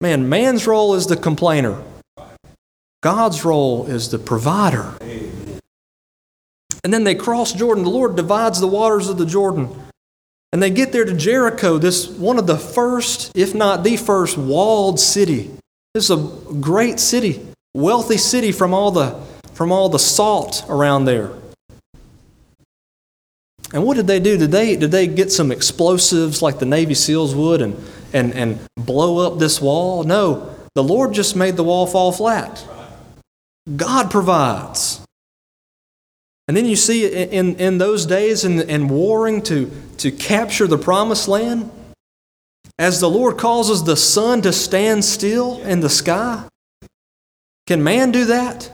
Man, 0.00 0.28
man's 0.28 0.66
role 0.66 0.94
is 0.94 1.06
the 1.06 1.16
complainer, 1.16 1.80
God's 3.02 3.44
role 3.44 3.86
is 3.86 4.10
the 4.10 4.18
provider. 4.18 4.94
And 6.84 6.92
then 6.92 7.04
they 7.04 7.14
cross 7.14 7.52
Jordan. 7.52 7.84
The 7.84 7.90
Lord 7.90 8.16
divides 8.16 8.58
the 8.58 8.66
waters 8.66 9.08
of 9.08 9.16
the 9.16 9.26
Jordan. 9.26 9.68
And 10.52 10.62
they 10.62 10.70
get 10.70 10.92
there 10.92 11.04
to 11.04 11.14
Jericho, 11.14 11.78
this 11.78 12.06
one 12.06 12.38
of 12.38 12.46
the 12.46 12.58
first, 12.58 13.32
if 13.34 13.54
not 13.54 13.84
the 13.84 13.96
first, 13.96 14.36
walled 14.36 15.00
city. 15.00 15.50
This 15.94 16.04
is 16.04 16.10
a 16.10 16.52
great 16.60 17.00
city, 17.00 17.46
wealthy 17.74 18.18
city 18.18 18.52
from 18.52 18.74
all 18.74 18.90
the 18.90 19.18
from 19.54 19.72
all 19.72 19.88
the 19.88 19.98
salt 19.98 20.64
around 20.68 21.06
there. 21.06 21.32
And 23.72 23.84
what 23.84 23.96
did 23.96 24.06
they 24.06 24.20
do? 24.20 24.36
Did 24.36 24.50
they 24.50 24.76
did 24.76 24.90
they 24.90 25.06
get 25.06 25.32
some 25.32 25.50
explosives 25.50 26.42
like 26.42 26.58
the 26.58 26.66
Navy 26.66 26.94
SEALs 26.94 27.34
would 27.34 27.62
and 27.62 27.82
and, 28.12 28.34
and 28.34 28.60
blow 28.76 29.18
up 29.18 29.38
this 29.38 29.60
wall? 29.60 30.04
No. 30.04 30.54
The 30.74 30.82
Lord 30.82 31.12
just 31.12 31.36
made 31.36 31.56
the 31.56 31.64
wall 31.64 31.86
fall 31.86 32.12
flat. 32.12 32.66
God 33.76 34.10
provides. 34.10 35.01
And 36.48 36.56
then 36.56 36.66
you 36.66 36.76
see 36.76 37.06
in, 37.06 37.56
in 37.56 37.78
those 37.78 38.04
days 38.04 38.44
in, 38.44 38.60
in 38.68 38.88
warring 38.88 39.42
to, 39.42 39.70
to 39.98 40.10
capture 40.10 40.66
the 40.66 40.78
promised 40.78 41.28
land, 41.28 41.70
as 42.78 43.00
the 43.00 43.08
Lord 43.08 43.38
causes 43.38 43.84
the 43.84 43.96
sun 43.96 44.42
to 44.42 44.52
stand 44.52 45.04
still 45.04 45.60
in 45.62 45.80
the 45.80 45.88
sky, 45.88 46.48
can 47.66 47.82
man 47.82 48.10
do 48.10 48.24
that? 48.24 48.72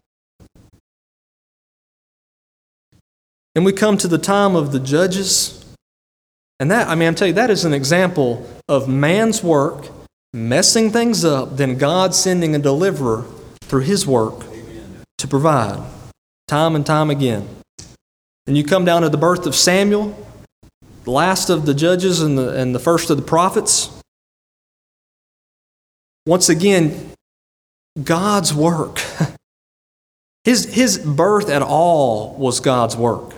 And 3.55 3.65
we 3.65 3.73
come 3.73 3.99
to 3.99 4.09
the 4.09 4.19
time 4.19 4.57
of 4.57 4.73
the 4.73 4.81
judges. 4.81 5.65
And 6.61 6.71
that, 6.71 6.89
I 6.89 6.95
mean, 6.95 7.09
I'm 7.09 7.15
telling 7.15 7.31
you, 7.31 7.35
that 7.35 7.51
is 7.51 7.65
an 7.65 7.75
example 7.75 8.49
of 8.69 8.89
man's 8.89 9.43
work 9.43 9.89
messing 10.33 10.91
things 10.91 11.25
up, 11.25 11.57
then 11.57 11.77
God 11.77 12.15
sending 12.15 12.55
a 12.55 12.59
deliverer 12.59 13.25
through 13.63 13.83
his 13.83 14.07
work 14.07 14.45
to 15.19 15.29
provide 15.29 15.83
time 16.49 16.75
and 16.75 16.85
time 16.85 17.11
again. 17.11 17.47
And 18.49 18.57
you 18.57 18.65
come 18.65 18.85
down 18.85 19.03
to 19.03 19.09
the 19.09 19.19
birth 19.19 19.47
of 19.47 19.55
Samuel, 19.55 20.27
the 21.05 21.11
last 21.11 21.51
of 21.51 21.67
the 21.67 21.75
judges 21.75 22.21
and 22.21 22.37
the, 22.37 22.59
and 22.59 22.75
the 22.75 22.81
first 22.81 23.11
of 23.11 23.17
the 23.17 23.23
prophets. 23.23 23.91
Once 26.27 26.49
again, 26.49 27.13
God's 28.03 28.53
work. 28.53 29.01
His, 30.45 30.73
his 30.73 30.97
birth 30.97 31.51
at 31.51 31.61
all 31.61 32.35
was 32.37 32.61
God's 32.61 32.97
work. 32.97 33.35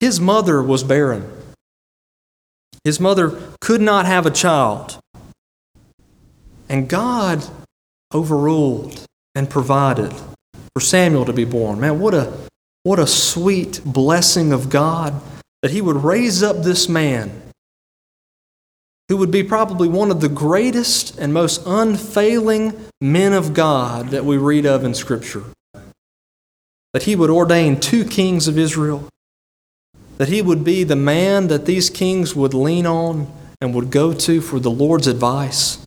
His 0.00 0.18
mother 0.18 0.60
was 0.60 0.82
barren. 0.82 1.30
His 2.82 2.98
mother 2.98 3.40
could 3.60 3.80
not 3.80 4.04
have 4.06 4.26
a 4.26 4.30
child. 4.32 4.98
And 6.68 6.88
God 6.88 7.44
overruled 8.12 9.04
and 9.36 9.48
provided 9.48 10.12
for 10.74 10.80
Samuel 10.80 11.24
to 11.24 11.32
be 11.32 11.44
born. 11.44 11.80
Man, 11.80 12.00
what 12.00 12.14
a, 12.14 12.32
what 12.82 12.98
a 12.98 13.06
sweet 13.06 13.80
blessing 13.84 14.52
of 14.52 14.70
God 14.70 15.20
that 15.62 15.70
He 15.70 15.80
would 15.80 15.96
raise 15.96 16.42
up 16.42 16.62
this 16.62 16.88
man 16.88 17.42
who 19.08 19.16
would 19.18 19.30
be 19.30 19.42
probably 19.42 19.88
one 19.88 20.10
of 20.10 20.20
the 20.20 20.28
greatest 20.28 21.18
and 21.18 21.34
most 21.34 21.62
unfailing 21.66 22.72
men 23.00 23.32
of 23.32 23.52
God 23.52 24.08
that 24.08 24.24
we 24.24 24.38
read 24.38 24.64
of 24.64 24.84
in 24.84 24.94
Scripture. 24.94 25.44
That 26.94 27.02
He 27.02 27.14
would 27.14 27.30
ordain 27.30 27.78
two 27.78 28.04
kings 28.04 28.48
of 28.48 28.56
Israel. 28.56 29.08
That 30.18 30.28
He 30.28 30.40
would 30.40 30.64
be 30.64 30.84
the 30.84 30.96
man 30.96 31.48
that 31.48 31.66
these 31.66 31.90
kings 31.90 32.34
would 32.34 32.54
lean 32.54 32.86
on 32.86 33.30
and 33.60 33.74
would 33.74 33.90
go 33.90 34.12
to 34.12 34.40
for 34.40 34.58
the 34.58 34.70
Lord's 34.70 35.06
advice. 35.06 35.84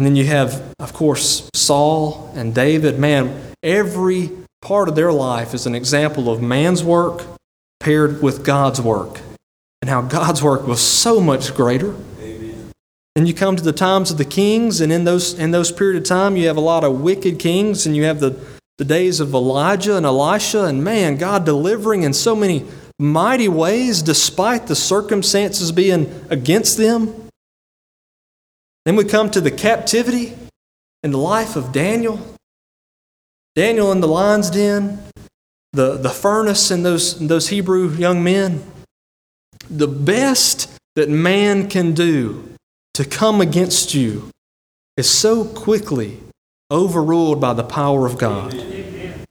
And 0.00 0.06
then 0.06 0.16
you 0.16 0.24
have, 0.24 0.62
of 0.78 0.94
course, 0.94 1.46
Saul 1.54 2.32
and 2.34 2.54
David. 2.54 2.98
Man, 2.98 3.38
every 3.62 4.30
part 4.62 4.88
of 4.88 4.94
their 4.94 5.12
life 5.12 5.52
is 5.52 5.66
an 5.66 5.74
example 5.74 6.30
of 6.30 6.40
man's 6.40 6.82
work 6.82 7.26
paired 7.80 8.22
with 8.22 8.42
God's 8.42 8.80
work, 8.80 9.20
and 9.82 9.90
how 9.90 10.00
God's 10.00 10.42
work 10.42 10.66
was 10.66 10.80
so 10.80 11.20
much 11.20 11.54
greater. 11.54 11.94
Amen. 12.18 12.70
And 13.14 13.28
you 13.28 13.34
come 13.34 13.56
to 13.56 13.62
the 13.62 13.74
times 13.74 14.10
of 14.10 14.16
the 14.16 14.24
kings, 14.24 14.80
and 14.80 14.90
in 14.90 15.04
those 15.04 15.34
in 15.34 15.50
those 15.50 15.70
period 15.70 16.00
of 16.00 16.08
time, 16.08 16.34
you 16.34 16.46
have 16.46 16.56
a 16.56 16.60
lot 16.60 16.82
of 16.82 17.02
wicked 17.02 17.38
kings, 17.38 17.84
and 17.84 17.94
you 17.94 18.04
have 18.04 18.20
the, 18.20 18.40
the 18.78 18.86
days 18.86 19.20
of 19.20 19.34
Elijah 19.34 19.98
and 19.98 20.06
Elisha, 20.06 20.64
and 20.64 20.82
man, 20.82 21.18
God 21.18 21.44
delivering 21.44 22.04
in 22.04 22.14
so 22.14 22.34
many 22.34 22.64
mighty 22.98 23.48
ways 23.48 24.00
despite 24.00 24.66
the 24.66 24.76
circumstances 24.76 25.72
being 25.72 26.24
against 26.30 26.78
them. 26.78 27.28
Then 28.84 28.96
we 28.96 29.04
come 29.04 29.30
to 29.30 29.40
the 29.40 29.50
captivity 29.50 30.34
and 31.02 31.12
the 31.12 31.18
life 31.18 31.56
of 31.56 31.72
Daniel. 31.72 32.36
Daniel 33.54 33.92
in 33.92 34.00
the 34.00 34.08
lion's 34.08 34.50
den, 34.50 35.02
the, 35.72 35.96
the 35.96 36.10
furnace 36.10 36.70
and 36.70 36.84
those, 36.84 37.18
those 37.18 37.48
Hebrew 37.48 37.90
young 37.90 38.24
men. 38.24 38.62
The 39.68 39.88
best 39.88 40.70
that 40.96 41.08
man 41.08 41.68
can 41.68 41.92
do 41.92 42.54
to 42.94 43.04
come 43.04 43.40
against 43.40 43.94
you 43.94 44.30
is 44.96 45.10
so 45.10 45.44
quickly 45.44 46.18
overruled 46.70 47.40
by 47.40 47.52
the 47.52 47.64
power 47.64 48.06
of 48.06 48.18
God. 48.18 48.54
And 48.54 49.26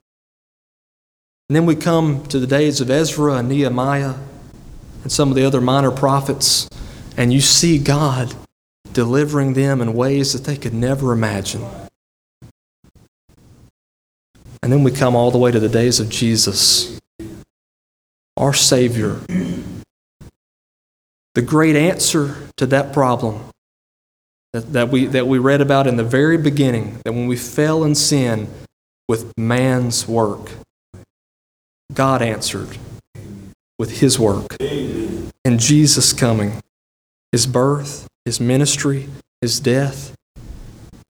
then 1.55 1.65
we 1.65 1.75
come 1.75 2.25
to 2.27 2.39
the 2.39 2.47
days 2.47 2.79
of 2.79 2.91
Ezra 2.91 3.35
and 3.35 3.49
Nehemiah 3.49 4.15
and 5.03 5.11
some 5.11 5.29
of 5.29 5.35
the 5.35 5.45
other 5.45 5.61
minor 5.61 5.91
prophets, 5.91 6.69
and 7.17 7.33
you 7.33 7.41
see 7.41 7.79
God 7.79 8.35
delivering 8.93 9.53
them 9.53 9.81
in 9.81 9.93
ways 9.93 10.33
that 10.33 10.45
they 10.45 10.57
could 10.57 10.73
never 10.73 11.11
imagine. 11.13 11.65
And 14.61 14.71
then 14.71 14.83
we 14.83 14.91
come 14.91 15.15
all 15.15 15.31
the 15.31 15.37
way 15.37 15.51
to 15.51 15.59
the 15.59 15.69
days 15.69 15.99
of 15.99 16.09
Jesus, 16.09 16.99
our 18.35 18.53
Savior. 18.53 19.19
The 21.35 21.41
great 21.41 21.75
answer 21.75 22.35
to 22.57 22.65
that 22.67 22.91
problem 22.91 23.41
that, 24.53 24.73
that, 24.73 24.89
we, 24.89 25.05
that 25.05 25.27
we 25.27 25.37
read 25.37 25.61
about 25.61 25.87
in 25.87 25.95
the 25.95 26.03
very 26.03 26.37
beginning, 26.37 26.99
that 27.05 27.13
when 27.13 27.27
we 27.27 27.35
fell 27.35 27.83
in 27.83 27.95
sin 27.95 28.47
with 29.07 29.31
man's 29.37 30.07
work, 30.07 30.51
God 31.93 32.21
answered 32.21 32.77
with 33.77 33.99
His 33.99 34.19
work. 34.19 34.57
And 34.59 35.59
Jesus 35.59 36.13
coming, 36.13 36.61
His 37.31 37.45
birth, 37.45 38.07
His 38.29 38.39
ministry, 38.39 39.09
His 39.41 39.59
death. 39.59 40.13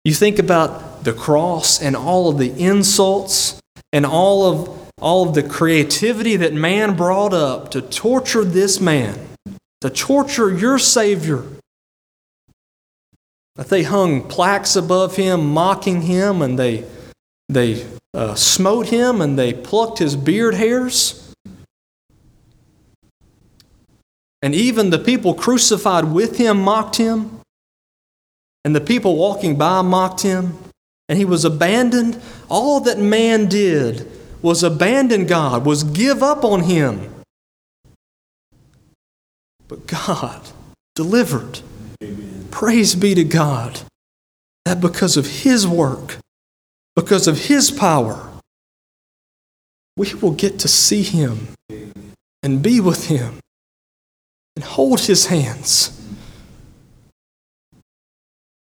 You 0.05 0.15
think 0.15 0.39
about 0.39 1.03
the 1.03 1.13
cross 1.13 1.83
and 1.83 1.97
all 1.97 2.29
of 2.29 2.39
the 2.39 2.53
insults 2.53 3.61
and 3.93 4.07
all 4.07 4.47
of 4.47 4.93
all 5.01 5.29
of 5.29 5.35
the 5.35 5.43
creativity 5.43 6.37
that 6.37 6.55
man 6.55 6.97
brought 6.97 7.35
up 7.35 7.73
to 7.73 7.83
torture 7.83 8.45
this 8.45 8.81
man, 8.81 9.19
to 9.81 9.91
torture 9.91 10.57
your 10.57 10.79
Savior. 10.79 11.43
That 13.57 13.71
they 13.71 13.83
hung 13.83 14.29
plaques 14.29 14.77
above 14.77 15.17
him, 15.17 15.53
mocking 15.53 16.03
him, 16.03 16.41
and 16.41 16.57
they, 16.57 16.85
they 17.49 17.89
uh, 18.15 18.37
smote 18.37 18.87
him 18.87 19.21
and 19.21 19.37
they 19.37 19.53
plucked 19.53 19.99
his 19.99 20.15
beard 20.15 20.55
hairs. 20.55 21.20
And 24.43 24.55
even 24.55 24.91
the 24.91 24.99
people 24.99 25.35
crucified 25.35 26.05
with 26.05 26.39
him 26.39 26.61
mocked 26.61 26.97
him. 26.97 27.41
and 28.65 28.77
the 28.77 28.81
people 28.81 29.17
walking 29.17 29.57
by 29.57 29.81
mocked 29.83 30.23
him, 30.23 30.59
and 31.09 31.19
he 31.19 31.25
was 31.25 31.45
abandoned. 31.45 32.21
All 32.49 32.81
that 32.81 32.99
man 32.99 33.47
did 33.47 34.11
was 34.43 34.63
abandon 34.63 35.27
God, 35.27 35.65
was 35.65 35.83
give 35.83 36.23
up 36.23 36.45
on 36.45 36.65
him. 36.65 37.11
But 39.69 39.87
God 39.87 40.49
delivered. 40.95 41.61
Amen. 42.03 42.49
Praise 42.51 42.95
be 42.95 43.15
to 43.15 43.25
God 43.25 43.81
that 44.65 44.81
because 44.81 45.17
of 45.17 45.27
his 45.27 45.67
work, 45.67 46.19
because 46.95 47.27
of 47.27 47.47
his 47.47 47.71
power, 47.71 48.29
we 49.97 50.13
will 50.15 50.33
get 50.33 50.59
to 50.61 50.69
see 50.69 51.03
him 51.03 51.49
and 52.43 52.63
be 52.63 52.81
with 52.81 53.09
him 53.09 53.39
and 54.61 54.69
hold 54.69 55.01
his 55.01 55.25
hands. 55.25 55.99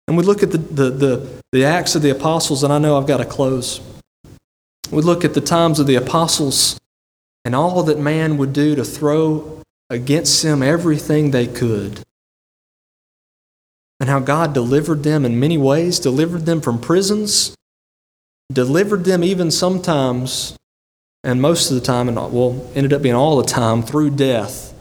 And 0.08 0.16
we 0.16 0.24
look 0.24 0.44
at 0.44 0.52
the, 0.52 0.60
the, 0.60 0.90
the, 0.92 1.42
the 1.52 1.66
Acts 1.66 1.96
of 1.96 2.04
the 2.04 2.12
Apostles, 2.12 2.64
and 2.64 2.72
I 2.72 2.78
know 2.78 3.00
I've 3.00 3.08
got 3.08 3.18
to 3.18 3.26
close. 3.26 3.82
We 4.92 5.02
look 5.02 5.26
at 5.26 5.34
the 5.34 5.42
times 5.42 5.80
of 5.80 5.88
the 5.88 5.96
apostles 5.96 6.80
and 7.44 7.56
all 7.56 7.82
that 7.82 7.98
man 7.98 8.38
would 8.38 8.54
do 8.54 8.76
to 8.76 8.86
throw 8.86 9.64
against 9.90 10.44
them 10.44 10.62
everything 10.62 11.32
they 11.32 11.48
could. 11.48 12.04
And 14.00 14.08
how 14.08 14.20
God 14.20 14.54
delivered 14.54 15.02
them 15.02 15.26
in 15.26 15.40
many 15.40 15.58
ways, 15.58 16.00
delivered 16.00 16.46
them 16.46 16.62
from 16.62 16.80
prisons, 16.80 17.56
delivered 18.54 19.04
them 19.04 19.24
even 19.24 19.50
sometimes, 19.50 20.56
and 21.24 21.42
most 21.42 21.72
of 21.72 21.76
the 21.76 21.82
time, 21.82 22.08
and 22.08 22.18
well, 22.18 22.70
ended 22.76 22.94
up 22.94 23.02
being 23.02 23.16
all 23.16 23.42
the 23.42 23.50
time, 23.50 23.82
through 23.82 24.12
death, 24.12 24.76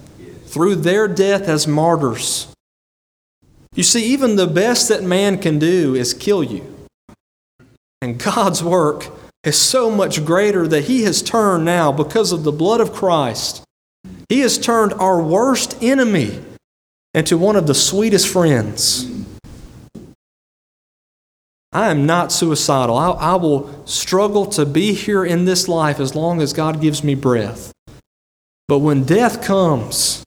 through 0.57 0.75
their 0.75 1.07
death 1.07 1.43
as 1.49 1.67
martyrs. 1.67 2.49
You 3.75 3.83
see, 3.83 4.07
even 4.07 4.37
the 4.37 4.47
best 4.47 4.89
that 4.89 5.03
man 5.03 5.37
can 5.37 5.59
do 5.59 5.95
is 5.95 6.15
kill 6.15 6.43
you. 6.43 6.65
And 8.01 8.19
God's 8.19 8.65
work 8.65 9.09
is 9.45 9.61
so 9.61 9.91
much 9.91 10.25
greater 10.25 10.67
that 10.67 10.85
He 10.85 11.03
has 11.03 11.21
turned 11.21 11.67
now, 11.67 11.93
because 11.93 12.33
of 12.33 12.43
the 12.43 12.53
blood 12.53 12.81
of 12.81 12.95
Christ, 12.95 13.65
He 14.31 14.41
has 14.41 14.57
turned 14.57 14.95
our 14.95 15.21
worst 15.21 15.77
enemy 15.83 16.41
into 17.13 17.37
one 17.37 17.57
of 17.57 17.67
the 17.67 17.75
sweetest 17.75 18.27
friends. 18.27 19.11
I 21.71 21.91
am 21.91 22.07
not 22.07 22.33
suicidal. 22.33 22.97
I, 22.97 23.11
I, 23.11 23.35
will 23.35 23.87
struggle 23.87 24.47
to 24.47 24.65
be 24.65 24.95
here 24.95 25.23
in 25.23 25.45
this 25.45 25.69
life 25.69 26.01
as 26.01 26.15
long 26.15 26.41
as 26.41 26.55
God 26.55 26.81
gives 26.81 27.05
me 27.05 27.15
breath. 27.15 27.75
But 28.69 28.79
when 28.79 29.05
death 29.05 29.45
comes, 29.45 30.25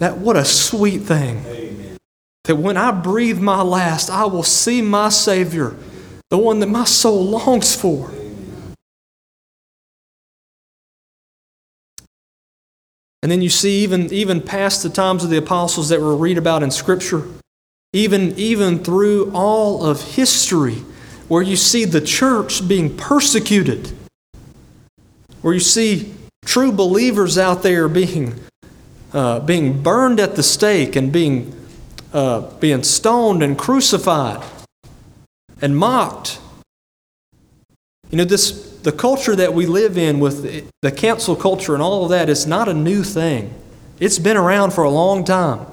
that 0.00 0.18
what 0.18 0.36
a 0.36 0.44
sweet 0.44 1.02
thing. 1.02 1.38
Amen. 1.46 1.96
That 2.44 2.56
when 2.56 2.76
I 2.76 2.90
breathe 2.90 3.38
my 3.38 3.62
last, 3.62 4.10
I 4.10 4.24
will 4.24 4.42
see 4.42 4.82
my 4.82 5.08
Savior 5.08 5.76
the 6.30 6.38
one 6.38 6.60
that 6.60 6.68
my 6.68 6.84
soul 6.84 7.24
longs 7.24 7.74
for. 7.74 8.10
And 13.22 13.30
then 13.30 13.42
you 13.42 13.50
see, 13.50 13.82
even, 13.82 14.10
even 14.12 14.40
past 14.40 14.82
the 14.82 14.88
times 14.88 15.24
of 15.24 15.30
the 15.30 15.36
apostles 15.36 15.90
that 15.90 16.00
we 16.00 16.14
read 16.14 16.38
about 16.38 16.62
in 16.62 16.70
Scripture, 16.70 17.24
even, 17.92 18.32
even 18.38 18.82
through 18.82 19.30
all 19.34 19.84
of 19.84 20.14
history, 20.14 20.76
where 21.28 21.42
you 21.42 21.56
see 21.56 21.84
the 21.84 22.00
church 22.00 22.66
being 22.66 22.96
persecuted, 22.96 23.92
where 25.42 25.52
you 25.52 25.60
see 25.60 26.14
true 26.44 26.72
believers 26.72 27.36
out 27.36 27.62
there 27.62 27.88
being, 27.88 28.40
uh, 29.12 29.40
being 29.40 29.82
burned 29.82 30.20
at 30.20 30.36
the 30.36 30.42
stake 30.42 30.96
and 30.96 31.12
being, 31.12 31.54
uh, 32.12 32.40
being 32.58 32.82
stoned 32.82 33.42
and 33.42 33.58
crucified 33.58 34.42
and 35.60 35.76
mocked. 35.76 36.40
You 38.10 38.18
know, 38.18 38.24
this 38.24 38.70
the 38.82 38.92
culture 38.92 39.36
that 39.36 39.52
we 39.52 39.66
live 39.66 39.98
in 39.98 40.20
with 40.20 40.64
the 40.80 40.90
cancel 40.90 41.36
culture 41.36 41.74
and 41.74 41.82
all 41.82 42.04
of 42.04 42.10
that 42.10 42.28
is 42.28 42.46
not 42.46 42.68
a 42.68 42.74
new 42.74 43.04
thing. 43.04 43.54
It's 43.98 44.18
been 44.18 44.36
around 44.36 44.72
for 44.72 44.84
a 44.84 44.90
long 44.90 45.24
time. 45.24 45.66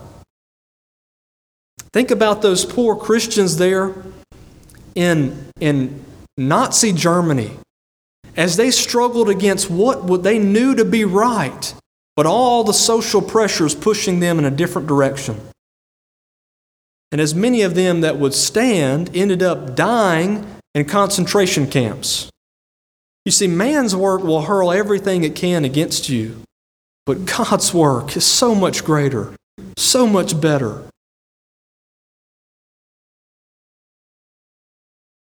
Think 1.94 2.12
about 2.12 2.42
those 2.42 2.66
poor 2.66 2.96
Christians 2.96 3.58
there 3.58 3.96
in, 4.94 5.52
in 5.60 6.04
Nazi 6.38 6.92
Germany 6.92 7.52
as 8.36 8.58
they 8.58 8.72
struggled 8.72 9.30
against 9.30 9.70
what 9.70 10.24
they 10.24 10.38
knew 10.38 10.76
to 10.76 10.86
be 10.86 11.06
right, 11.06 11.74
but 12.18 12.26
all 12.26 12.64
the 12.64 12.74
social 12.74 13.22
pressures 13.22 13.76
pushing 13.76 14.20
them 14.20 14.40
in 14.40 14.46
a 14.46 14.52
different 14.52 14.88
direction. 14.88 15.40
And 17.12 17.22
as 17.22 17.36
many 17.36 17.62
of 17.62 17.76
them 17.76 18.02
that 18.02 18.18
would 18.18 18.34
stand 18.34 19.16
ended 19.16 19.44
up 19.44 19.76
dying 19.76 20.46
in 20.74 20.86
concentration 20.86 21.68
camps. 21.68 22.30
You 23.24 23.32
see, 23.32 23.48
man's 23.48 23.96
work 23.96 24.24
will 24.24 24.42
hurl 24.42 24.72
everything 24.72 25.24
it 25.24 25.36
can 25.36 25.64
against 25.64 26.10
you, 26.10 26.42
but 27.06 27.26
God's 27.26 27.74
work 27.74 28.18
is 28.18 28.26
so 28.26 28.56
much 28.56 28.84
greater, 28.84 29.34
so 29.78 30.08
much 30.08 30.42
better. 30.42 30.86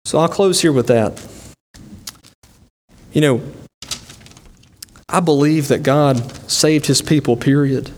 So 0.05 0.19
I'll 0.19 0.29
close 0.29 0.61
here 0.61 0.73
with 0.73 0.89
that. 0.89 1.27
You 3.13 3.21
know, 3.23 3.43
I 5.13 5.21
believe 5.21 5.69
that 5.69 5.83
God 5.83 6.51
saved 6.51 6.87
his 6.87 7.03
people, 7.03 7.37
period. 7.37 7.91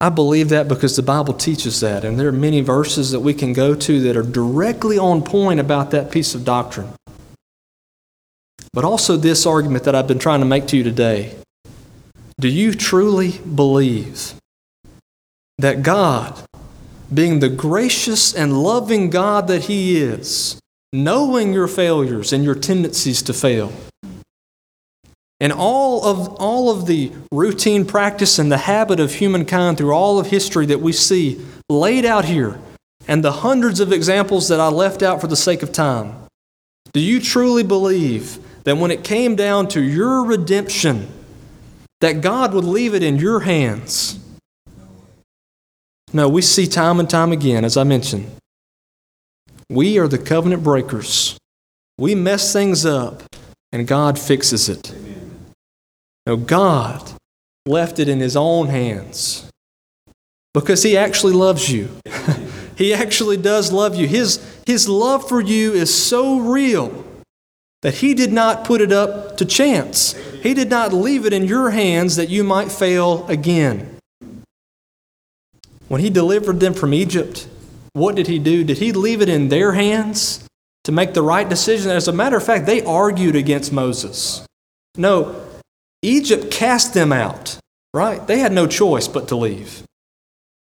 I 0.00 0.08
believe 0.08 0.48
that 0.48 0.66
because 0.66 0.96
the 0.96 1.02
Bible 1.02 1.34
teaches 1.34 1.80
that, 1.80 2.04
and 2.04 2.18
there 2.18 2.28
are 2.28 2.32
many 2.32 2.62
verses 2.62 3.10
that 3.10 3.20
we 3.20 3.34
can 3.34 3.52
go 3.52 3.74
to 3.74 4.00
that 4.00 4.16
are 4.16 4.22
directly 4.22 4.98
on 4.98 5.22
point 5.22 5.60
about 5.60 5.90
that 5.90 6.10
piece 6.10 6.34
of 6.34 6.44
doctrine. 6.44 6.88
But 8.72 8.84
also, 8.84 9.16
this 9.16 9.46
argument 9.46 9.84
that 9.84 9.94
I've 9.94 10.08
been 10.08 10.18
trying 10.18 10.40
to 10.40 10.46
make 10.46 10.66
to 10.68 10.76
you 10.76 10.82
today 10.82 11.36
do 12.40 12.48
you 12.48 12.74
truly 12.74 13.38
believe 13.38 14.34
that 15.58 15.82
God, 15.82 16.42
being 17.12 17.38
the 17.38 17.48
gracious 17.48 18.34
and 18.34 18.62
loving 18.62 19.10
God 19.10 19.46
that 19.46 19.64
He 19.64 19.98
is, 19.98 20.58
knowing 20.92 21.52
your 21.52 21.68
failures 21.68 22.32
and 22.32 22.42
your 22.42 22.56
tendencies 22.56 23.22
to 23.22 23.32
fail, 23.32 23.72
and 25.44 25.52
all 25.52 26.02
of, 26.06 26.36
all 26.36 26.70
of 26.70 26.86
the 26.86 27.12
routine 27.30 27.84
practice 27.84 28.38
and 28.38 28.50
the 28.50 28.56
habit 28.56 28.98
of 28.98 29.12
humankind 29.12 29.76
through 29.76 29.92
all 29.92 30.18
of 30.18 30.28
history 30.28 30.64
that 30.64 30.80
we 30.80 30.90
see 30.90 31.38
laid 31.68 32.06
out 32.06 32.24
here, 32.24 32.58
and 33.06 33.22
the 33.22 33.30
hundreds 33.30 33.78
of 33.78 33.92
examples 33.92 34.48
that 34.48 34.58
I 34.58 34.68
left 34.68 35.02
out 35.02 35.20
for 35.20 35.26
the 35.26 35.36
sake 35.36 35.62
of 35.62 35.70
time, 35.70 36.14
do 36.94 37.00
you 37.00 37.20
truly 37.20 37.62
believe 37.62 38.38
that 38.62 38.78
when 38.78 38.90
it 38.90 39.04
came 39.04 39.36
down 39.36 39.68
to 39.68 39.82
your 39.82 40.24
redemption, 40.24 41.08
that 42.00 42.22
God 42.22 42.54
would 42.54 42.64
leave 42.64 42.94
it 42.94 43.02
in 43.02 43.16
your 43.18 43.40
hands? 43.40 44.18
No, 46.14 46.26
we 46.26 46.40
see 46.40 46.66
time 46.66 46.98
and 46.98 47.10
time 47.10 47.32
again, 47.32 47.66
as 47.66 47.76
I 47.76 47.84
mentioned, 47.84 48.30
we 49.68 49.98
are 49.98 50.08
the 50.08 50.16
covenant 50.16 50.64
breakers. 50.64 51.36
We 51.98 52.14
mess 52.14 52.50
things 52.50 52.86
up, 52.86 53.22
and 53.72 53.86
God 53.86 54.18
fixes 54.18 54.70
it. 54.70 55.03
No, 56.26 56.36
God 56.36 57.12
left 57.66 57.98
it 57.98 58.08
in 58.08 58.20
His 58.20 58.36
own 58.36 58.68
hands 58.68 59.50
because 60.52 60.82
He 60.82 60.96
actually 60.96 61.32
loves 61.32 61.70
you. 61.70 61.90
he 62.76 62.94
actually 62.94 63.36
does 63.36 63.72
love 63.72 63.94
you. 63.94 64.06
His, 64.06 64.40
his 64.66 64.88
love 64.88 65.28
for 65.28 65.40
you 65.40 65.72
is 65.72 65.92
so 65.92 66.38
real 66.38 67.04
that 67.82 67.94
He 67.94 68.14
did 68.14 68.32
not 68.32 68.64
put 68.64 68.80
it 68.80 68.92
up 68.92 69.36
to 69.36 69.44
chance. 69.44 70.12
He 70.42 70.54
did 70.54 70.70
not 70.70 70.92
leave 70.92 71.26
it 71.26 71.32
in 71.32 71.44
your 71.44 71.70
hands 71.70 72.16
that 72.16 72.30
you 72.30 72.44
might 72.44 72.72
fail 72.72 73.26
again. 73.28 73.98
When 75.88 76.00
He 76.00 76.10
delivered 76.10 76.60
them 76.60 76.74
from 76.74 76.94
Egypt, 76.94 77.46
what 77.92 78.16
did 78.16 78.26
He 78.26 78.38
do? 78.38 78.64
Did 78.64 78.78
He 78.78 78.92
leave 78.92 79.20
it 79.20 79.28
in 79.28 79.50
their 79.50 79.72
hands 79.72 80.46
to 80.84 80.92
make 80.92 81.12
the 81.12 81.22
right 81.22 81.48
decision? 81.48 81.90
As 81.90 82.08
a 82.08 82.12
matter 82.12 82.36
of 82.38 82.44
fact, 82.44 82.64
they 82.64 82.82
argued 82.82 83.36
against 83.36 83.72
Moses. 83.72 84.46
No, 84.96 85.43
Egypt 86.04 86.50
cast 86.50 86.94
them 86.94 87.12
out, 87.12 87.58
right? 87.92 88.24
They 88.26 88.38
had 88.38 88.52
no 88.52 88.66
choice 88.66 89.08
but 89.08 89.28
to 89.28 89.36
leave. 89.36 89.82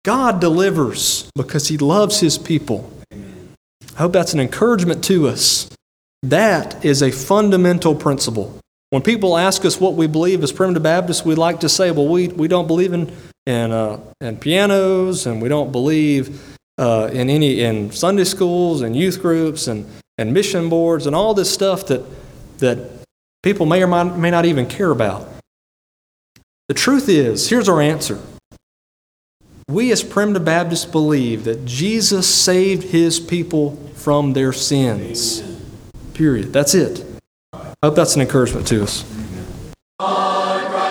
God 0.05 0.41
delivers 0.41 1.30
because 1.34 1.68
He 1.68 1.78
loves 1.78 2.20
His 2.20 2.39
people. 2.39 2.91
I 3.12 3.99
hope 3.99 4.12
that's 4.12 4.34
an 4.34 4.41
encouragement 4.41 5.05
to 5.05 5.28
us. 5.28 5.68
That 6.22 6.84
is 6.84 7.03
a 7.03 7.11
fundamental 7.11 7.95
principle. 7.95 8.59
When 8.91 9.03
people 9.03 9.37
ask 9.37 9.64
us 9.64 9.80
what 9.80 9.95
we 9.95 10.07
believe 10.07 10.43
as 10.43 10.53
primitive 10.53 10.82
Baptists, 10.82 11.24
we 11.24 11.34
like 11.34 11.61
to 11.61 11.68
say, 11.68 11.91
well, 11.91 12.09
we, 12.09 12.28
we 12.28 12.49
don't 12.49 12.66
believe 12.66 12.93
in, 12.93 13.12
in, 13.45 13.72
uh, 13.72 14.01
in 14.20 14.37
pianos 14.37 15.26
and 15.26 15.43
we 15.43 15.49
don't 15.49 15.72
believe 15.72 16.57
uh, 16.78 17.09
in 17.12 17.28
any 17.28 17.62
in 17.62 17.91
Sunday 17.91 18.24
schools 18.24 18.82
and 18.82 18.95
youth 18.95 19.20
groups 19.20 19.66
and, 19.66 19.87
and 20.18 20.32
mission 20.32 20.68
boards 20.68 21.07
and 21.07 21.16
all 21.16 21.34
this 21.34 21.53
stuff 21.53 21.87
that, 21.89 22.05
that 22.59 22.95
people 23.47 23.64
may 23.64 23.80
or 23.80 23.86
may 23.86 24.32
not 24.32 24.44
even 24.44 24.66
care 24.66 24.90
about. 24.90 25.28
The 26.66 26.74
truth 26.74 27.09
is, 27.09 27.49
here's 27.49 27.68
our 27.68 27.80
answer 27.80 28.20
We 29.68 29.92
as 29.92 30.03
Primitive 30.03 30.44
Baptists 30.44 30.84
believe 30.84 31.44
that 31.44 31.64
Jesus 31.64 32.26
saved 32.28 32.82
his 32.82 33.20
people 33.20 33.76
from 33.94 34.32
their 34.32 34.53
sins. 34.53 35.44
Period. 36.12 36.53
That's 36.53 36.74
it. 36.74 37.05
I 37.53 37.74
hope 37.84 37.94
that's 37.94 38.16
an 38.16 38.22
encouragement 38.22 38.66
to 38.66 38.82
us. 38.82 39.05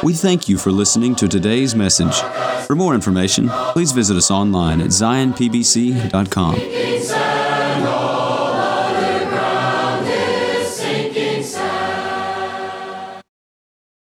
We 0.01 0.13
thank 0.13 0.47
you 0.47 0.57
for 0.57 0.71
listening 0.71 1.15
to 1.15 1.27
today's 1.27 1.75
message. 1.75 2.15
For 2.67 2.75
more 2.75 2.95
information, 2.95 3.49
please 3.49 3.91
visit 3.91 4.15
us 4.15 4.31
online 4.31 4.79
at 4.79 4.91
zionpbc.com. 4.91 6.55